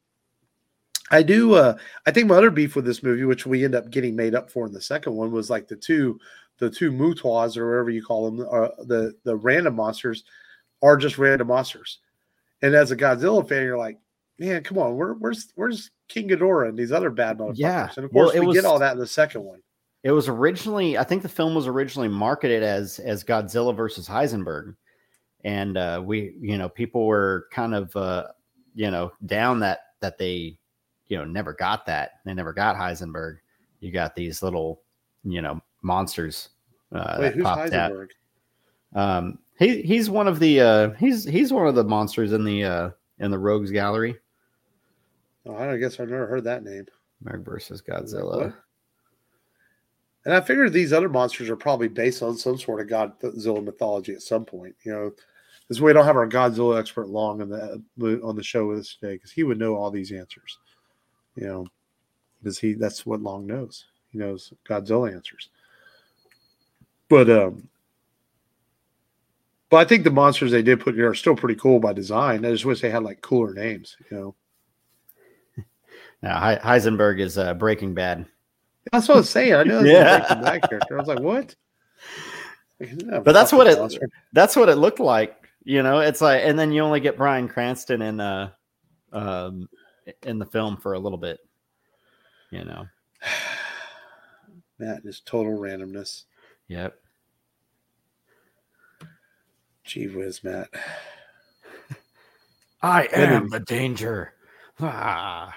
I 1.12 1.24
do. 1.24 1.54
Uh, 1.54 1.78
I 2.06 2.12
think 2.12 2.28
my 2.28 2.36
other 2.36 2.50
beef 2.50 2.76
with 2.76 2.86
this 2.86 3.04
movie, 3.04 3.26
which 3.26 3.46
we 3.46 3.64
end 3.64 3.76
up 3.76 3.92
getting 3.92 4.16
made 4.16 4.36
up 4.36 4.50
for 4.50 4.66
in 4.66 4.74
the 4.74 4.82
second 4.82 5.16
one, 5.16 5.32
was 5.32 5.50
like 5.50 5.68
the 5.68 5.76
two, 5.76 6.20
the 6.58 6.70
two 6.70 6.92
MUTOs 6.92 7.58
or 7.58 7.70
whatever 7.70 7.92
you 7.92 8.04
call 8.04 8.30
them, 8.30 8.48
uh, 8.52 8.70
the 8.86 9.14
the 9.24 9.36
random 9.36 9.76
monsters, 9.76 10.24
are 10.86 10.98
just 10.98 11.18
random 11.18 11.48
monsters. 11.48 12.00
And 12.62 12.74
as 12.76 12.92
a 12.92 12.96
Godzilla 12.96 13.48
fan, 13.48 13.64
you're 13.64 13.78
like, 13.78 13.98
man, 14.40 14.64
come 14.64 14.78
on, 14.78 14.96
where, 14.96 15.14
where's 15.14 15.52
where's 15.56 15.92
King 16.08 16.30
Ghidorah 16.30 16.70
and 16.70 16.78
these 16.78 16.92
other 16.92 17.10
bad 17.10 17.40
motherfuckers? 17.40 17.54
Yeah. 17.58 17.90
And 17.98 18.06
of 18.06 18.14
Well, 18.14 18.26
course, 18.26 18.36
it 18.36 18.40
we 18.42 18.48
was- 18.48 18.56
get 18.56 18.66
all 18.66 18.80
that 18.80 18.94
in 18.94 19.00
the 19.00 19.08
second 19.08 19.44
one. 19.44 19.60
It 20.04 20.12
was 20.12 20.28
originally, 20.28 21.00
I 21.00 21.04
think 21.04 21.24
the 21.24 21.30
film 21.30 21.56
was 21.56 21.66
originally 21.66 22.10
marketed 22.10 22.62
as 22.62 23.00
as 23.00 23.24
Godzilla 23.24 23.76
versus 23.76 24.08
Heisenberg, 24.08 24.76
and 25.44 25.78
uh, 25.78 26.00
we, 26.06 26.36
you 26.40 26.60
know, 26.60 26.70
people 26.70 27.08
were 27.08 27.48
kind 27.52 27.74
of, 27.74 27.96
uh, 27.96 28.26
you 28.76 28.92
know, 28.92 29.12
down 29.26 29.60
that 29.62 29.80
that 30.02 30.20
they, 30.20 30.60
you 31.08 31.18
know, 31.18 31.26
never 31.26 31.54
got 31.54 31.88
that. 31.88 32.20
They 32.24 32.36
never 32.36 32.54
got 32.54 32.76
Heisenberg. 32.76 33.38
You 33.80 33.92
got 33.92 34.14
these 34.14 34.44
little, 34.44 34.82
you 35.24 35.42
know, 35.42 35.60
monsters 35.82 36.50
uh, 36.92 37.18
Wait, 37.18 37.26
that 37.30 37.34
who's 37.34 37.44
popped 37.44 37.74
out. 37.74 38.08
Um, 38.94 39.40
he 39.58 39.82
he's 39.82 40.10
one 40.10 40.28
of 40.28 40.40
the 40.40 40.60
uh, 40.60 40.90
he's 40.92 41.24
he's 41.24 41.54
one 41.54 41.68
of 41.68 41.76
the 41.76 41.84
monsters 41.84 42.34
in 42.34 42.44
the 42.44 42.64
uh, 42.64 42.90
in 43.20 43.32
the 43.32 43.40
Rogues 43.40 43.72
Gallery. 43.72 44.18
Oh, 45.46 45.56
I 45.56 45.78
guess 45.78 46.00
I've 46.00 46.10
never 46.10 46.28
heard 46.28 46.44
that 46.46 46.64
name. 46.64 46.86
Meg 47.22 47.46
versus 47.46 47.82
Godzilla. 47.82 48.54
And 50.26 50.34
I 50.34 50.42
figured 50.42 50.74
these 50.74 50.92
other 50.92 51.08
monsters 51.08 51.50
are 51.50 51.56
probably 51.56 51.88
based 51.88 52.24
on 52.24 52.36
some 52.36 52.58
sort 52.58 52.82
of 52.82 52.88
Godzilla 53.22 53.64
mythology 53.64 54.14
at 54.14 54.24
some 54.24 54.44
point. 54.44 54.76
You 54.84 54.92
know, 54.92 55.12
this 55.70 55.80
way 55.80 55.90
we 55.90 55.94
don't 55.94 56.06
have 56.06 56.18
our 56.18 56.28
Godzilla 56.28 56.80
expert 56.80 57.08
Long 57.08 57.42
on 57.42 57.50
the 57.50 58.22
on 58.22 58.36
the 58.36 58.44
show 58.44 58.68
with 58.68 58.80
us 58.80 58.98
today 59.00 59.14
because 59.14 59.32
he 59.32 59.44
would 59.44 59.60
know 59.60 59.76
all 59.76 59.92
these 59.92 60.12
answers. 60.12 60.58
You 61.36 61.46
know, 61.48 61.68
because 62.42 62.58
he 62.58 62.74
that's 62.74 63.06
what 63.06 63.22
Long 63.22 63.46
knows. 63.46 63.86
He 64.12 64.18
knows 64.18 64.52
Godzilla 64.68 65.14
answers. 65.14 65.50
But 67.08 67.30
um, 67.30 67.68
but 69.70 69.78
I 69.78 69.86
think 69.86 70.04
the 70.04 70.12
monsters 70.12 70.52
they 70.52 70.62
did 70.62 70.80
put 70.80 70.96
here 70.96 71.10
are 71.10 71.16
still 71.16 71.36
pretty 71.36 71.56
cool 71.60 71.80
by 71.80 71.94
design. 71.94 72.46
I 72.46 72.52
just 72.52 72.66
wish 72.66 72.82
they 72.82 72.90
had 72.90 73.04
like 73.04 73.22
cooler 73.22 73.54
names. 73.54 73.96
You 74.12 74.18
know, 74.18 74.36
Now 76.22 76.40
Hei- 76.40 76.60
Heisenberg 76.60 77.20
is 77.20 77.38
uh, 77.38 77.54
Breaking 77.56 77.94
Bad. 77.94 78.26
that's 78.92 79.08
what 79.08 79.16
I 79.16 79.18
was 79.20 79.30
saying. 79.30 79.54
I 79.54 79.64
know 79.64 79.82
that's 79.84 79.88
Yeah. 79.90 80.16
a 80.18 80.20
Breaking 80.20 80.44
Bad 80.44 80.70
character. 80.70 80.98
I 80.98 81.00
was 81.02 81.08
like, 81.08 81.20
what? 81.20 81.56
But 82.80 83.32
that's 83.34 83.52
what 83.54 83.68
it- 83.68 83.80
Monster. 83.80 84.10
that's 84.34 84.56
what 84.56 84.70
it 84.70 84.76
looked 84.76 85.00
like 85.00 85.42
you 85.64 85.82
know 85.82 86.00
it's 86.02 86.22
like 86.22 86.42
and 86.44 86.60
then 86.60 86.72
you 86.72 86.82
only 86.84 87.00
get 87.00 87.18
bryan 87.18 87.48
cranston 87.48 88.02
in 88.04 88.20
uh 88.20 88.52
um 89.14 89.68
in 90.22 90.38
the 90.38 90.46
film 90.46 90.78
for 90.78 90.94
a 90.94 91.00
little 91.00 91.18
bit 91.18 91.40
you 92.52 92.64
know 92.64 92.86
that 94.78 95.02
is 95.06 95.22
total 95.22 95.58
randomness. 95.58 96.26
yep 96.68 97.00
Gee 99.86 100.08
whiz, 100.08 100.44
Matt. 100.44 100.68
i 102.82 103.08
am 103.14 103.50
the 103.50 103.60
danger 103.62 104.34
ah. 104.82 105.56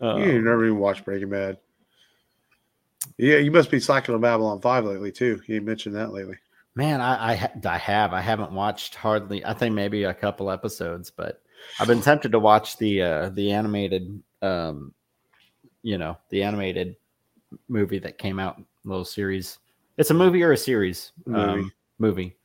Uh, 0.00 0.16
you 0.18 0.40
never 0.42 0.64
even 0.66 0.78
watched 0.78 1.04
Breaking 1.04 1.30
Bad. 1.30 1.58
Yeah, 3.18 3.38
you 3.38 3.50
must 3.50 3.70
be 3.70 3.80
slacking 3.80 4.14
on 4.14 4.20
Babylon 4.20 4.60
5 4.60 4.84
lately, 4.84 5.10
too. 5.10 5.40
You 5.46 5.60
mentioned 5.62 5.94
that 5.96 6.12
lately. 6.12 6.36
man 6.74 7.00
I, 7.00 7.32
I 7.32 7.50
i 7.64 7.78
have 7.78 8.12
i 8.12 8.20
haven't 8.20 8.52
watched 8.52 8.94
hardly 8.94 9.44
i 9.44 9.54
think 9.54 9.74
maybe 9.74 10.04
a 10.04 10.12
couple 10.12 10.50
episodes 10.50 11.10
but 11.10 11.42
i've 11.80 11.88
been 11.88 12.02
tempted 12.02 12.32
to 12.32 12.38
watch 12.38 12.76
the 12.76 13.00
uh 13.00 13.28
the 13.30 13.50
animated 13.50 14.22
um 14.42 14.92
you 15.82 15.96
know 15.96 16.18
the 16.28 16.42
animated 16.42 16.96
movie 17.68 17.98
that 18.00 18.18
came 18.18 18.38
out 18.38 18.62
little 18.84 19.06
series 19.06 19.58
it's 19.96 20.10
a 20.10 20.14
movie 20.14 20.42
or 20.42 20.52
a 20.52 20.56
series 20.56 21.12
Movie. 21.26 21.40
um, 21.62 21.72
movie 21.98 22.36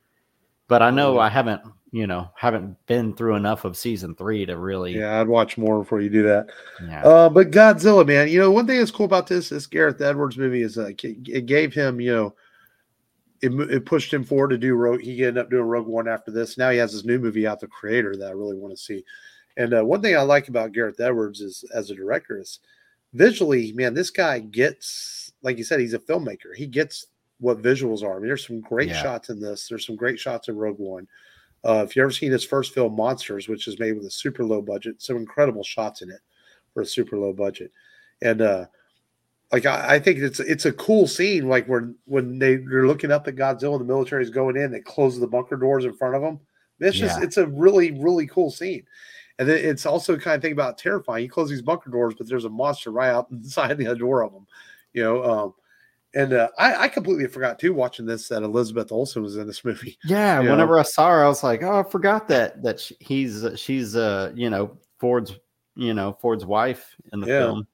but 0.68 0.82
i 0.82 0.90
know 0.90 1.18
i 1.18 1.28
haven't 1.28 1.60
you 1.90 2.06
know 2.06 2.30
haven't 2.34 2.74
been 2.86 3.14
through 3.14 3.34
enough 3.36 3.64
of 3.66 3.76
season 3.76 4.14
three 4.14 4.46
to 4.46 4.56
really 4.56 4.98
Yeah, 4.98 5.20
I'd 5.20 5.28
watch 5.28 5.58
more 5.58 5.80
before 5.80 6.00
you 6.00 6.08
do 6.08 6.22
that. 6.22 6.46
yeah, 6.82 7.04
Uh, 7.04 7.28
but 7.28 7.50
Godzilla, 7.50 8.06
man, 8.06 8.28
you 8.28 8.38
know, 8.40 8.50
one 8.50 8.66
thing 8.66 8.78
that's 8.78 8.90
cool 8.90 9.04
about 9.04 9.26
this, 9.26 9.50
this 9.50 9.66
Gareth 9.66 10.00
Edwards 10.00 10.38
movie 10.38 10.62
is 10.62 10.78
like 10.78 11.04
it, 11.04 11.18
it 11.28 11.44
gave 11.44 11.74
him, 11.74 12.00
you 12.00 12.14
know, 12.14 12.34
it, 13.42 13.52
it 13.70 13.84
pushed 13.84 14.10
him 14.14 14.24
forward 14.24 14.48
to 14.50 14.56
do 14.56 14.74
Rogue. 14.74 15.02
He 15.02 15.22
ended 15.22 15.36
up 15.36 15.50
doing 15.50 15.64
Rogue 15.64 15.86
One 15.86 16.08
after 16.08 16.30
this. 16.30 16.56
Now 16.56 16.70
he 16.70 16.78
has 16.78 16.92
his 16.92 17.04
new 17.04 17.18
movie 17.18 17.46
out, 17.46 17.60
The 17.60 17.66
Creator, 17.66 18.16
that 18.16 18.28
I 18.28 18.32
really 18.32 18.56
want 18.56 18.72
to 18.72 18.82
see. 18.82 19.04
And 19.58 19.74
uh, 19.74 19.84
one 19.84 20.00
thing 20.00 20.16
I 20.16 20.22
like 20.22 20.48
about 20.48 20.72
Gareth 20.72 20.98
Edwards 21.00 21.42
is 21.42 21.62
as 21.74 21.90
a 21.90 21.94
director 21.94 22.38
is 22.38 22.60
visually, 23.12 23.72
man, 23.72 23.92
this 23.92 24.08
guy 24.08 24.38
gets, 24.38 25.32
like 25.42 25.58
you 25.58 25.64
said, 25.64 25.78
he's 25.80 25.92
a 25.92 25.98
filmmaker. 25.98 26.54
He 26.56 26.66
gets 26.66 27.08
what 27.42 27.60
visuals 27.60 28.02
are. 28.04 28.12
I 28.16 28.18
mean, 28.18 28.28
there's 28.28 28.46
some 28.46 28.60
great 28.60 28.88
Yeah. 28.88 29.02
shots 29.02 29.28
in 29.28 29.40
this. 29.40 29.66
There's 29.68 29.84
some 29.84 29.96
great 29.96 30.18
shots 30.18 30.48
in 30.48 30.56
Rogue 30.56 30.78
One. 30.78 31.08
Uh, 31.64 31.84
if 31.86 31.94
you 31.96 32.02
ever 32.02 32.10
seen 32.12 32.30
his 32.32 32.44
first 32.44 32.72
film, 32.72 32.94
Monsters, 32.96 33.48
which 33.48 33.66
is 33.68 33.78
made 33.78 33.92
with 33.92 34.06
a 34.06 34.10
super 34.10 34.44
low 34.44 34.62
budget, 34.62 35.02
some 35.02 35.16
incredible 35.16 35.62
shots 35.64 36.02
in 36.02 36.10
it 36.10 36.20
for 36.72 36.82
a 36.82 36.86
super 36.86 37.18
low 37.18 37.32
budget. 37.32 37.72
And 38.22 38.40
uh, 38.42 38.66
like 39.50 39.66
I, 39.66 39.94
I 39.94 39.98
think 39.98 40.18
it's 40.18 40.40
it's 40.40 40.66
a 40.66 40.72
cool 40.72 41.06
scene, 41.08 41.48
like 41.48 41.68
when 41.68 41.96
when 42.04 42.38
they 42.38 42.56
they're 42.56 42.86
looking 42.86 43.10
up 43.10 43.26
at 43.28 43.34
Godzilla, 43.36 43.72
and 43.72 43.80
the 43.80 43.92
military 43.92 44.22
is 44.22 44.30
going 44.30 44.56
in, 44.56 44.70
they 44.70 44.80
close 44.80 45.18
the 45.18 45.26
bunker 45.26 45.56
doors 45.56 45.84
in 45.84 45.92
front 45.94 46.14
of 46.14 46.22
them. 46.22 46.40
It's 46.80 46.96
just 46.96 47.18
Yeah. 47.18 47.24
it's 47.24 47.36
a 47.36 47.46
really 47.48 47.92
really 48.00 48.26
cool 48.28 48.50
scene. 48.50 48.84
And 49.38 49.48
then 49.48 49.58
it's 49.64 49.86
also 49.86 50.16
kind 50.16 50.36
of 50.36 50.42
thing 50.42 50.52
about 50.52 50.78
terrifying. 50.78 51.24
You 51.24 51.30
close 51.30 51.48
these 51.50 51.62
bunker 51.62 51.90
doors, 51.90 52.14
but 52.16 52.28
there's 52.28 52.44
a 52.44 52.50
monster 52.50 52.90
right 52.92 53.10
out 53.10 53.28
inside 53.32 53.78
the 53.78 53.94
door 53.96 54.22
of 54.22 54.32
them. 54.32 54.46
You 54.92 55.02
know, 55.02 55.24
um, 55.24 55.54
and 56.14 56.32
uh, 56.34 56.48
I, 56.58 56.76
I 56.84 56.88
completely 56.88 57.26
forgot 57.26 57.58
too 57.58 57.72
watching 57.74 58.04
this 58.06 58.28
that 58.28 58.42
Elizabeth 58.42 58.92
Olsen 58.92 59.22
was 59.22 59.36
in 59.36 59.46
this 59.46 59.64
movie. 59.66 59.98
yeah 60.04 60.38
you 60.38 60.44
know. 60.46 60.50
whenever 60.52 60.78
i 60.78 60.82
saw 60.82 61.08
her 61.10 61.24
i 61.24 61.28
was 61.28 61.42
like 61.42 61.62
oh 61.62 61.80
i 61.80 61.82
forgot 61.82 62.28
that 62.28 62.62
that 62.62 62.78
sh- 62.80 62.92
he's 63.00 63.44
uh, 63.44 63.56
she's 63.56 63.96
uh 63.96 64.30
you 64.34 64.50
know 64.50 64.76
ford's 64.98 65.34
you 65.74 65.94
know 65.94 66.16
ford's 66.20 66.44
wife 66.44 66.94
in 67.12 67.20
the 67.20 67.26
Yeah. 67.26 67.38
film 67.40 67.66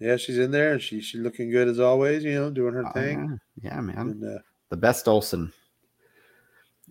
Yeah, 0.00 0.16
she's 0.16 0.38
in 0.38 0.52
there 0.52 0.72
and 0.74 0.80
she 0.82 1.00
she's 1.00 1.20
looking 1.20 1.50
good 1.50 1.66
as 1.66 1.80
always. 1.80 2.22
You 2.22 2.34
know, 2.34 2.50
doing 2.50 2.72
her 2.74 2.86
Oh, 2.86 2.92
thing. 2.92 3.40
yeah. 3.62 3.72
yeah, 3.74 3.80
man. 3.80 3.98
And, 3.98 4.24
uh, 4.24 4.38
the 4.70 4.76
best 4.76 5.08
Olsen. 5.08 5.52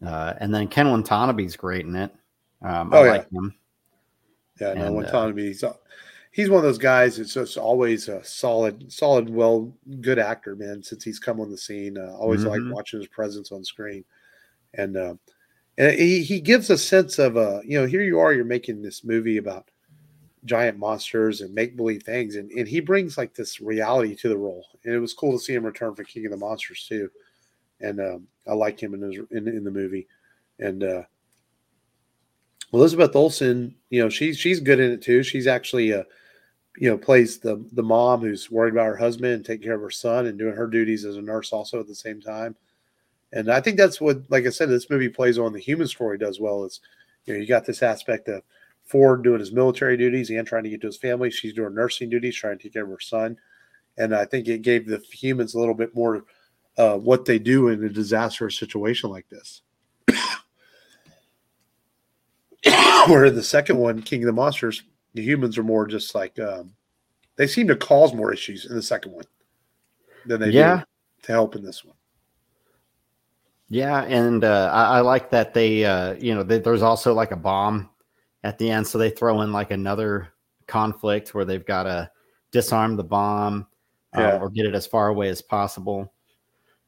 Uh, 0.05 0.33
and 0.41 0.53
then 0.53 0.67
Ken 0.67 0.87
Watanabe's 0.91 1.55
great 1.55 1.85
in 1.85 1.95
it. 1.95 2.11
Um, 2.61 2.93
I 2.93 2.97
Oh, 2.97 3.03
yeah. 3.05 3.11
like 3.11 3.31
him. 3.31 3.55
yeah, 4.59 4.73
no, 4.73 4.85
And, 4.99 5.05
uh. 5.05 5.73
He's, 6.37 6.51
one 6.51 6.59
of 6.59 6.63
those 6.63 6.77
guys. 6.77 7.17
It's 7.17 7.33
just 7.33 7.57
always 7.57 8.09
a 8.09 8.23
solid, 8.23 8.93
solid, 8.93 9.27
well, 9.27 9.75
good 10.01 10.19
actor, 10.19 10.55
man. 10.55 10.83
Since 10.83 11.03
he's 11.03 11.17
come 11.17 11.39
on 11.39 11.49
the 11.49 11.57
scene, 11.57 11.97
uh, 11.97 12.15
always 12.15 12.43
Mhm. 12.43 12.49
like 12.49 12.61
watching 12.71 12.99
his 12.99 13.07
presence 13.09 13.51
on 13.51 13.63
screen, 13.65 14.05
and 14.75 14.95
uh, 14.95 15.15
and 15.79 15.99
he 15.99 16.21
he 16.21 16.39
gives 16.39 16.69
a 16.69 16.77
sense 16.77 17.17
of 17.17 17.37
uh, 17.37 17.61
you 17.65 17.79
know, 17.79 17.87
here 17.87 18.03
you 18.03 18.19
are, 18.19 18.33
you're 18.33 18.45
making 18.45 18.83
this 18.83 19.03
movie 19.03 19.37
about 19.37 19.71
giant 20.45 20.77
monsters 20.77 21.41
and 21.41 21.55
make 21.55 21.75
believe 21.75 22.03
things, 22.03 22.35
and 22.35 22.51
and 22.51 22.67
he 22.67 22.81
brings 22.81 23.17
like 23.17 23.33
this 23.33 23.59
reality 23.59 24.15
to 24.17 24.29
the 24.29 24.37
role, 24.37 24.63
and 24.85 24.93
it 24.93 24.99
was 24.99 25.15
cool 25.15 25.31
to 25.31 25.43
see 25.43 25.55
him 25.55 25.65
return 25.65 25.95
for 25.95 26.03
King 26.03 26.25
of 26.27 26.31
the 26.31 26.37
Monsters 26.37 26.85
too, 26.87 27.09
and 27.81 27.99
um, 27.99 28.27
I 28.45 28.53
like 28.53 28.79
him 28.79 28.93
in 28.93 29.01
his 29.01 29.19
in, 29.31 29.47
in 29.47 29.63
the 29.63 29.71
movie, 29.71 30.07
and. 30.59 30.83
uh 30.83 31.03
Elizabeth 32.73 33.15
Olsen, 33.15 33.73
you 33.91 34.03
know, 34.03 34.09
she's 34.09 34.37
she's 34.37 34.59
good 34.59 34.81
in 34.81 34.91
it 34.91 35.01
too. 35.01 35.23
She's 35.23 35.47
actually 35.47 35.93
uh 35.93 36.03
you 36.77 36.89
know, 36.89 36.97
plays 36.97 37.39
the 37.39 37.63
the 37.73 37.83
mom 37.83 38.21
who's 38.21 38.51
worried 38.51 38.73
about 38.73 38.85
her 38.85 38.97
husband 38.97 39.33
and 39.33 39.45
taking 39.45 39.63
care 39.63 39.75
of 39.75 39.81
her 39.81 39.89
son 39.89 40.27
and 40.27 40.37
doing 40.37 40.55
her 40.55 40.67
duties 40.67 41.05
as 41.05 41.17
a 41.17 41.21
nurse 41.21 41.51
also 41.51 41.79
at 41.79 41.87
the 41.87 41.95
same 41.95 42.21
time. 42.21 42.55
And 43.33 43.51
I 43.51 43.59
think 43.59 43.77
that's 43.77 43.99
what, 43.99 44.21
like 44.29 44.45
I 44.45 44.49
said, 44.49 44.69
this 44.69 44.89
movie 44.89 45.09
plays 45.09 45.37
on 45.37 45.51
the 45.53 45.59
human 45.59 45.87
story 45.87 46.17
does 46.17 46.39
well. 46.39 46.63
Is 46.63 46.79
you 47.25 47.33
know, 47.33 47.39
you 47.39 47.47
got 47.47 47.65
this 47.65 47.83
aspect 47.83 48.29
of 48.29 48.43
Ford 48.85 49.23
doing 49.23 49.39
his 49.39 49.51
military 49.51 49.97
duties 49.97 50.29
and 50.29 50.47
trying 50.47 50.63
to 50.63 50.69
get 50.69 50.81
to 50.81 50.87
his 50.87 50.97
family. 50.97 51.29
She's 51.29 51.53
doing 51.53 51.73
nursing 51.73 52.09
duties, 52.09 52.35
trying 52.35 52.57
to 52.57 52.63
take 52.63 52.73
care 52.73 52.83
of 52.83 52.89
her 52.89 52.99
son. 52.99 53.37
And 53.97 54.15
I 54.15 54.25
think 54.25 54.47
it 54.47 54.61
gave 54.61 54.85
the 54.87 54.99
humans 54.99 55.55
a 55.55 55.59
little 55.59 55.73
bit 55.73 55.95
more 55.95 56.23
uh, 56.77 56.97
what 56.97 57.25
they 57.25 57.39
do 57.39 57.69
in 57.69 57.83
a 57.83 57.89
disastrous 57.89 58.57
situation 58.57 59.09
like 59.09 59.27
this. 59.29 59.61
Where 63.07 63.29
the 63.29 63.43
second 63.43 63.77
one, 63.77 64.01
King 64.01 64.23
of 64.23 64.27
the 64.27 64.33
Monsters, 64.33 64.83
the 65.17 65.23
humans 65.23 65.57
are 65.57 65.63
more 65.63 65.87
just 65.87 66.13
like 66.13 66.39
um, 66.39 66.71
they 67.37 67.47
seem 67.47 67.67
to 67.67 67.75
cause 67.75 68.13
more 68.13 68.31
issues 68.31 68.65
in 68.65 68.75
the 68.75 68.81
second 68.81 69.11
one 69.13 69.25
than 70.27 70.39
they 70.39 70.51
Yeah. 70.51 70.77
do 70.77 70.83
to 71.23 71.31
help 71.31 71.55
in 71.55 71.63
this 71.63 71.83
one. 71.83 71.95
Yeah, 73.69 74.03
and 74.03 74.43
uh, 74.43 74.69
I, 74.71 74.97
I 74.97 75.01
like 75.01 75.31
that 75.31 75.55
they, 75.55 75.83
uh, 75.83 76.13
you 76.13 76.35
know, 76.35 76.43
they, 76.43 76.59
there's 76.59 76.83
also 76.83 77.13
like 77.15 77.31
a 77.31 77.35
bomb 77.35 77.89
at 78.43 78.59
the 78.59 78.69
end, 78.69 78.85
so 78.87 78.99
they 78.99 79.09
throw 79.09 79.41
in 79.41 79.51
like 79.51 79.71
another 79.71 80.29
conflict 80.67 81.33
where 81.33 81.45
they've 81.45 81.65
got 81.65 81.83
to 81.83 82.09
disarm 82.51 82.95
the 82.95 83.03
bomb 83.03 83.65
uh, 84.15 84.21
Yeah. 84.21 84.39
or 84.39 84.49
get 84.51 84.67
it 84.67 84.75
as 84.75 84.85
far 84.85 85.07
away 85.07 85.29
as 85.29 85.41
possible. 85.41 86.13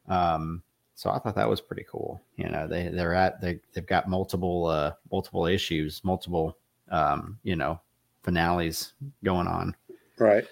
Um, 0.06 0.62
so 0.94 1.10
I 1.10 1.18
thought 1.18 1.34
that 1.34 1.50
was 1.50 1.60
pretty 1.60 1.84
cool. 1.90 2.22
You 2.36 2.48
know, 2.48 2.68
they 2.68 2.88
they're 2.88 3.14
at 3.14 3.40
they 3.40 3.58
they've 3.72 3.86
got 3.86 4.08
multiple 4.08 4.66
uh, 4.66 4.92
multiple 5.10 5.46
issues, 5.46 6.02
multiple 6.04 6.56
um, 6.90 7.38
you 7.42 7.56
know 7.56 7.80
finales 8.22 8.92
going 9.24 9.46
on. 9.46 9.74
Right. 10.18 10.44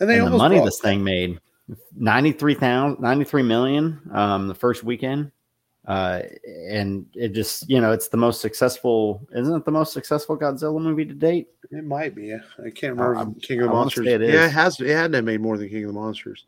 And 0.00 0.08
they 0.08 0.18
and 0.18 0.32
the 0.32 0.36
money 0.36 0.56
brought- 0.56 0.64
this 0.66 0.80
thing 0.80 1.04
made 1.04 1.38
93,000 1.96 3.00
93 3.00 3.42
million 3.42 4.00
um 4.12 4.48
the 4.48 4.54
first 4.54 4.82
weekend 4.82 5.30
uh 5.86 6.20
and 6.68 7.06
it 7.14 7.28
just 7.30 7.68
you 7.70 7.80
know 7.80 7.92
it's 7.92 8.08
the 8.08 8.16
most 8.16 8.40
successful 8.40 9.26
isn't 9.32 9.54
it 9.54 9.64
the 9.64 9.70
most 9.70 9.92
successful 9.92 10.36
Godzilla 10.36 10.80
movie 10.82 11.04
to 11.04 11.14
date 11.14 11.48
It 11.70 11.84
might 11.84 12.14
be. 12.14 12.34
I 12.34 12.38
can't 12.70 12.96
remember. 12.96 13.16
I'm- 13.16 13.34
King 13.36 13.60
of 13.60 13.68
the 13.68 13.74
Monsters. 13.74 14.06
say 14.06 14.14
it 14.14 14.20
Yeah, 14.22 14.26
it 14.26 14.34
is. 14.46 14.52
has. 14.52 14.80
It 14.80 14.88
had 14.88 15.12
to 15.12 15.18
have 15.18 15.24
made 15.24 15.40
more 15.40 15.56
than 15.56 15.68
King 15.68 15.84
of 15.84 15.88
the 15.94 16.00
Monsters. 16.00 16.44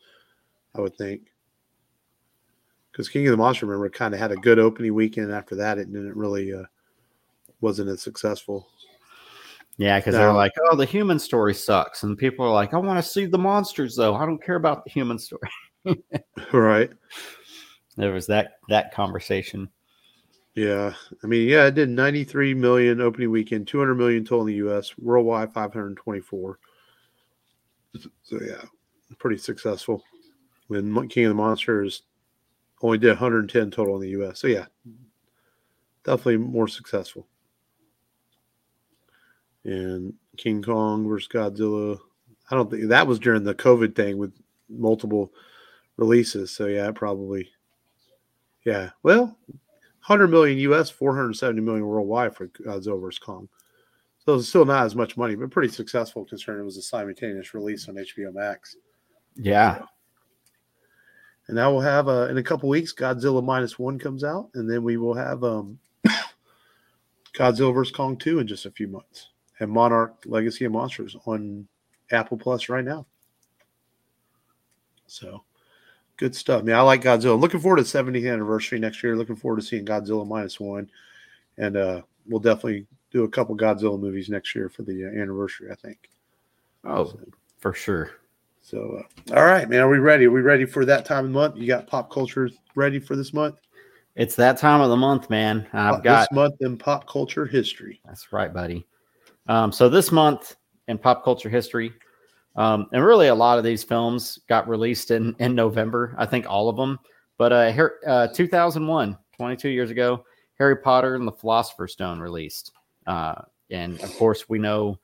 I 0.74 0.80
would 0.80 0.96
think. 0.96 1.22
Because 2.90 3.08
King 3.08 3.26
of 3.26 3.30
the 3.32 3.36
Monsters, 3.36 3.68
remember, 3.68 3.88
kind 3.88 4.14
of 4.14 4.20
had 4.20 4.30
a 4.32 4.36
good 4.36 4.58
opening 4.58 4.92
weekend. 4.94 5.32
After 5.32 5.54
that, 5.56 5.78
it 5.78 5.90
didn't 5.92 6.16
really 6.16 6.52
uh, 6.52 6.64
wasn't 7.60 7.88
as 7.90 8.02
successful. 8.02 8.68
Yeah 9.76 9.98
because 9.98 10.14
they're 10.14 10.32
like 10.32 10.52
oh 10.70 10.76
the 10.76 10.84
human 10.84 11.18
story 11.18 11.54
sucks 11.54 12.02
and 12.02 12.16
people 12.16 12.44
are 12.44 12.52
like 12.52 12.74
I 12.74 12.78
want 12.78 13.02
to 13.02 13.10
see 13.10 13.26
the 13.26 13.38
monsters 13.38 13.96
though 13.96 14.14
I 14.14 14.24
don't 14.24 14.42
care 14.42 14.56
about 14.56 14.84
the 14.84 14.90
human 14.90 15.18
story 15.18 15.50
right. 16.52 16.90
there 17.96 18.12
was 18.12 18.26
that 18.28 18.58
that 18.68 18.92
conversation 18.94 19.68
Yeah. 20.54 20.94
I 21.22 21.26
mean, 21.26 21.48
yeah, 21.48 21.66
it 21.66 21.74
did 21.74 21.88
93 21.88 22.54
million 22.54 23.00
opening 23.00 23.30
weekend, 23.30 23.66
200 23.66 23.94
million 23.94 24.24
total 24.24 24.42
in 24.42 24.46
the 24.46 24.54
U.S. 24.54 24.96
Worldwide, 24.98 25.52
524. 25.52 26.58
So 28.22 28.40
yeah, 28.40 28.62
pretty 29.18 29.38
successful. 29.38 30.02
When 30.68 31.08
King 31.08 31.26
of 31.26 31.30
the 31.30 31.34
Monsters 31.34 32.02
only 32.82 32.98
did 32.98 33.08
110 33.08 33.70
total 33.70 33.96
in 33.96 34.02
the 34.02 34.10
U.S. 34.10 34.40
So 34.40 34.46
yeah, 34.46 34.66
definitely 36.04 36.38
more 36.38 36.68
successful. 36.68 37.26
And 39.64 40.14
King 40.36 40.62
Kong 40.62 41.08
versus 41.08 41.28
Godzilla. 41.28 41.98
I 42.50 42.54
don't 42.54 42.70
think 42.70 42.88
that 42.88 43.06
was 43.06 43.18
during 43.18 43.44
the 43.44 43.54
COVID 43.54 43.94
thing 43.94 44.18
with 44.18 44.32
multiple 44.68 45.32
releases. 45.96 46.50
So 46.50 46.66
yeah, 46.66 46.90
probably. 46.90 47.48
Yeah. 48.64 48.90
Well, 49.02 49.36
100 50.06 50.28
million 50.28 50.58
US, 50.58 50.90
470 50.90 51.60
million 51.60 51.86
worldwide 51.86 52.36
for 52.36 52.48
Godzilla 52.48 53.00
vs. 53.00 53.18
Kong. 53.18 53.48
So 54.24 54.34
it's 54.34 54.48
still 54.48 54.64
not 54.64 54.84
as 54.84 54.94
much 54.94 55.16
money, 55.16 55.34
but 55.34 55.50
pretty 55.50 55.72
successful 55.72 56.24
considering 56.24 56.62
it 56.62 56.64
was 56.64 56.78
a 56.78 56.82
simultaneous 56.82 57.52
release 57.52 57.88
on 57.88 57.96
HBO 57.96 58.32
Max. 58.32 58.76
yeah 59.36 59.82
And 61.46 61.56
now 61.56 61.70
we'll 61.70 61.82
have 61.82 62.08
uh, 62.08 62.28
in 62.28 62.38
a 62.38 62.42
couple 62.42 62.68
weeks, 62.68 62.94
Godzilla 62.94 63.44
minus 63.44 63.78
one 63.78 63.98
comes 63.98 64.24
out, 64.24 64.48
and 64.54 64.70
then 64.70 64.82
we 64.82 64.96
will 64.96 65.14
have 65.14 65.44
um, 65.44 65.78
Godzilla 67.34 67.74
vs. 67.74 67.94
Kong 67.94 68.16
2 68.16 68.38
in 68.38 68.46
just 68.46 68.64
a 68.64 68.70
few 68.70 68.88
months. 68.88 69.28
And 69.60 69.70
Monarch 69.70 70.16
Legacy 70.26 70.64
of 70.64 70.72
Monsters 70.72 71.16
on 71.26 71.66
Apple 72.10 72.36
Plus 72.36 72.68
right 72.68 72.84
now. 72.84 73.06
So 75.06 75.44
good 76.16 76.34
stuff. 76.34 76.62
I 76.62 76.64
mean, 76.64 76.76
I 76.76 76.80
like 76.80 77.02
Godzilla. 77.02 77.34
I'm 77.34 77.40
Looking 77.40 77.60
forward 77.60 77.76
to 77.76 77.82
70th 77.82 78.30
anniversary 78.32 78.78
next 78.78 79.02
year. 79.02 79.16
Looking 79.16 79.36
forward 79.36 79.60
to 79.60 79.66
seeing 79.66 79.84
Godzilla 79.84 80.26
minus 80.26 80.58
one. 80.58 80.90
And 81.58 81.76
uh, 81.76 82.02
we'll 82.26 82.40
definitely 82.40 82.86
do 83.12 83.24
a 83.24 83.28
couple 83.28 83.56
Godzilla 83.56 83.98
movies 83.98 84.28
next 84.28 84.54
year 84.54 84.68
for 84.68 84.82
the 84.82 85.04
uh, 85.04 85.08
anniversary, 85.08 85.70
I 85.70 85.76
think. 85.76 86.10
oh 86.84 87.12
for 87.58 87.72
sure 87.72 88.10
So, 88.60 89.02
uh, 89.30 89.36
all 89.36 89.44
right, 89.44 89.68
man, 89.68 89.80
are 89.80 89.88
we 89.88 89.98
ready? 89.98 90.26
Are 90.26 90.30
we 90.30 90.40
ready 90.40 90.64
for 90.64 90.84
that 90.84 91.04
time 91.06 91.26
of 91.26 91.32
the 91.32 91.38
month? 91.38 91.56
You 91.56 91.66
got 91.66 91.86
pop 91.86 92.10
culture 92.10 92.50
ready 92.74 92.98
for 92.98 93.14
this 93.16 93.32
month? 93.32 93.56
it's 94.16 94.36
that 94.36 94.58
time 94.58 94.80
of 94.80 94.90
the 94.90 94.96
month 94.96 95.30
man 95.30 95.66
I've 95.72 95.94
Uh, 95.94 96.00
got 96.00 96.20
this 96.28 96.36
month 96.36 96.54
in 96.60 96.76
pop 96.76 97.08
culture 97.08 97.46
history. 97.46 98.00
That's 98.04 98.32
right, 98.32 98.52
buddy. 98.52 98.86
Um, 99.48 99.72
so 99.72 99.88
this 99.88 100.10
month 100.12 100.56
in 100.88 100.98
pop 100.98 101.24
culture 101.24 101.48
history, 101.48 101.92
um, 102.56 102.86
and 102.92 103.04
really 103.04 103.28
a 103.28 103.34
lot 103.34 103.58
of 103.58 103.64
these 103.64 103.82
films 103.84 104.38
got 104.48 104.68
released 104.68 105.10
in 105.10 105.34
in 105.38 105.54
November. 105.54 106.14
I 106.18 106.26
think 106.26 106.46
all 106.48 106.68
of 106.68 106.76
them. 106.76 106.98
But 107.36 107.52
uh, 107.52 107.72
here, 107.72 107.94
uh, 108.06 108.28
2001, 108.28 109.18
22 109.36 109.68
years 109.68 109.90
ago, 109.90 110.24
Harry 110.58 110.76
Potter 110.76 111.16
and 111.16 111.26
the 111.26 111.32
Philosopher's 111.32 111.92
Stone 111.92 112.20
released, 112.20 112.70
uh, 113.06 113.34
and 113.70 114.00
of 114.02 114.14
course 114.16 114.48
we 114.48 114.58
know, 114.58 114.98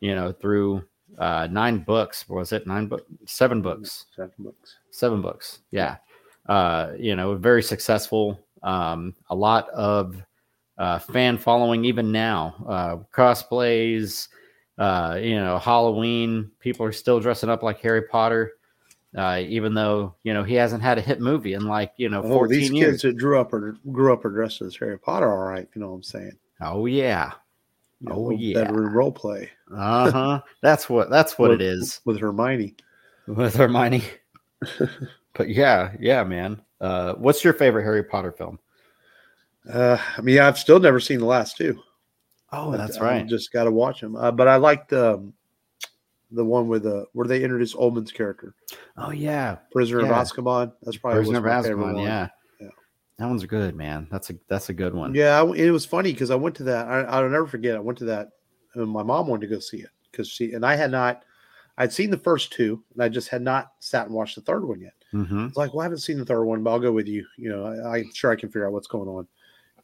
you 0.00 0.14
know, 0.14 0.30
through 0.30 0.84
uh, 1.18 1.48
nine 1.50 1.78
books. 1.78 2.28
Was 2.28 2.52
it 2.52 2.66
nine 2.66 2.86
book? 2.86 3.04
Seven 3.26 3.60
books 3.60 4.06
Seven 4.14 4.32
books. 4.38 4.76
seven 4.90 5.20
books 5.22 5.60
yeah 5.70 5.96
uh 6.48 6.92
you 6.98 7.16
know 7.16 7.34
very 7.36 7.62
successful 7.62 8.38
um 8.62 9.14
a 9.30 9.34
lot 9.34 9.68
of 9.70 10.22
uh 10.78 10.98
fan 10.98 11.38
following 11.38 11.84
even 11.84 12.10
now 12.10 12.54
uh 12.68 12.96
cosplays 13.14 14.28
uh 14.78 15.18
you 15.22 15.36
know 15.36 15.58
halloween 15.58 16.50
people 16.58 16.84
are 16.84 16.92
still 16.92 17.20
dressing 17.20 17.48
up 17.48 17.62
like 17.62 17.78
harry 17.80 18.02
potter 18.02 18.54
uh 19.16 19.40
even 19.46 19.72
though 19.74 20.14
you 20.24 20.34
know 20.34 20.42
he 20.42 20.54
hasn't 20.54 20.82
had 20.82 20.98
a 20.98 21.00
hit 21.00 21.20
movie 21.20 21.52
in 21.54 21.66
like 21.66 21.92
you 21.96 22.08
know 22.08 22.22
14 22.22 22.48
these 22.58 22.70
years 22.72 22.90
kids 22.90 23.02
that 23.02 23.18
grew 23.18 23.38
up 23.40 23.52
or 23.52 23.76
grew 23.92 24.12
up 24.12 24.24
or 24.24 24.30
dressed 24.30 24.60
as 24.62 24.74
Harry 24.76 24.98
Potter, 24.98 25.30
all 25.30 25.48
right. 25.48 25.68
You 25.74 25.80
know 25.80 25.88
what 25.90 25.94
I'm 25.94 26.02
saying? 26.02 26.36
oh 26.60 26.86
yeah 26.86 27.32
You 28.00 28.08
know, 28.08 28.14
Oh, 28.26 28.30
yeah. 28.30 28.64
bedroom 28.64 28.92
role 28.92 29.12
play 29.12 29.50
uh-huh 29.72 30.40
that's 30.60 30.88
what 30.90 31.08
that's 31.10 31.38
what 31.38 31.52
it 31.52 31.60
is 31.62 32.00
with 32.04 32.18
Hermione. 32.18 32.74
with 33.28 33.54
hermione 33.54 34.02
but 35.34 35.48
yeah 35.48 35.92
yeah 36.00 36.22
man 36.24 36.60
uh 36.80 37.14
what's 37.14 37.42
your 37.44 37.52
favorite 37.52 37.84
harry 37.84 38.02
potter 38.02 38.32
film 38.32 38.58
Uh, 39.72 39.96
I 40.16 40.20
mean, 40.20 40.38
I've 40.40 40.58
still 40.58 40.78
never 40.80 41.00
seen 41.00 41.18
the 41.18 41.24
last 41.26 41.56
two. 41.56 41.80
oh 42.52 42.72
that's 42.76 42.98
I 42.98 43.04
right 43.04 43.26
just 43.26 43.52
got 43.52 43.64
to 43.64 43.70
watch 43.70 44.00
them. 44.00 44.14
Uh, 44.16 44.30
but 44.30 44.46
I 44.48 44.56
liked 44.56 44.92
um, 44.92 45.32
the 46.30 46.44
one 46.44 46.68
with 46.68 46.86
uh, 46.86 47.04
where 47.12 47.26
they 47.26 47.42
introduced 47.42 47.76
Oldman's 47.76 48.12
character, 48.12 48.54
oh 48.98 49.10
yeah 49.10 49.56
Prisoner 49.72 50.02
Yeah. 50.02 50.20
of 50.20 50.26
Azkaban. 50.26 50.72
That's 50.82 50.96
probably 50.96 51.20
Prisoner 51.20 51.38
of 51.38 51.44
Azkaban, 51.64 51.94
one. 51.94 51.98
yeah. 51.98 52.28
Yeah. 52.60 52.68
That 53.18 53.26
one's 53.26 53.44
good, 53.46 53.74
man. 53.76 54.06
That's 54.10 54.30
a 54.30 54.34
that's 54.48 54.68
a 54.68 54.74
good 54.74 54.94
one. 54.94 55.14
Yeah, 55.14 55.40
I, 55.42 55.52
it 55.54 55.70
was 55.70 55.84
funny 55.86 56.12
because 56.12 56.30
I 56.30 56.34
went 56.36 56.56
to 56.56 56.64
that. 56.64 56.86
I, 56.88 57.00
I'll 57.02 57.28
never 57.28 57.46
forget. 57.46 57.76
I 57.76 57.80
went 57.80 57.98
to 57.98 58.04
that. 58.06 58.30
And 58.74 58.88
my 58.88 59.02
mom 59.04 59.28
wanted 59.28 59.48
to 59.48 59.54
go 59.54 59.60
see 59.60 59.78
it 59.78 59.90
because 60.10 60.28
she 60.28 60.52
and 60.52 60.66
I 60.66 60.74
had 60.74 60.90
not. 60.90 61.24
I'd 61.78 61.92
seen 61.92 62.10
the 62.10 62.16
first 62.18 62.52
two, 62.52 62.82
and 62.92 63.02
I 63.02 63.08
just 63.08 63.28
had 63.28 63.42
not 63.42 63.72
sat 63.80 64.06
and 64.06 64.14
watched 64.14 64.34
the 64.36 64.42
third 64.42 64.64
one 64.66 64.80
yet. 64.80 64.92
Mm-hmm. 65.12 65.46
It's 65.46 65.56
like, 65.56 65.72
well, 65.72 65.80
I 65.80 65.84
haven't 65.84 65.98
seen 65.98 66.18
the 66.18 66.24
third 66.24 66.44
one, 66.44 66.62
but 66.62 66.70
I'll 66.70 66.78
go 66.80 66.92
with 66.92 67.08
you. 67.08 67.24
You 67.36 67.48
know, 67.50 67.66
I, 67.66 67.98
I'm 67.98 68.12
sure 68.12 68.30
I 68.30 68.36
can 68.36 68.48
figure 68.48 68.66
out 68.66 68.72
what's 68.72 68.86
going 68.86 69.08
on. 69.08 69.26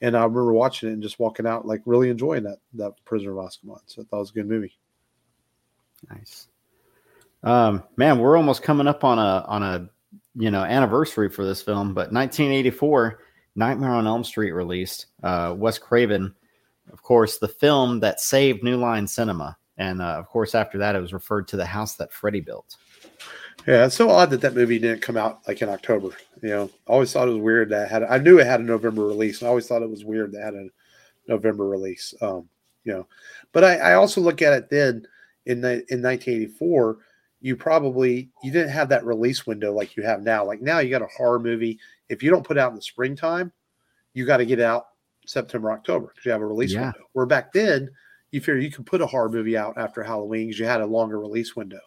And 0.03 0.17
I 0.17 0.21
remember 0.21 0.53
watching 0.53 0.89
it 0.89 0.93
and 0.93 1.03
just 1.03 1.19
walking 1.19 1.47
out, 1.47 1.67
like 1.67 1.83
really 1.85 2.09
enjoying 2.09 2.45
that 2.45 2.59
that 2.75 2.93
Prisoner 3.05 3.39
of 3.39 3.47
Azkaban. 3.47 3.81
So 3.87 4.03
I 4.03 4.05
thought 4.05 4.17
it 4.17 4.21
was 4.21 4.31
a 4.31 4.35
good 4.35 4.49
movie. 4.49 4.79
Nice. 6.09 6.49
Um, 7.43 7.83
man, 7.97 8.19
we're 8.19 8.37
almost 8.37 8.63
coming 8.63 8.87
up 8.87 9.05
on 9.05 9.19
a 9.19 9.45
on 9.47 9.63
a 9.63 9.89
you 10.35 10.51
know 10.51 10.63
anniversary 10.63 11.29
for 11.29 11.45
this 11.45 11.63
film, 11.63 11.95
but 11.95 12.13
1984, 12.13 13.21
Nightmare 13.57 13.91
on 13.91 14.07
Elm 14.07 14.25
Street 14.25 14.53
released. 14.53 15.07
Uh, 15.23 15.55
Wes 15.57 15.79
Craven, 15.79 16.35
of 16.93 17.03
course, 17.03 17.39
the 17.39 17.49
film 17.49 18.01
that 18.01 18.21
saved 18.21 18.63
New 18.63 18.77
Line 18.77 19.07
Cinema, 19.07 19.57
and 19.77 20.01
uh, 20.01 20.17
of 20.19 20.27
course, 20.29 20.55
after 20.55 20.79
that, 20.79 20.97
it 20.97 21.01
was 21.01 21.13
referred 21.13 21.49
to 21.49 21.57
the 21.57 21.67
house 21.67 21.97
that 21.97 22.13
Freddy 22.13 22.41
built. 22.41 22.77
Yeah, 23.67 23.87
it's 23.87 23.97
so 23.97 24.11
odd 24.11 24.31
that 24.31 24.41
that 24.41 24.55
movie 24.55 24.79
didn't 24.79 25.03
come 25.03 25.17
out 25.17 25.41
like 25.47 25.61
in 25.63 25.69
October. 25.69 26.11
You 26.43 26.49
know, 26.49 26.71
I 26.89 26.93
always 26.93 27.13
thought 27.13 27.29
it 27.29 27.33
was 27.33 27.41
weird 27.41 27.69
that 27.71 27.85
it 27.87 27.91
had. 27.91 28.03
I 28.05 28.19
knew 28.19 28.39
it 28.39 28.47
had 28.47 28.61
a 28.61 28.65
November 28.65 29.07
release. 29.07 29.41
And 29.41 29.47
I 29.47 29.51
always 29.51 29.67
thought 29.67 29.83
it 29.83 29.91
was 29.91 30.05
weird 30.05 30.33
that 30.33 30.43
had 30.43 30.55
a 30.55 30.69
November 31.29 31.69
release. 31.69 32.15
Um, 32.21 32.49
you 32.85 32.93
know, 32.93 33.07
but 33.53 33.65
I, 33.65 33.77
I 33.77 33.95
also 33.95 34.21
look 34.21 34.41
at 34.43 34.55
it 34.55 34.71
then 34.71 35.07
in 35.47 35.61
the, 35.61 35.73
in 35.91 36.03
1984. 36.03 36.99
You 37.43 37.57
probably 37.57 38.31
you 38.43 38.53
didn't 38.53 38.71
have 38.71 38.91
that 38.91 39.05
release 39.07 39.47
window 39.47 39.73
like 39.73 39.97
you 39.97 40.03
have 40.03 40.23
now. 40.23 40.45
Like 40.45 40.61
now, 40.61 40.79
you 40.81 40.91
got 40.91 41.03
a 41.03 41.07
horror 41.07 41.39
movie. 41.39 41.79
If 42.09 42.23
you 42.23 42.31
don't 42.31 42.45
put 42.45 42.57
it 42.59 42.61
out 42.61 42.71
in 42.71 42.77
the 42.77 42.83
springtime, 42.83 43.51
you 44.13 44.27
got 44.27 44.39
to 44.39 44.47
get 44.47 44.61
out 44.61 44.89
September 45.27 45.73
October 45.73 46.09
because 46.09 46.25
you 46.27 46.33
have 46.33 46.43
a 46.43 46.47
release 46.47 46.73
Yeah. 46.73 46.83
window. 46.83 47.07
Where 47.13 47.25
back 47.27 47.53
then, 47.53 47.89
you 48.31 48.41
figure 48.41 48.59
you 48.59 48.71
could 48.71 48.85
put 48.87 49.01
a 49.01 49.07
horror 49.07 49.31
movie 49.31 49.57
out 49.57 49.79
after 49.79 50.03
Halloween 50.03 50.49
because 50.49 50.59
you 50.61 50.67
had 50.67 50.81
a 50.83 50.87
longer 50.87 51.19
release 51.19 51.57
window 51.57 51.81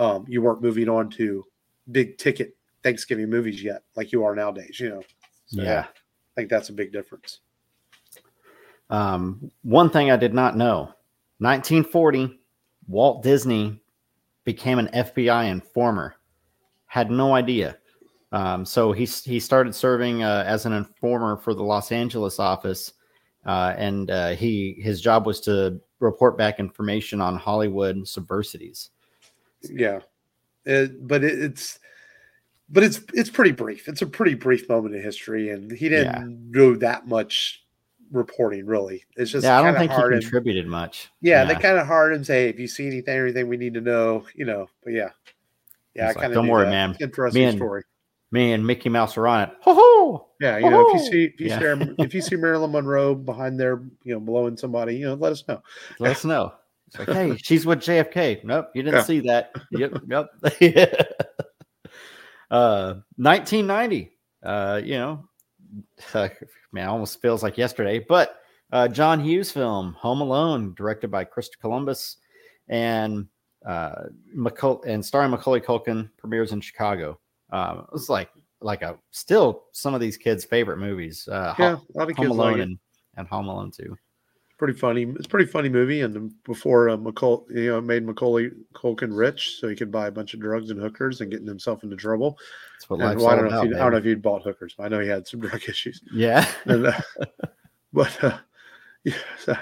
um, 0.00 0.24
you 0.26 0.40
weren't 0.40 0.62
moving 0.62 0.88
on 0.88 1.10
to 1.10 1.44
big 1.92 2.16
ticket 2.16 2.56
Thanksgiving 2.82 3.28
movies 3.28 3.62
yet, 3.62 3.82
like 3.94 4.10
you 4.10 4.24
are 4.24 4.34
nowadays. 4.34 4.80
You 4.80 4.88
know, 4.88 5.02
So, 5.46 5.62
yeah. 5.62 5.86
I 5.88 6.40
think 6.40 6.48
that's 6.48 6.70
a 6.70 6.72
big 6.72 6.90
difference. 6.92 7.40
Um, 8.88 9.52
one 9.62 9.90
thing 9.90 10.10
I 10.10 10.16
did 10.16 10.34
not 10.34 10.56
know 10.56 10.94
1940, 11.38 12.40
Walt 12.88 13.22
Disney 13.22 13.78
became 14.44 14.78
an 14.78 14.88
FBI 14.88 15.50
informer. 15.50 16.14
Had 16.86 17.10
no 17.10 17.34
idea. 17.34 17.76
Um, 18.32 18.64
so 18.64 18.92
he, 18.92 19.04
he 19.04 19.38
started 19.38 19.74
serving 19.74 20.22
uh, 20.22 20.44
as 20.46 20.64
an 20.64 20.72
informer 20.72 21.36
for 21.36 21.52
the 21.52 21.62
Los 21.62 21.92
Angeles 21.92 22.38
office. 22.38 22.94
Uh, 23.44 23.74
and 23.76 24.10
uh, 24.10 24.30
he 24.30 24.78
his 24.80 25.00
job 25.00 25.26
was 25.26 25.40
to 25.40 25.80
report 25.98 26.36
back 26.36 26.58
information 26.58 27.20
on 27.20 27.36
Hollywood 27.36 28.06
subversities. 28.06 28.90
Yeah, 29.62 30.00
It- 30.64 31.06
but 31.06 31.24
it, 31.24 31.38
it's 31.42 31.78
but 32.68 32.82
it's 32.84 33.00
it's 33.14 33.30
pretty 33.30 33.52
brief. 33.52 33.88
It's 33.88 34.02
a 34.02 34.06
pretty 34.06 34.34
brief 34.34 34.68
moment 34.68 34.94
in 34.94 35.02
history, 35.02 35.50
and 35.50 35.70
he 35.72 35.88
didn't 35.88 36.52
do 36.52 36.76
that 36.76 37.06
much 37.08 37.64
reporting. 38.12 38.66
Really, 38.66 39.04
it's 39.16 39.30
just 39.32 39.44
yeah, 39.44 39.58
I 39.58 39.62
don't 39.62 39.76
think 39.78 39.90
he 39.92 39.98
contributed 40.20 40.66
much. 40.66 41.10
yeah, 41.20 41.44
they 41.44 41.54
kind 41.54 41.78
of 41.78 41.86
hard 41.86 42.14
and 42.14 42.24
say, 42.24 42.48
if 42.48 42.58
you 42.60 42.68
see 42.68 42.86
anything, 42.86 43.18
anything 43.18 43.48
we 43.48 43.56
need 43.56 43.74
to 43.74 43.80
know, 43.80 44.24
you 44.34 44.44
know. 44.44 44.68
But 44.84 44.92
yeah, 44.92 45.10
yeah, 45.94 46.06
He's 46.08 46.16
like, 46.16 46.16
I 46.16 46.20
kind 46.20 46.32
of 46.32 46.34
"Don't 46.34 46.48
worry, 46.48 46.66
man. 46.66 46.96
Interesting 47.00 47.42
Me 47.42 47.48
and- 47.48 47.58
story. 47.58 47.82
Me 48.32 48.52
and 48.52 48.64
Mickey 48.64 48.88
Mouse 48.88 49.16
are 49.16 49.26
on 49.26 49.40
it. 49.48 49.50
Ho 49.62 49.74
ho! 49.76 50.28
Yeah, 50.40 50.58
you 50.58 50.70
know, 50.70 50.86
if 50.90 50.94
you 51.02 51.10
see 51.10 51.24
if 51.24 51.40
you 51.40 51.46
Yeah. 51.48 51.58
see 51.80 51.94
if 51.98 52.14
you 52.14 52.20
see 52.22 52.36
Marilyn 52.36 52.70
Monroe 52.70 53.16
behind 53.16 53.58
there, 53.58 53.82
you 54.04 54.14
know, 54.14 54.20
blowing 54.20 54.56
somebody, 54.56 54.94
you 54.94 55.06
know, 55.06 55.14
let 55.14 55.32
us 55.32 55.42
know. 55.48 55.60
Let 55.98 56.12
us 56.12 56.24
know. 56.24 56.52
It's 56.92 56.98
like, 56.98 57.08
hey, 57.08 57.36
she's 57.36 57.64
with 57.66 57.78
JFK. 57.80 58.42
Nope, 58.42 58.70
you 58.74 58.82
didn't 58.82 58.98
Yeah. 58.98 59.04
see 59.04 59.20
that. 59.20 59.52
Yep, 59.70 60.02
yep. 60.08 60.28
uh, 62.50 62.94
1990. 63.16 64.10
Uh, 64.42 64.80
you 64.82 64.94
know, 64.94 65.24
man, 66.72 66.88
almost 66.88 67.20
feels 67.22 67.42
like 67.42 67.56
yesterday. 67.56 67.98
But 68.00 68.36
uh, 68.72 68.88
John 68.88 69.20
Hughes 69.20 69.52
film, 69.52 69.92
Home 69.94 70.20
Alone, 70.20 70.74
directed 70.74 71.10
by 71.10 71.24
Christopher 71.24 71.60
Columbus, 71.60 72.16
and 72.68 73.26
uh, 73.66 74.04
McCull- 74.36 74.84
and 74.86 75.04
starring 75.04 75.30
Macaulay 75.30 75.60
Culkin, 75.60 76.10
premieres 76.18 76.52
in 76.52 76.60
Chicago. 76.60 77.20
Um, 77.52 77.80
it 77.80 77.92
was 77.92 78.08
like 78.08 78.30
like 78.62 78.82
a 78.82 78.98
still 79.10 79.64
some 79.72 79.94
of 79.94 80.00
these 80.00 80.16
kids' 80.16 80.44
favorite 80.44 80.78
movies. 80.78 81.28
Uh, 81.30 81.54
Yeah, 81.58 81.76
Home, 81.76 81.86
a 81.94 81.98
lot 81.98 82.10
of 82.10 82.16
Home 82.16 82.26
kids 82.26 82.36
Alone 82.36 82.52
like 82.52 82.62
and, 82.62 82.78
and 83.16 83.28
Home 83.28 83.46
Alone 83.48 83.70
too. 83.70 83.96
Pretty 84.60 84.78
funny. 84.78 85.04
It's 85.04 85.24
a 85.24 85.28
pretty 85.30 85.50
funny 85.50 85.70
movie. 85.70 86.02
And 86.02 86.30
before 86.44 86.90
uh, 86.90 86.96
McCall, 86.98 87.48
you 87.48 87.70
know, 87.70 87.80
made 87.80 88.04
Macaulay 88.04 88.50
Culkin 88.74 89.16
rich, 89.16 89.56
so 89.58 89.68
he 89.68 89.74
could 89.74 89.90
buy 89.90 90.08
a 90.08 90.10
bunch 90.10 90.34
of 90.34 90.40
drugs 90.40 90.68
and 90.68 90.78
hookers 90.78 91.22
and 91.22 91.30
getting 91.30 91.46
himself 91.46 91.82
into 91.82 91.96
trouble. 91.96 92.36
That's 92.76 92.90
what 92.90 93.00
And, 93.00 93.08
life's 93.08 93.22
well, 93.22 93.30
I 93.30 93.34
don't 93.36 93.44
know. 93.50 93.60
about. 93.62 93.74
I 93.74 93.78
don't 93.84 93.92
know 93.92 93.96
if 93.96 94.04
he'd 94.04 94.20
bought 94.20 94.42
hookers, 94.42 94.74
but 94.76 94.84
I 94.84 94.88
know 94.88 95.00
he 95.00 95.08
had 95.08 95.26
some 95.26 95.40
drug 95.48 95.62
issues. 95.66 96.02
Yeah. 96.12 96.46
And, 96.66 96.88
uh, 96.88 97.00
but 97.94 98.22
uh, 98.22 98.36
yeah, 99.04 99.14
so 99.38 99.54
I 99.54 99.58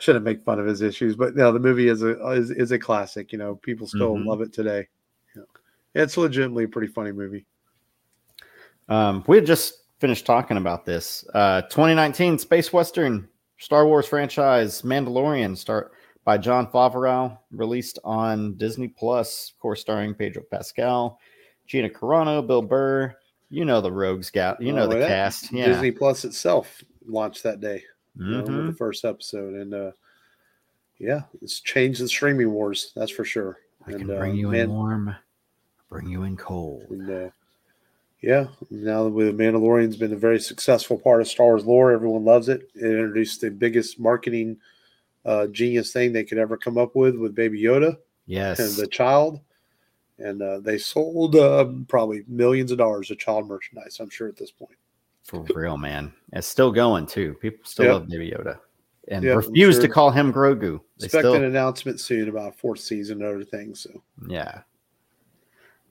shouldn't 0.00 0.24
make 0.24 0.42
fun 0.42 0.58
of 0.58 0.66
his 0.66 0.82
issues. 0.82 1.14
But 1.14 1.36
no, 1.36 1.52
the 1.52 1.60
movie 1.60 1.86
is 1.86 2.02
a 2.02 2.20
is, 2.32 2.50
is 2.50 2.72
a 2.72 2.78
classic. 2.80 3.30
You 3.30 3.38
know, 3.38 3.54
people 3.54 3.86
still 3.86 4.16
Mhm. 4.16 4.26
love 4.26 4.40
it 4.40 4.52
today. 4.52 4.88
You 5.36 5.42
know, 5.42 5.46
it's 5.94 6.16
legitimately 6.16 6.64
a 6.64 6.68
pretty 6.68 6.92
funny 6.92 7.12
movie. 7.12 7.46
Um, 8.88 9.22
we 9.28 9.36
had 9.36 9.46
just 9.46 9.74
finished 10.00 10.26
talking 10.26 10.56
about 10.56 10.84
this. 10.84 11.24
Uh, 11.34 11.62
2019 11.62 12.36
space 12.36 12.72
western 12.72 13.28
Star 13.60 13.86
Wars 13.86 14.06
franchise 14.06 14.82
Mandalorian, 14.82 15.56
start 15.56 15.92
by 16.24 16.38
Jon 16.38 16.66
Favreau, 16.66 17.36
released 17.50 17.98
on 18.04 18.54
Disney 18.56 18.88
Plus. 18.88 19.50
Of 19.54 19.60
course, 19.60 19.80
starring 19.80 20.14
Pedro 20.14 20.42
Pascal, 20.50 21.18
Gina 21.66 21.88
Carano, 21.88 22.44
Bill 22.46 22.62
Burr. 22.62 23.14
You 23.50 23.64
know 23.64 23.80
the 23.80 23.92
Rogues 23.92 24.30
gal. 24.30 24.56
You 24.60 24.72
know 24.72 24.84
Oh, 24.84 24.88
the 24.88 25.00
yeah. 25.00 25.08
cast. 25.08 25.52
Yeah. 25.52 25.66
Disney 25.66 25.90
Plus 25.90 26.24
itself 26.24 26.82
launched 27.06 27.42
that 27.42 27.60
day. 27.60 27.82
you 28.16 28.24
know, 28.26 28.38
with 28.42 28.48
Mhm. 28.48 28.66
the 28.66 28.72
first 28.76 29.04
episode, 29.04 29.54
and 29.54 29.72
uh, 29.72 29.92
yeah, 30.98 31.22
it's 31.40 31.60
changed 31.60 32.00
the 32.02 32.08
streaming 32.08 32.50
wars. 32.50 32.92
That's 32.96 33.10
for 33.12 33.24
sure. 33.24 33.58
I 33.86 33.92
and, 33.92 34.00
can 34.00 34.10
uh, 34.10 34.18
bring 34.18 34.34
you 34.34 34.48
man- 34.48 34.62
in 34.62 34.70
warm, 34.70 35.16
bring 35.88 36.08
you 36.08 36.24
in 36.24 36.36
cold. 36.36 36.82
And 36.90 37.08
uh, 37.08 37.30
yeah, 38.22 38.46
now 38.70 39.04
that 39.04 39.10
with 39.10 39.38
Mandalorian's 39.38 39.96
been 39.96 40.12
a 40.12 40.16
very 40.16 40.40
successful 40.40 40.98
part 40.98 41.20
of 41.20 41.28
Star 41.28 41.46
Wars 41.46 41.64
lore, 41.64 41.92
everyone 41.92 42.24
loves 42.24 42.48
it. 42.48 42.70
It 42.74 42.84
introduced 42.84 43.40
the 43.40 43.50
biggest 43.50 43.98
marketing 43.98 44.58
uh, 45.24 45.46
genius 45.48 45.92
thing 45.92 46.12
they 46.12 46.24
could 46.24 46.38
ever 46.38 46.56
come 46.56 46.78
up 46.78 46.94
with 46.94 47.16
with 47.16 47.34
Baby 47.34 47.62
Yoda 47.62 47.96
Yes, 48.26 48.58
and 48.58 48.76
the 48.76 48.86
child, 48.86 49.40
and 50.18 50.40
uh, 50.42 50.60
they 50.60 50.78
sold 50.78 51.36
uh, 51.36 51.66
probably 51.88 52.24
millions 52.28 52.70
of 52.70 52.78
dollars 52.78 53.10
of 53.10 53.18
child 53.18 53.48
merchandise. 53.48 53.98
I'm 54.00 54.10
sure 54.10 54.28
at 54.28 54.36
this 54.36 54.50
point. 54.50 54.76
For 55.24 55.46
real, 55.54 55.76
man. 55.76 56.12
It's 56.32 56.46
still 56.46 56.72
going 56.72 57.06
too. 57.06 57.34
People 57.34 57.64
still 57.64 57.86
Yep. 57.86 57.94
love 57.94 58.08
Baby 58.08 58.30
Yoda. 58.30 58.58
And 59.08 59.24
Yep, 59.24 59.36
refuse 59.36 59.78
to 59.78 59.88
call 59.88 60.10
him 60.10 60.32
Grogu. 60.32 60.80
They 60.98 61.06
Expect 61.06 61.22
still 61.22 61.34
an 61.34 61.44
announcement 61.44 62.00
soon 62.00 62.28
about 62.28 62.56
fourth 62.58 62.80
season 62.80 63.22
and 63.22 63.34
other 63.34 63.44
things. 63.44 63.80
So 63.80 64.02
Yeah. 64.28 64.62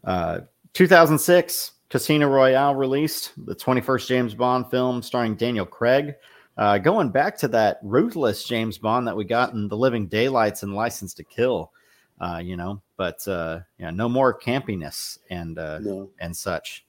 Uh, 0.03 0.41
2006, 0.73 1.71
Casino 1.89 2.27
Royale 2.27 2.75
released, 2.75 3.33
the 3.45 3.55
21st 3.55 4.07
James 4.07 4.33
Bond 4.35 4.69
film 4.69 5.01
starring 5.01 5.35
Daniel 5.35 5.65
Craig. 5.65 6.15
Uh, 6.57 6.77
going 6.77 7.09
back 7.09 7.37
to 7.37 7.47
that 7.47 7.79
ruthless 7.81 8.43
James 8.43 8.77
Bond 8.77 9.07
that 9.07 9.15
we 9.15 9.23
got 9.23 9.53
in 9.53 9.67
The 9.67 9.77
Living 9.77 10.07
Daylights 10.07 10.63
and 10.63 10.75
License 10.75 11.13
to 11.15 11.23
Kill, 11.23 11.71
uh, 12.19 12.41
you 12.43 12.57
know, 12.57 12.81
but 12.97 13.25
uh, 13.27 13.61
yeah, 13.79 13.89
no 13.91 14.09
more 14.09 14.37
campiness 14.37 15.19
and 15.29 15.57
uh, 15.57 15.79
no, 15.79 16.09
and 16.19 16.35
such. 16.35 16.85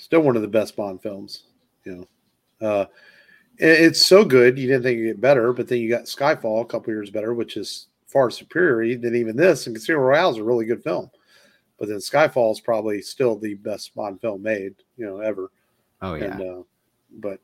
still 0.00 0.20
one 0.20 0.34
of 0.34 0.42
the 0.42 0.48
best 0.48 0.74
Bond 0.76 1.02
films. 1.02 1.44
You 1.84 2.06
know, 2.60 2.66
uh, 2.66 2.86
it- 3.58 3.80
it's 3.80 4.04
so 4.04 4.24
good 4.24 4.58
you 4.58 4.66
didn't 4.66 4.82
think 4.82 4.98
it'd 4.98 5.08
get 5.16 5.20
better, 5.20 5.52
but 5.52 5.68
then 5.68 5.78
you 5.78 5.90
got 5.90 6.04
Skyfall 6.04 6.62
a 6.62 6.66
couple 6.66 6.92
years 6.92 7.10
better, 7.10 7.34
which 7.34 7.56
is 7.58 7.88
far 8.06 8.30
superior 8.30 8.96
than 8.96 9.14
even 9.14 9.36
this. 9.36 9.66
And 9.66 9.76
Casino 9.76 9.98
Royale 9.98 10.30
is 10.30 10.38
a 10.38 10.44
really 10.44 10.64
good 10.64 10.82
film, 10.82 11.10
but 11.78 11.88
then 11.88 11.98
Skyfall 11.98 12.52
is 12.52 12.60
probably 12.60 13.00
still 13.02 13.36
the 13.36 13.54
best 13.54 13.94
Bond 13.94 14.20
film 14.20 14.42
made, 14.42 14.74
you 14.96 15.06
know, 15.06 15.18
ever. 15.20 15.50
Oh 16.02 16.14
yeah, 16.14 16.38
And 16.38 16.42
uh, 16.42 16.62
but 17.18 17.40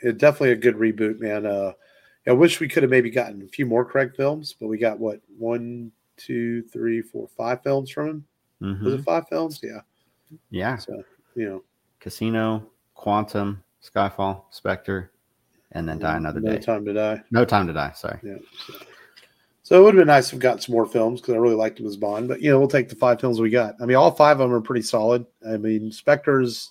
it 0.00 0.18
definitely 0.18 0.52
a 0.52 0.56
good 0.56 0.76
reboot, 0.76 1.18
man. 1.20 1.46
Uh, 1.46 1.72
I 2.26 2.32
wish 2.32 2.58
we 2.60 2.68
could 2.68 2.82
have 2.82 2.90
maybe 2.90 3.10
gotten 3.10 3.42
a 3.42 3.48
few 3.48 3.66
more 3.66 3.84
Craig 3.84 4.14
films, 4.16 4.54
but 4.58 4.66
we 4.66 4.78
got 4.78 4.98
what 4.98 5.20
one, 5.38 5.92
two, 6.16 6.62
three, 6.64 7.00
four, 7.02 7.28
five 7.36 7.62
films 7.62 7.90
from 7.90 8.08
him. 8.08 8.24
Was 8.60 8.94
Mhm. 8.94 8.98
it 8.98 9.04
five 9.04 9.28
films? 9.28 9.60
Yeah. 9.62 9.80
yeah. 10.50 10.76
So 10.76 11.04
you 11.34 11.48
know, 11.48 11.64
Casino, 12.00 12.66
Quantum, 12.94 13.62
Skyfall, 13.82 14.44
Spectre, 14.50 15.12
and 15.72 15.88
then 15.88 15.98
Die 15.98 16.16
Another 16.16 16.40
no 16.40 16.50
Day. 16.52 16.56
No 16.56 16.62
Time 16.62 16.84
to 16.84 16.92
die. 16.92 17.22
No 17.30 17.44
Time 17.44 17.66
to 17.66 17.72
Die. 17.72 17.92
Sorry. 17.92 18.18
Yeah. 18.22 18.38
So, 18.66 18.74
so 19.66 19.80
it 19.80 19.82
would 19.82 19.94
have 19.94 20.00
been 20.00 20.06
nice 20.06 20.28
to 20.28 20.36
have 20.36 20.40
got 20.40 20.62
some 20.62 20.74
more 20.76 20.86
films 20.86 21.20
because 21.20 21.34
I 21.34 21.38
really 21.38 21.56
liked 21.56 21.80
him 21.80 21.86
as 21.88 21.96
Bond. 21.96 22.28
But 22.28 22.40
you 22.40 22.50
know, 22.52 22.58
we'll 22.60 22.68
take 22.68 22.88
the 22.88 22.94
five 22.94 23.20
films 23.20 23.40
we 23.40 23.50
got. 23.50 23.74
I 23.82 23.84
mean, 23.84 23.96
all 23.96 24.12
five 24.12 24.38
of 24.38 24.48
them 24.48 24.56
are 24.56 24.60
pretty 24.60 24.82
solid. 24.82 25.26
I 25.48 25.56
mean, 25.56 25.90
Spectre's. 25.90 26.70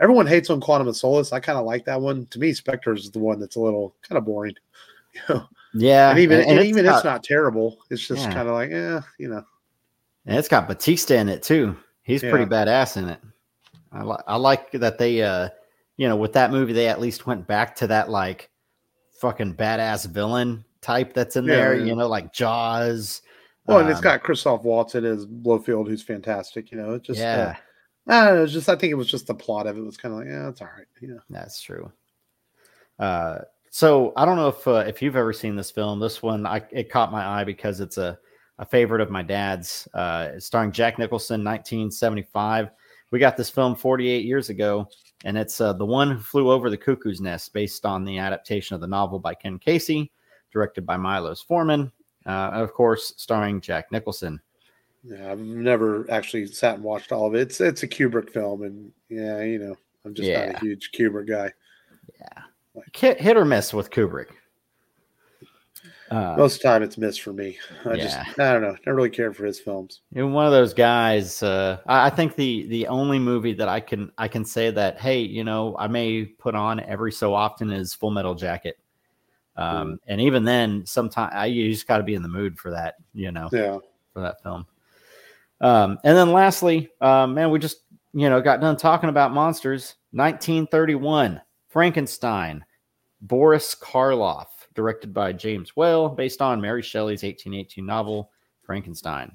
Everyone 0.00 0.26
hates 0.26 0.50
on 0.50 0.60
Quantum 0.60 0.86
of 0.88 0.98
Solace. 0.98 1.32
I 1.32 1.40
kind 1.40 1.58
of 1.58 1.64
like 1.64 1.86
that 1.86 1.98
one. 1.98 2.26
To 2.26 2.38
me, 2.38 2.52
Spectre's 2.52 3.10
the 3.10 3.20
one 3.20 3.40
that's 3.40 3.56
a 3.56 3.60
little 3.60 3.94
kind 4.06 4.18
of 4.18 4.26
boring. 4.26 4.54
You 5.14 5.22
know, 5.34 5.48
Yeah, 5.72 6.10
and 6.10 6.18
even 6.18 6.42
and, 6.42 6.58
it's 6.58 6.68
even 6.68 6.84
got- 6.84 6.96
it's 6.96 7.04
not 7.06 7.24
terrible. 7.24 7.78
It's 7.88 8.06
just 8.06 8.20
Yeah. 8.26 8.34
kind 8.34 8.48
of 8.48 8.54
like, 8.54 8.68
yeah, 8.70 9.00
you 9.18 9.28
know. 9.28 9.42
And 10.26 10.36
it's 10.36 10.46
got 10.48 10.68
Batista 10.68 11.14
in 11.14 11.30
it 11.30 11.42
too. 11.42 11.74
He's 12.02 12.22
Yeah. 12.22 12.28
pretty 12.32 12.44
badass 12.44 12.98
in 12.98 13.08
it. 13.08 13.18
I, 13.92 14.02
li- 14.02 14.22
I 14.26 14.36
like 14.36 14.72
that 14.72 14.98
they, 14.98 15.22
uh, 15.22 15.48
you 15.96 16.06
know, 16.06 16.16
with 16.16 16.34
that 16.34 16.50
movie, 16.50 16.74
they 16.74 16.86
at 16.88 17.00
least 17.00 17.26
went 17.26 17.46
back 17.46 17.74
to 17.76 17.86
that 17.86 18.10
like 18.10 18.50
fucking 19.22 19.54
badass 19.54 20.04
villain 20.06 20.66
type 20.86 21.12
that's 21.12 21.36
in 21.36 21.44
Yeah, 21.44 21.56
there. 21.56 21.74
yeah. 21.76 21.84
You 21.84 21.96
know, 21.96 22.06
like 22.08 22.32
Jaws. 22.32 23.22
Well, 23.66 23.80
and 23.80 23.90
it's 23.90 24.00
got 24.00 24.22
Christoph 24.22 24.62
Waltz 24.62 24.94
in 24.94 25.04
it 25.04 25.08
as 25.08 25.26
Blofeld, 25.26 25.88
who's 25.88 26.02
fantastic. 26.02 26.70
You 26.70 26.78
know, 26.78 26.94
it 26.94 27.02
just 27.02 27.18
yeah, 27.18 27.54
uh, 28.08 28.12
I 28.12 28.24
know, 28.26 28.44
it's 28.44 28.52
just 28.52 28.68
I 28.68 28.76
think 28.76 28.92
it 28.92 28.96
was 28.96 29.10
just 29.10 29.26
the 29.26 29.34
plot 29.34 29.66
of 29.66 29.76
it 29.76 29.80
was 29.80 29.96
kind 29.96 30.14
of 30.14 30.20
like, 30.20 30.28
yeah, 30.28 30.48
it's 30.48 30.60
all 30.60 30.68
right. 30.76 30.86
You 31.00 31.08
know, 31.08 31.20
that's 31.28 31.60
true. 31.60 31.90
Uh, 33.00 33.38
so 33.70 34.12
I 34.16 34.24
don't 34.24 34.36
know 34.36 34.48
if 34.48 34.66
uh, 34.68 34.84
if 34.86 35.02
you've 35.02 35.16
ever 35.16 35.32
seen 35.32 35.56
this 35.56 35.72
film. 35.72 35.98
This 35.98 36.22
one, 36.22 36.46
I 36.46 36.62
it 36.70 36.90
caught 36.90 37.10
my 37.10 37.26
eye 37.26 37.44
because 37.44 37.80
it's 37.80 37.98
a 37.98 38.16
a 38.58 38.64
favorite 38.64 39.00
of 39.02 39.10
my 39.10 39.22
dad's. 39.22 39.88
Uh, 39.92 40.38
starring 40.38 40.70
Jack 40.72 40.98
Nicholson, 40.98 41.42
1975. 41.44 42.70
We 43.10 43.18
got 43.18 43.36
this 43.36 43.50
film 43.50 43.74
48 43.74 44.24
years 44.24 44.48
ago, 44.48 44.88
and 45.24 45.36
it's 45.36 45.60
uh, 45.60 45.72
the 45.72 45.84
one 45.84 46.10
who 46.12 46.18
flew 46.20 46.50
over 46.50 46.70
the 46.70 46.76
cuckoo's 46.76 47.20
nest, 47.20 47.52
based 47.52 47.84
on 47.84 48.04
the 48.04 48.18
adaptation 48.18 48.74
of 48.74 48.80
the 48.80 48.86
novel 48.86 49.18
by 49.18 49.34
Ken 49.34 49.58
Kesey, 49.58 50.10
directed 50.56 50.86
by 50.86 50.96
Milos 50.96 51.42
Forman, 51.42 51.92
uh, 52.24 52.50
of 52.54 52.72
course 52.72 53.12
starring 53.18 53.60
Jack 53.60 53.92
Nicholson. 53.92 54.40
yeah, 55.04 55.30
I've 55.30 55.38
never 55.38 56.10
actually 56.10 56.46
sat 56.46 56.76
and 56.76 56.82
watched 56.82 57.12
all 57.12 57.26
of 57.26 57.34
it. 57.34 57.42
It's 57.42 57.60
it's 57.60 57.82
a 57.82 57.88
Kubrick 57.88 58.30
film, 58.30 58.62
and 58.62 58.90
yeah, 59.10 59.42
you 59.42 59.58
know, 59.58 59.76
I'm 60.06 60.14
just 60.14 60.30
not 60.30 60.54
a 60.54 60.58
huge 60.60 60.92
Kubrick 60.92 61.28
guy. 61.28 61.52
Yeah, 62.18 62.42
hit, 62.94 63.20
hit 63.20 63.36
or 63.36 63.44
miss 63.44 63.74
with 63.74 63.90
Kubrick. 63.90 64.28
Uh, 66.10 66.36
Most 66.38 66.56
of 66.56 66.62
the 66.62 66.68
time, 66.68 66.82
it's 66.84 66.96
missed 66.96 67.20
for 67.20 67.32
me. 67.32 67.58
I 67.84 67.94
Yeah. 67.94 68.02
just 68.04 68.38
I 68.38 68.52
don't 68.52 68.62
know. 68.62 68.76
I 68.86 68.90
really 68.90 69.10
care 69.10 69.32
for 69.34 69.44
his 69.44 69.58
films. 69.58 70.02
You're 70.12 70.28
one 70.28 70.46
of 70.46 70.52
those 70.52 70.72
guys. 70.72 71.42
Uh, 71.42 71.78
I, 71.86 72.06
I 72.06 72.10
think 72.10 72.36
the 72.36 72.66
the 72.68 72.86
only 72.86 73.18
movie 73.18 73.52
that 73.54 73.68
I 73.68 73.80
can 73.80 74.10
I 74.16 74.28
can 74.28 74.44
say 74.44 74.70
that 74.70 75.00
hey, 75.00 75.18
you 75.20 75.42
know, 75.44 75.74
I 75.78 75.88
may 75.88 76.24
put 76.24 76.54
on 76.54 76.78
every 76.80 77.10
so 77.12 77.34
often 77.34 77.70
is 77.72 77.92
Full 77.92 78.12
Metal 78.12 78.34
Jacket. 78.36 78.78
Um, 79.56 79.98
and 80.06 80.20
even 80.20 80.44
then, 80.44 80.84
sometimes 80.84 81.32
I 81.34 81.46
you 81.46 81.72
just 81.72 81.86
got 81.86 81.98
to 81.98 82.04
be 82.04 82.14
in 82.14 82.22
the 82.22 82.28
mood 82.28 82.58
for 82.58 82.70
that, 82.70 82.96
you 83.14 83.30
know, 83.30 83.48
Yeah, 83.52 83.78
for 84.12 84.20
that 84.20 84.42
film. 84.42 84.66
Um, 85.60 85.98
and 86.04 86.16
then 86.16 86.32
lastly, 86.32 86.90
um, 87.00 87.34
man, 87.34 87.50
we 87.50 87.58
just 87.58 87.82
you 88.12 88.28
know 88.28 88.40
got 88.40 88.60
done 88.60 88.76
talking 88.76 89.08
about 89.08 89.32
monsters. 89.32 89.94
1931, 90.12 91.40
Frankenstein, 91.68 92.64
Boris 93.20 93.74
Karloff, 93.74 94.46
directed 94.74 95.12
by 95.12 95.32
James 95.32 95.76
Whale, 95.76 96.08
based 96.08 96.40
on 96.40 96.60
Mary 96.60 96.82
Shelley's 96.82 97.22
1818 97.22 97.84
novel 97.84 98.30
Frankenstein, 98.62 99.32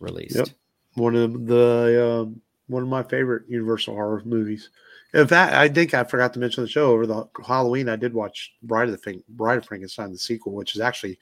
released. 0.00 0.36
Yep. 0.36 0.48
one 0.94 1.14
of 1.14 1.46
the 1.46 2.22
um, 2.22 2.40
one 2.68 2.82
of 2.82 2.88
my 2.88 3.02
favorite 3.02 3.44
Universal 3.48 3.94
horror 3.94 4.22
movies. 4.24 4.70
In 5.14 5.26
fact, 5.26 5.54
I 5.54 5.68
think 5.68 5.94
I 5.94 6.04
forgot 6.04 6.34
to 6.34 6.38
mention 6.38 6.62
the 6.64 6.68
show 6.68 6.90
over 6.90 7.06
the 7.06 7.26
Halloween. 7.46 7.88
I 7.88 7.96
did 7.96 8.12
watch 8.12 8.54
Bride 8.62 8.88
of 8.88 8.92
the 8.92 8.98
Frank- 8.98 9.26
Bride 9.28 9.58
of 9.58 9.64
Frankenstein, 9.64 10.12
the 10.12 10.18
sequel, 10.18 10.52
which 10.52 10.74
is 10.74 10.80
actually 10.82 11.18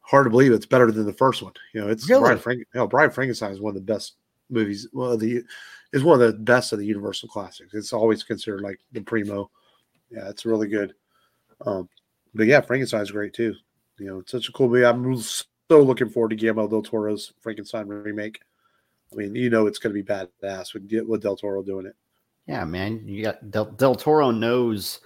hard 0.00 0.26
to 0.26 0.30
believe 0.30 0.52
it's 0.52 0.66
better 0.66 0.90
than 0.90 1.06
the 1.06 1.12
first 1.12 1.42
one. 1.42 1.52
You 1.72 1.82
know, 1.82 1.88
it's 1.88 2.08
Really? 2.08 2.22
Bride 2.22 2.32
of 2.34 2.42
Frank. 2.42 2.66
Know, 2.74 2.88
Bride 2.88 3.06
of 3.06 3.14
Frankenstein 3.14 3.52
is 3.52 3.60
one 3.60 3.70
of 3.70 3.74
the 3.86 3.92
best 3.92 4.14
movies. 4.50 4.88
Well, 4.92 5.16
the 5.16 5.42
is 5.92 6.02
one 6.02 6.20
of 6.20 6.26
the 6.26 6.38
best 6.38 6.72
of 6.72 6.80
the 6.80 6.86
Universal 6.86 7.28
classics. 7.28 7.74
It's 7.74 7.92
always 7.92 8.24
considered 8.24 8.62
like 8.62 8.80
the 8.92 9.00
primo. 9.02 9.50
Yeah, 10.10 10.28
it's 10.28 10.44
really 10.44 10.68
good. 10.68 10.94
Um, 11.64 11.88
but 12.34 12.46
yeah, 12.46 12.60
Frankenstein's 12.60 13.10
great 13.12 13.34
too. 13.34 13.54
You 13.98 14.06
know, 14.06 14.18
it's 14.18 14.32
such 14.32 14.48
a 14.48 14.52
cool 14.52 14.68
movie. 14.68 14.84
I'm 14.84 15.16
so 15.16 15.46
looking 15.70 16.08
forward 16.08 16.30
to 16.30 16.36
Guillermo 16.36 16.66
del 16.66 16.82
Toro's 16.82 17.32
Frankenstein 17.40 17.86
remake. 17.86 18.40
I 19.12 19.14
mean, 19.14 19.34
you 19.34 19.50
know, 19.50 19.66
it's 19.66 19.78
going 19.78 19.94
to 19.94 20.02
be 20.02 20.06
badass 20.06 20.74
with 20.74 20.90
with 21.06 21.22
Del 21.22 21.36
Toro 21.36 21.62
doing 21.62 21.86
it. 21.86 21.94
Yeah, 22.46 22.64
man, 22.64 23.06
you 23.06 23.22
got 23.22 23.50
Del, 23.50 23.66
Del 23.72 23.94
Toro 23.94 24.30
knows 24.30 25.00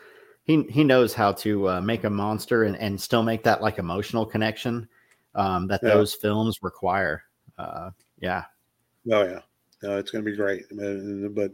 he 0.45 0.62
he 0.64 0.84
knows 0.84 1.12
how 1.14 1.32
to 1.32 1.68
uh, 1.68 1.80
make 1.80 2.05
a 2.05 2.11
monster 2.11 2.64
and, 2.64 2.76
and 2.76 3.01
still 3.01 3.22
make 3.22 3.43
that 3.45 3.61
like 3.62 3.78
emotional 3.78 4.24
connection 4.24 4.89
um, 5.34 5.66
that 5.68 5.82
Yeah. 5.82 5.91
those 5.95 6.14
films 6.14 6.62
require. 6.62 7.24
Uh, 7.59 7.91
yeah, 8.18 8.45
Oh 9.11 9.22
yeah, 9.22 9.41
no, 9.82 9.99
it's 9.99 10.11
going 10.11 10.24
to 10.24 10.30
be 10.30 10.37
great. 10.37 10.64
But 11.34 11.53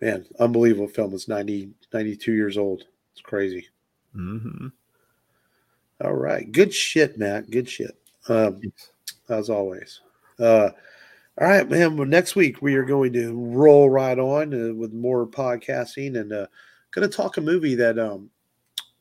man, 0.00 0.26
unbelievable 0.40 0.88
film. 0.88 1.14
It's 1.14 1.28
90, 1.28 1.70
92 1.92 2.32
years 2.32 2.58
old. 2.58 2.84
It's 3.12 3.20
crazy. 3.20 3.68
hmm 4.12 4.68
All 6.02 6.14
right, 6.14 6.50
good 6.50 6.74
shit, 6.74 7.18
Matt. 7.18 7.50
Good 7.50 7.68
shit. 7.68 7.96
Um, 8.28 8.60
as 9.28 9.48
always. 9.50 10.00
Uh, 10.38 10.70
all 11.40 11.48
right, 11.48 11.68
man. 11.68 11.96
Well, 11.96 12.06
next 12.06 12.36
week 12.36 12.60
we 12.60 12.74
are 12.74 12.84
going 12.84 13.12
to 13.14 13.32
roll 13.34 13.88
right 13.88 14.18
on 14.18 14.52
uh, 14.52 14.74
with 14.74 14.92
more 14.92 15.26
podcasting 15.26 16.20
and 16.20 16.32
uh, 16.32 16.46
going 16.90 17.08
to 17.08 17.14
talk 17.14 17.38
a 17.38 17.40
movie 17.40 17.74
that 17.74 17.98
um 17.98 18.30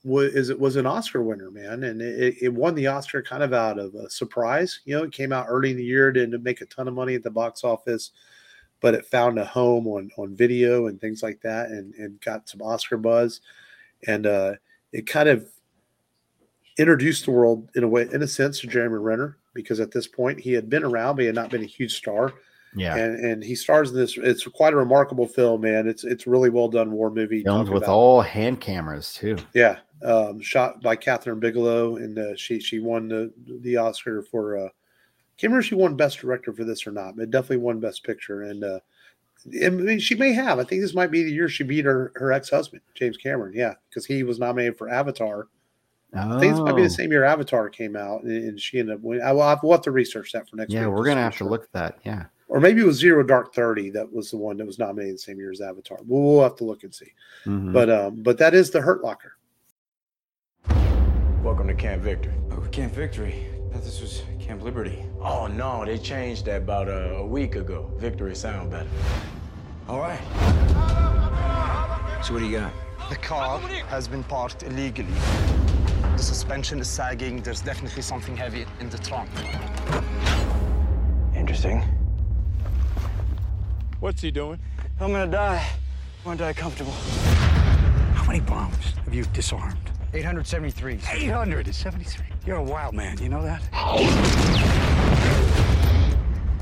was 0.04 0.34
is 0.34 0.50
it 0.50 0.60
was 0.60 0.78
an 0.78 0.86
Oscar 0.86 1.22
winner, 1.22 1.52
man, 1.52 1.84
and 1.84 2.02
it, 2.02 2.38
it 2.42 2.54
won 2.54 2.74
the 2.74 2.88
Oscar 2.88 3.22
kind 3.22 3.44
of 3.44 3.54
out 3.54 3.78
of 3.78 3.94
a 3.96 4.10
surprise. 4.10 4.80
You 4.86 4.98
know, 4.98 5.04
it 5.04 5.12
came 5.12 5.34
out 5.34 5.48
early 5.50 5.72
in 5.72 5.78
the 5.78 5.84
year, 5.84 6.12
didn't 6.12 6.42
make 6.42 6.62
a 6.62 6.66
ton 6.66 6.88
of 6.88 6.94
money 6.94 7.16
at 7.16 7.24
the 7.24 7.30
box 7.30 7.64
office, 7.64 8.12
but 8.80 8.96
it 8.96 9.06
found 9.06 9.38
a 9.38 9.46
home 9.46 9.86
on 9.88 10.10
on 10.18 10.36
video 10.36 10.88
and 10.88 11.00
things 11.02 11.22
like 11.22 11.42
that, 11.42 11.70
and 11.70 11.94
and 11.96 12.20
got 12.22 12.48
some 12.48 12.62
Oscar 12.62 12.98
buzz, 12.98 13.42
and 14.08 14.26
uh, 14.26 14.54
it 14.94 15.06
kind 15.06 15.28
of 15.28 15.50
introduced 16.78 17.26
the 17.26 17.32
world 17.32 17.70
in 17.76 17.84
a 17.84 17.88
way, 17.88 18.08
in 18.12 18.24
a 18.24 18.28
sense, 18.28 18.62
to 18.62 18.68
Jeremy 18.68 18.98
Renner 18.98 19.38
because 19.54 19.80
at 19.80 19.92
this 19.92 20.08
point 20.08 20.40
he 20.40 20.54
had 20.54 20.70
been 20.70 20.84
around, 20.84 21.16
but 21.16 21.22
he 21.22 21.26
had 21.28 21.36
not 21.36 21.50
been 21.50 21.62
a 21.64 21.66
huge 21.68 21.94
star. 21.96 22.34
yeah, 22.76 22.96
And 22.96 23.24
and 23.26 23.44
he 23.44 23.56
stars 23.56 23.92
in 23.92 23.98
this. 23.98 24.18
It's 24.18 24.46
quite 24.48 24.74
a 24.74 24.78
remarkable 24.78 25.28
film, 25.28 25.62
man. 25.62 25.88
It's 25.88 26.04
it's 26.04 26.26
really 26.28 26.50
well 26.50 26.68
done 26.70 26.92
war 26.92 27.10
movie. 27.10 27.44
filmed 27.44 27.70
with 27.70 27.84
about- 27.84 27.94
all 27.94 28.22
hand 28.22 28.62
cameras 28.62 29.14
too. 29.14 29.38
yeah, 29.54 29.80
um, 30.04 30.40
shot 30.40 30.82
by 30.82 30.96
Kathryn 30.96 31.40
Bigelow, 31.40 31.98
and 31.98 32.18
uh, 32.18 32.36
she 32.36 32.60
she 32.60 32.80
won 32.80 33.08
the 33.10 33.32
the 33.62 33.78
Oscar 33.78 34.22
for. 34.24 34.58
Uh, 34.58 34.70
can't 35.38 35.50
remember 35.50 35.62
if 35.62 35.66
she 35.66 35.76
won 35.76 35.96
Best 35.98 36.20
Director 36.20 36.54
for 36.54 36.64
this 36.64 36.86
or 36.86 36.92
not, 36.92 37.16
but 37.18 37.32
definitely 37.32 37.58
won 37.58 37.80
Best 37.80 38.04
Picture. 38.06 38.44
And 38.44 38.64
uh, 38.64 38.80
I 39.66 39.70
mean, 39.70 39.98
she 40.00 40.14
may 40.14 40.34
have. 40.34 40.60
I 40.60 40.64
think 40.64 40.82
this 40.82 40.94
might 40.94 41.10
be 41.10 41.24
the 41.24 41.32
year 41.32 41.50
she 41.50 41.64
beat 41.64 41.84
her 41.84 42.12
her 42.16 42.32
ex 42.32 42.50
husband 42.52 42.84
James 42.94 43.18
Cameron. 43.18 43.54
Yeah, 43.56 43.74
because 43.90 44.06
he 44.06 44.22
was 44.24 44.40
nominated 44.40 44.78
for 44.78 44.88
Avatar. 44.88 45.48
Oh, 46.14 46.38
I 46.38 46.40
think 46.40 46.52
it's 46.52 46.60
might 46.60 46.76
be 46.76 46.84
the 46.84 46.90
same 46.90 47.10
year 47.12 47.24
Avatar 47.24 47.70
came 47.70 47.96
out, 47.96 48.24
and, 48.24 48.32
and 48.50 48.60
she 48.60 48.80
ended 48.80 48.96
up 48.96 49.02
winning. 49.02 49.24
I 49.24 49.32
will 49.32 49.44
have, 49.44 49.60
we'll 49.64 49.72
have 49.72 49.82
to 49.84 49.92
research 49.92 50.34
that 50.34 50.50
for 50.50 50.58
next. 50.58 50.74
yeah, 50.74 50.86
week 50.88 50.96
we're 50.98 51.06
gonna 51.06 51.22
be 51.22 51.24
have 51.24 51.38
to 51.38 51.46
look 51.46 51.64
at 51.64 51.72
that. 51.72 52.00
Yeah, 52.04 52.26
or 52.50 52.60
maybe 52.60 52.82
it 52.82 52.86
was 52.86 52.98
Zero 52.98 53.24
Dark 53.24 53.54
Thirty 53.56 53.90
that 53.92 54.12
was 54.12 54.30
the 54.32 54.38
one 54.38 54.58
that 54.58 54.66
was 54.66 54.78
nominated 54.78 55.16
the 55.16 55.20
same 55.20 55.38
year 55.40 55.52
as 55.52 55.62
Avatar. 55.62 56.00
We'll, 56.06 56.22
we'll 56.22 56.44
have 56.44 56.56
to 56.58 56.66
look 56.66 56.84
and 56.84 56.94
see. 56.94 57.14
Mhm. 57.46 57.72
But 57.72 57.90
um, 57.90 58.16
but 58.24 58.38
that 58.40 58.54
is 58.54 58.72
the 58.72 58.82
Hurt 58.82 59.04
Locker. 59.04 59.38
Welcome 61.42 61.68
to 61.70 61.74
Camp 61.74 62.04
Victory. 62.04 62.34
Oh, 62.52 62.60
Camp 62.72 62.94
Victory. 62.94 63.48
Thought 63.72 63.84
this 63.84 64.02
was 64.02 64.24
Camp 64.42 64.64
Liberty. 64.64 65.06
Oh 65.22 65.48
no, 65.48 65.86
they 65.86 65.98
changed 65.98 66.46
that 66.46 66.64
about 66.64 66.90
a, 66.90 67.16
a 67.16 67.26
week 67.26 67.56
ago. 67.56 67.90
Victory 67.98 68.36
sound 68.36 68.70
better. 68.70 68.90
All 69.88 70.00
right. 70.00 70.20
So 72.24 72.34
what 72.34 72.40
do 72.40 72.46
you 72.48 72.58
got? 72.60 72.74
The 73.10 73.16
car 73.16 73.60
has 73.88 74.08
been 74.10 74.24
parked 74.26 74.64
illegally. 74.64 75.08
The 76.22 76.28
suspension 76.28 76.78
is 76.78 76.88
sagging. 76.88 77.42
There's 77.42 77.62
definitely 77.62 78.04
something 78.04 78.38
heavy 78.38 78.68
in 78.80 78.92
the 78.92 79.00
trunk. 79.00 79.28
Interesting. 81.36 81.82
What's 84.00 84.22
he 84.22 84.30
doing? 84.30 84.60
I'm 85.00 85.12
gonna 85.12 85.26
die. 85.26 85.66
I 85.66 86.28
wanna 86.28 86.38
die 86.38 86.54
comfortable. 86.54 86.92
How 88.14 88.24
many 88.28 88.40
bombs 88.40 88.94
have 89.04 89.16
you 89.16 89.24
disarmed? 89.34 89.80
873. 90.14 91.00
873. 91.12 92.26
You're 92.46 92.58
a 92.58 92.64
wild 92.64 92.94
man, 92.94 93.18
you 93.18 93.28
know 93.28 93.42
that? 93.42 93.64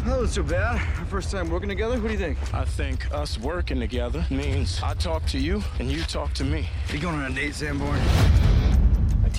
Oh, 0.05 0.25
so 0.25 0.41
bad. 0.41 0.75
Our 0.99 1.05
first 1.07 1.31
time 1.31 1.49
working 1.49 1.67
together. 1.67 1.99
What 1.99 2.07
do 2.07 2.13
you 2.13 2.17
think? 2.17 2.37
I 2.53 2.63
think 2.63 3.13
us 3.13 3.37
working 3.37 3.81
together 3.81 4.25
means 4.29 4.79
I 4.81 4.93
talk 4.93 5.25
to 5.25 5.37
you 5.37 5.61
and 5.79 5.91
you 5.91 6.01
talk 6.03 6.33
to 6.35 6.45
me. 6.45 6.65
Are 6.89 6.95
you 6.95 7.01
going 7.01 7.15
on 7.15 7.29
a 7.29 7.35
date, 7.35 7.55
Sanborn? 7.55 7.99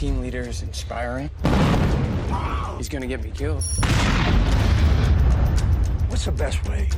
A 0.01 0.03
team 0.03 0.23
leader 0.23 0.41
is 0.41 0.63
inspiring. 0.63 1.29
He's 2.79 2.89
gonna 2.89 3.07
get 3.07 3.23
me 3.23 3.31
killed. 3.33 3.63
What's 6.09 6.25
the 6.25 6.33
best 6.33 6.67
way 6.67 6.89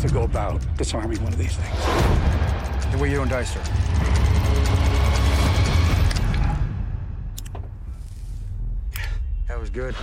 to 0.00 0.08
go 0.12 0.24
about 0.24 0.60
disarming 0.76 1.22
one 1.22 1.32
of 1.32 1.38
these 1.38 1.54
things? 1.54 2.90
The 2.90 2.98
way 2.98 3.10
you 3.10 3.16
don't 3.16 3.28
die, 3.28 3.44
sir. 3.44 3.62
That 9.46 9.60
was 9.60 9.70
good. 9.70 9.94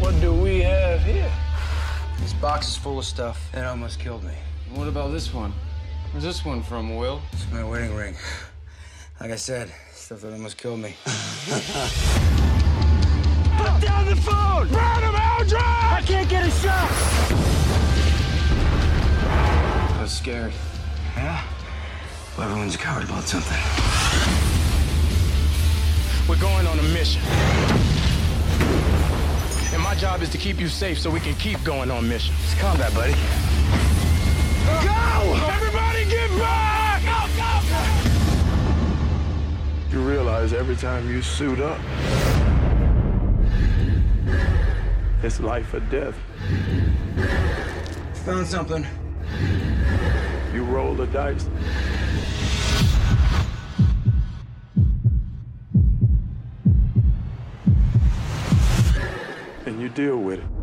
What 0.00 0.20
do 0.20 0.32
we 0.32 0.58
have 0.62 1.02
here? 1.02 1.30
This 2.18 2.32
box 2.32 2.66
is 2.66 2.76
full 2.76 2.98
of 2.98 3.04
stuff 3.04 3.48
that 3.52 3.64
almost 3.64 4.00
killed 4.00 4.24
me. 4.24 4.34
What 4.74 4.88
about 4.88 5.12
this 5.12 5.32
one? 5.32 5.52
Where's 6.10 6.24
this 6.24 6.44
one 6.44 6.64
from, 6.64 6.96
Will? 6.96 7.22
It's 7.32 7.48
my 7.52 7.62
wedding 7.62 7.94
ring. 7.94 8.16
Like 9.20 9.32
I 9.32 9.36
said, 9.36 9.72
stuff 9.92 10.20
that 10.20 10.32
almost 10.32 10.56
killed 10.56 10.78
me. 10.78 10.94
Put 11.04 11.14
down 13.82 14.06
the 14.06 14.14
phone! 14.14 14.68
Burn 14.68 15.02
him, 15.02 15.16
Eldridge! 15.16 15.54
I 15.60 16.02
can't 16.06 16.28
get 16.28 16.46
a 16.46 16.50
shot! 16.50 16.88
I 19.98 20.02
was 20.02 20.12
scared. 20.12 20.52
Yeah? 21.16 21.42
Well, 22.36 22.48
everyone's 22.48 22.76
a 22.76 22.78
coward 22.78 23.02
about 23.04 23.24
something. 23.24 23.58
We're 26.28 26.40
going 26.40 26.68
on 26.68 26.78
a 26.78 26.82
mission. 26.94 27.20
And 29.74 29.82
my 29.82 29.96
job 29.96 30.22
is 30.22 30.28
to 30.30 30.38
keep 30.38 30.60
you 30.60 30.68
safe 30.68 30.96
so 31.00 31.10
we 31.10 31.18
can 31.18 31.34
keep 31.34 31.60
going 31.64 31.90
on 31.90 32.08
missions. 32.08 32.38
It's 32.44 32.54
combat, 32.60 32.94
buddy. 32.94 33.14
Go! 34.84 35.34
Everybody 35.50 35.67
realize 40.08 40.54
every 40.54 40.76
time 40.76 41.06
you 41.10 41.20
suit 41.20 41.60
up, 41.60 41.78
it's 45.22 45.38
life 45.38 45.74
or 45.74 45.80
death. 45.80 46.16
Found 48.24 48.46
something. 48.46 48.86
You 50.54 50.64
roll 50.64 50.94
the 50.94 51.06
dice. 51.08 51.46
And 59.66 59.78
you 59.78 59.90
deal 59.90 60.16
with 60.16 60.40
it. 60.40 60.57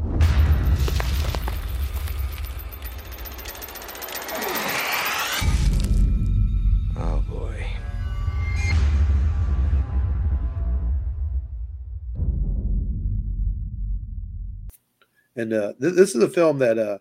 And 15.36 15.54
uh, 15.54 15.74
th- 15.82 15.94
this 15.96 16.16
is 16.16 16.24
a 16.24 16.30
film 16.30 16.60
that, 16.60 16.78
uh, 16.78 16.98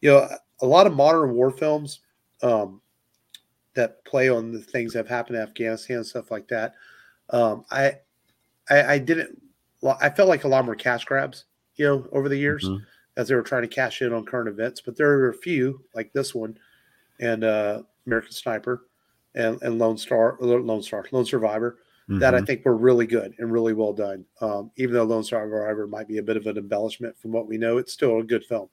you 0.00 0.10
know, 0.10 0.28
a 0.60 0.66
lot 0.66 0.86
of 0.86 0.94
modern 0.94 1.34
war 1.34 1.50
films 1.50 2.00
um, 2.42 2.80
that 3.74 4.04
play 4.04 4.28
on 4.28 4.52
the 4.52 4.60
things 4.60 4.92
that 4.92 5.00
have 5.00 5.08
happened 5.08 5.36
in 5.36 5.42
Afghanistan 5.42 5.98
and 5.98 6.06
stuff 6.06 6.30
like 6.30 6.48
that. 6.48 6.74
Um, 7.30 7.64
I, 7.70 7.98
I, 8.70 8.94
I 8.94 8.98
didn't. 8.98 9.40
I 10.00 10.10
felt 10.10 10.28
like 10.28 10.44
a 10.44 10.48
lot 10.48 10.64
more 10.64 10.74
cash 10.74 11.04
grabs, 11.04 11.44
you 11.76 11.86
know, 11.86 12.08
over 12.12 12.28
the 12.28 12.36
years 12.36 12.64
Mhm. 12.64 12.82
as 13.16 13.28
they 13.28 13.34
were 13.34 13.42
trying 13.42 13.62
to 13.62 13.68
cash 13.68 14.02
in 14.02 14.12
on 14.12 14.24
current 14.24 14.48
events. 14.48 14.80
But 14.80 14.96
there 14.96 15.10
are 15.10 15.28
a 15.28 15.34
few 15.34 15.84
like 15.94 16.12
this 16.12 16.34
one, 16.34 16.58
and 17.20 17.44
uh, 17.44 17.82
American 18.06 18.32
Sniper, 18.32 18.86
and 19.34 19.60
and 19.62 19.78
Lone 19.78 19.98
Star, 19.98 20.36
Lone 20.40 20.82
Star, 20.82 21.04
Lone 21.12 21.24
Survivor 21.26 21.78
that 22.08 22.34
I 22.34 22.40
Mhm. 22.40 22.46
think 22.46 22.64
were 22.64 22.76
really 22.76 23.06
good 23.06 23.34
and 23.38 23.52
really 23.52 23.72
well 23.72 23.92
done. 23.92 24.24
Um, 24.40 24.70
even 24.76 24.94
though 24.94 25.04
Lone 25.04 25.24
Star 25.24 25.44
Survivor 25.44 25.86
might 25.86 26.06
be 26.06 26.18
a 26.18 26.22
bit 26.22 26.36
of 26.36 26.46
an 26.46 26.56
embellishment 26.56 27.18
from 27.18 27.32
what 27.32 27.48
we 27.48 27.58
know, 27.58 27.78
it's 27.78 27.92
still 27.92 28.20
a 28.20 28.24
good 28.24 28.44
film. 28.44 28.68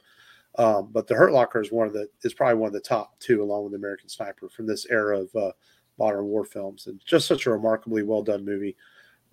Um, 0.59 0.89
but 0.91 1.07
The 1.07 1.15
Hurt 1.15 1.31
Locker 1.34 1.59
is 1.59 1.71
one 1.71 1.88
of 1.88 1.93
the 1.93 2.07
is 2.21 2.34
probably 2.34 2.59
one 2.59 2.67
of 2.67 2.73
the 2.73 2.79
top 2.79 3.19
two, 3.19 3.41
along 3.41 3.63
with 3.65 3.73
American 3.73 4.07
Sniper, 4.07 4.49
from 4.49 4.67
this 4.67 4.86
era 4.89 5.21
of 5.21 5.36
uh, 5.36 5.51
modern 5.97 6.25
war 6.25 6.45
films, 6.45 6.86
and 6.88 7.01
just 7.05 7.27
such 7.27 7.47
a 7.47 7.51
remarkably 7.51 8.03
well 8.03 8.21
done 8.21 8.45
movie 8.45 8.75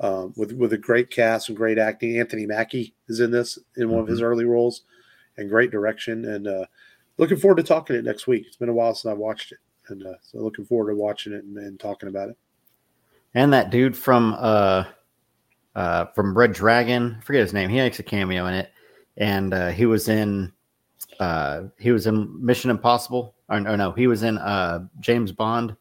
um, 0.01 0.33
with 0.37 0.53
with 0.53 0.73
a 0.73 0.79
great 0.79 1.11
cast 1.11 1.49
and 1.51 1.59
great 1.59 1.79
acting. 1.79 2.19
Anthony 2.19 2.47
Mackie 2.47 2.95
is 3.09 3.21
in 3.21 3.31
this 3.31 3.59
in 3.77 3.91
one 3.91 4.01
of 4.01 4.09
his 4.09 4.23
early 4.23 4.47
roles, 4.47 4.85
and 5.37 5.51
great 5.51 5.71
direction. 5.71 6.25
And 6.25 6.47
uh, 6.49 6.65
looking 7.19 7.37
forward 7.37 7.59
to 7.59 7.63
talking 7.63 7.97
it 7.97 8.05
next 8.05 8.27
week. 8.27 8.45
It's 8.47 8.57
been 8.57 8.71
a 8.71 8.75
while 8.75 8.95
since 8.95 9.11
I 9.11 9.15
watched 9.15 9.53
it, 9.53 9.59
and 9.89 10.07
uh, 10.07 10.15
so 10.23 10.39
looking 10.39 10.65
forward 10.65 10.91
to 10.91 10.97
watching 10.97 11.35
it 11.35 11.45
and, 11.45 11.59
and 11.59 11.79
talking 11.79 12.09
about 12.09 12.31
it. 12.31 12.39
And 13.35 13.53
that 13.53 13.71
dude 13.71 13.97
from 13.97 14.35
uh 14.39 14.85
uh 15.77 16.07
from 16.15 16.37
Red 16.37 16.53
Dragon, 16.53 17.17
I 17.19 17.25
forget 17.25 17.43
his 17.43 17.53
name. 17.53 17.71
He 17.71 17.77
makes 17.77 17.99
a 17.99 18.03
cameo 18.03 18.47
in 18.47 18.55
it, 18.55 18.71
and 19.17 19.55
uh, 19.55 19.69
he 19.71 19.87
was 19.87 20.09
in 20.09 20.53
uh 21.21 21.63
he 21.79 21.93
was 21.93 22.07
in 22.07 22.45
Mission 22.45 22.71
Impossible. 22.71 23.35
Or, 23.49 23.57
or 23.59 23.77
no, 23.77 23.93
he 23.93 24.07
was 24.07 24.23
in 24.23 24.39
uh 24.39 24.87
James 25.01 25.33
Bond. 25.33 25.77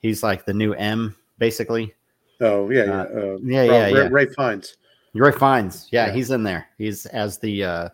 He's 0.00 0.22
like 0.22 0.44
the 0.44 0.52
new 0.54 0.72
M, 0.74 1.14
basically. 1.38 1.94
Oh 2.40 2.68
yeah, 2.70 2.82
Uh, 2.82 2.86
yeah, 2.86 3.20
uh, 3.20 3.36
yeah, 3.42 3.62
yeah, 3.62 3.84
Ray, 3.84 3.92
yeah. 3.92 4.08
Ralph 4.10 4.34
Fiennes. 4.36 4.76
Ralph 5.14 5.36
Fiennes, 5.38 5.88
yeah, 5.92 6.06
Yeah. 6.06 6.12
he's 6.12 6.30
in 6.32 6.42
there. 6.42 6.66
He's 6.76 7.06
as 7.06 7.38
the 7.38 7.64
uh 7.64 7.88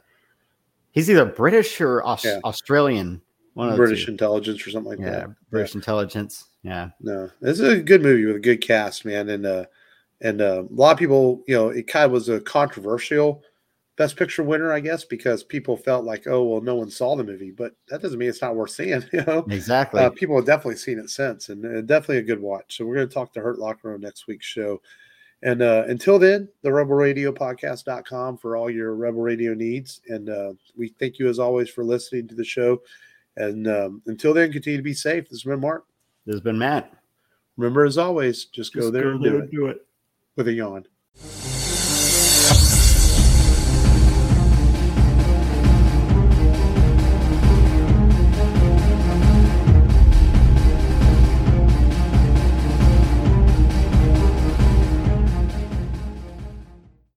he's 0.93 1.11
either 1.11 1.27
British 1.27 1.81
or 1.83 2.03
Aus- 2.03 2.25
Yeah. 2.25 2.41
Australian. 2.45 3.21
One 3.55 3.69
of 3.69 3.77
British 3.77 4.09
intelligence 4.09 4.67
or 4.67 4.71
something 4.71 4.91
like 4.91 5.01
yeah, 5.01 5.11
that. 5.11 5.51
British 5.51 5.75
intelligence. 5.75 6.47
Yeah, 6.63 6.91
No, 7.01 7.31
this 7.41 7.59
is 7.59 7.69
a 7.69 7.81
good 7.81 8.03
movie 8.03 8.27
with 8.27 8.37
a 8.37 8.41
good 8.41 8.61
cast, 8.61 9.05
man, 9.05 9.29
and 9.31 9.47
uh, 9.47 9.65
and 10.21 10.41
uh, 10.41 10.65
a 10.65 10.75
lot 10.75 10.93
of 10.93 10.99
people, 10.99 11.43
you 11.49 11.57
know, 11.57 11.69
it 11.69 11.87
kind 11.87 12.05
of 12.05 12.13
was 12.13 12.29
a 12.29 12.41
controversial 12.41 13.43
Best 14.01 14.17
Picture 14.17 14.43
winner, 14.43 14.73
I 14.73 14.81
guess, 14.81 15.05
because 15.05 15.45
people 15.45 15.77
felt 15.77 16.07
like, 16.07 16.27
oh, 16.27 16.43
well, 16.45 16.61
no 16.63 16.75
one 16.75 16.91
saw 16.91 17.15
the 17.17 17.23
movie, 17.23 17.51
but 17.51 17.75
that 17.89 18.01
doesn't 18.01 18.19
mean 18.19 18.31
it's 18.31 18.41
not 18.41 18.57
worth 18.57 18.71
seeing. 18.71 19.05
You 19.13 19.23
know, 19.27 19.45
exactly. 19.51 20.01
uh, 20.01 20.09
people 20.09 20.37
have 20.37 20.47
definitely 20.47 20.77
seen 20.77 20.99
it 20.99 21.11
since, 21.11 21.51
and 21.51 21.65
uh, 21.67 21.83
definitely 21.83 22.17
a 22.17 22.23
good 22.23 22.41
watch. 22.41 22.79
So 22.79 22.87
we're 22.87 22.95
going 22.95 23.09
to 23.09 23.13
talk 23.13 23.35
to 23.35 23.43
Hurt 23.43 23.59
Locker 23.59 23.93
on 23.93 24.01
next 24.01 24.27
week's 24.27 24.47
show. 24.47 24.81
And 25.43 25.61
uh, 25.61 25.85
until 25.87 26.19
then, 26.19 26.49
the 26.63 26.73
Rebel 26.73 26.95
Radio 26.95 27.31
Podcast.com 27.31 28.39
for 28.39 28.57
all 28.57 28.71
your 28.71 28.95
Rebel 28.95 29.21
Radio 29.21 29.53
needs. 29.53 30.01
And 30.09 30.31
uh, 30.31 30.53
we 30.79 30.89
thank 30.99 31.19
you 31.19 31.29
as 31.29 31.39
always 31.39 31.69
for 31.69 31.85
listening 31.85 32.27
to 32.29 32.35
the 32.35 32.45
show. 32.45 32.81
And 33.41 33.67
um, 33.69 34.03
until 34.07 34.35
then, 34.35 34.53
continue 34.53 34.77
to 34.77 34.83
be 34.83 34.93
safe. 34.93 35.25
This 35.25 35.41
has 35.41 35.45
been 35.45 35.61
Mark. 35.61 35.87
this 36.27 36.35
has 36.35 36.43
been 36.43 36.59
Matt. 36.59 36.93
Remember, 37.57 37.85
as 37.85 37.97
always, 37.97 38.45
just, 38.47 38.75
go 38.75 38.91
there 38.91 39.05
go 39.05 39.11
and 39.13 39.25
there 39.25 39.33
do 39.33 39.39
and 39.39 39.49
it 39.49 39.51
do 39.51 39.67
it. 39.67 39.87
with 40.37 40.49
a 40.49 40.53
yawn. 40.53 40.85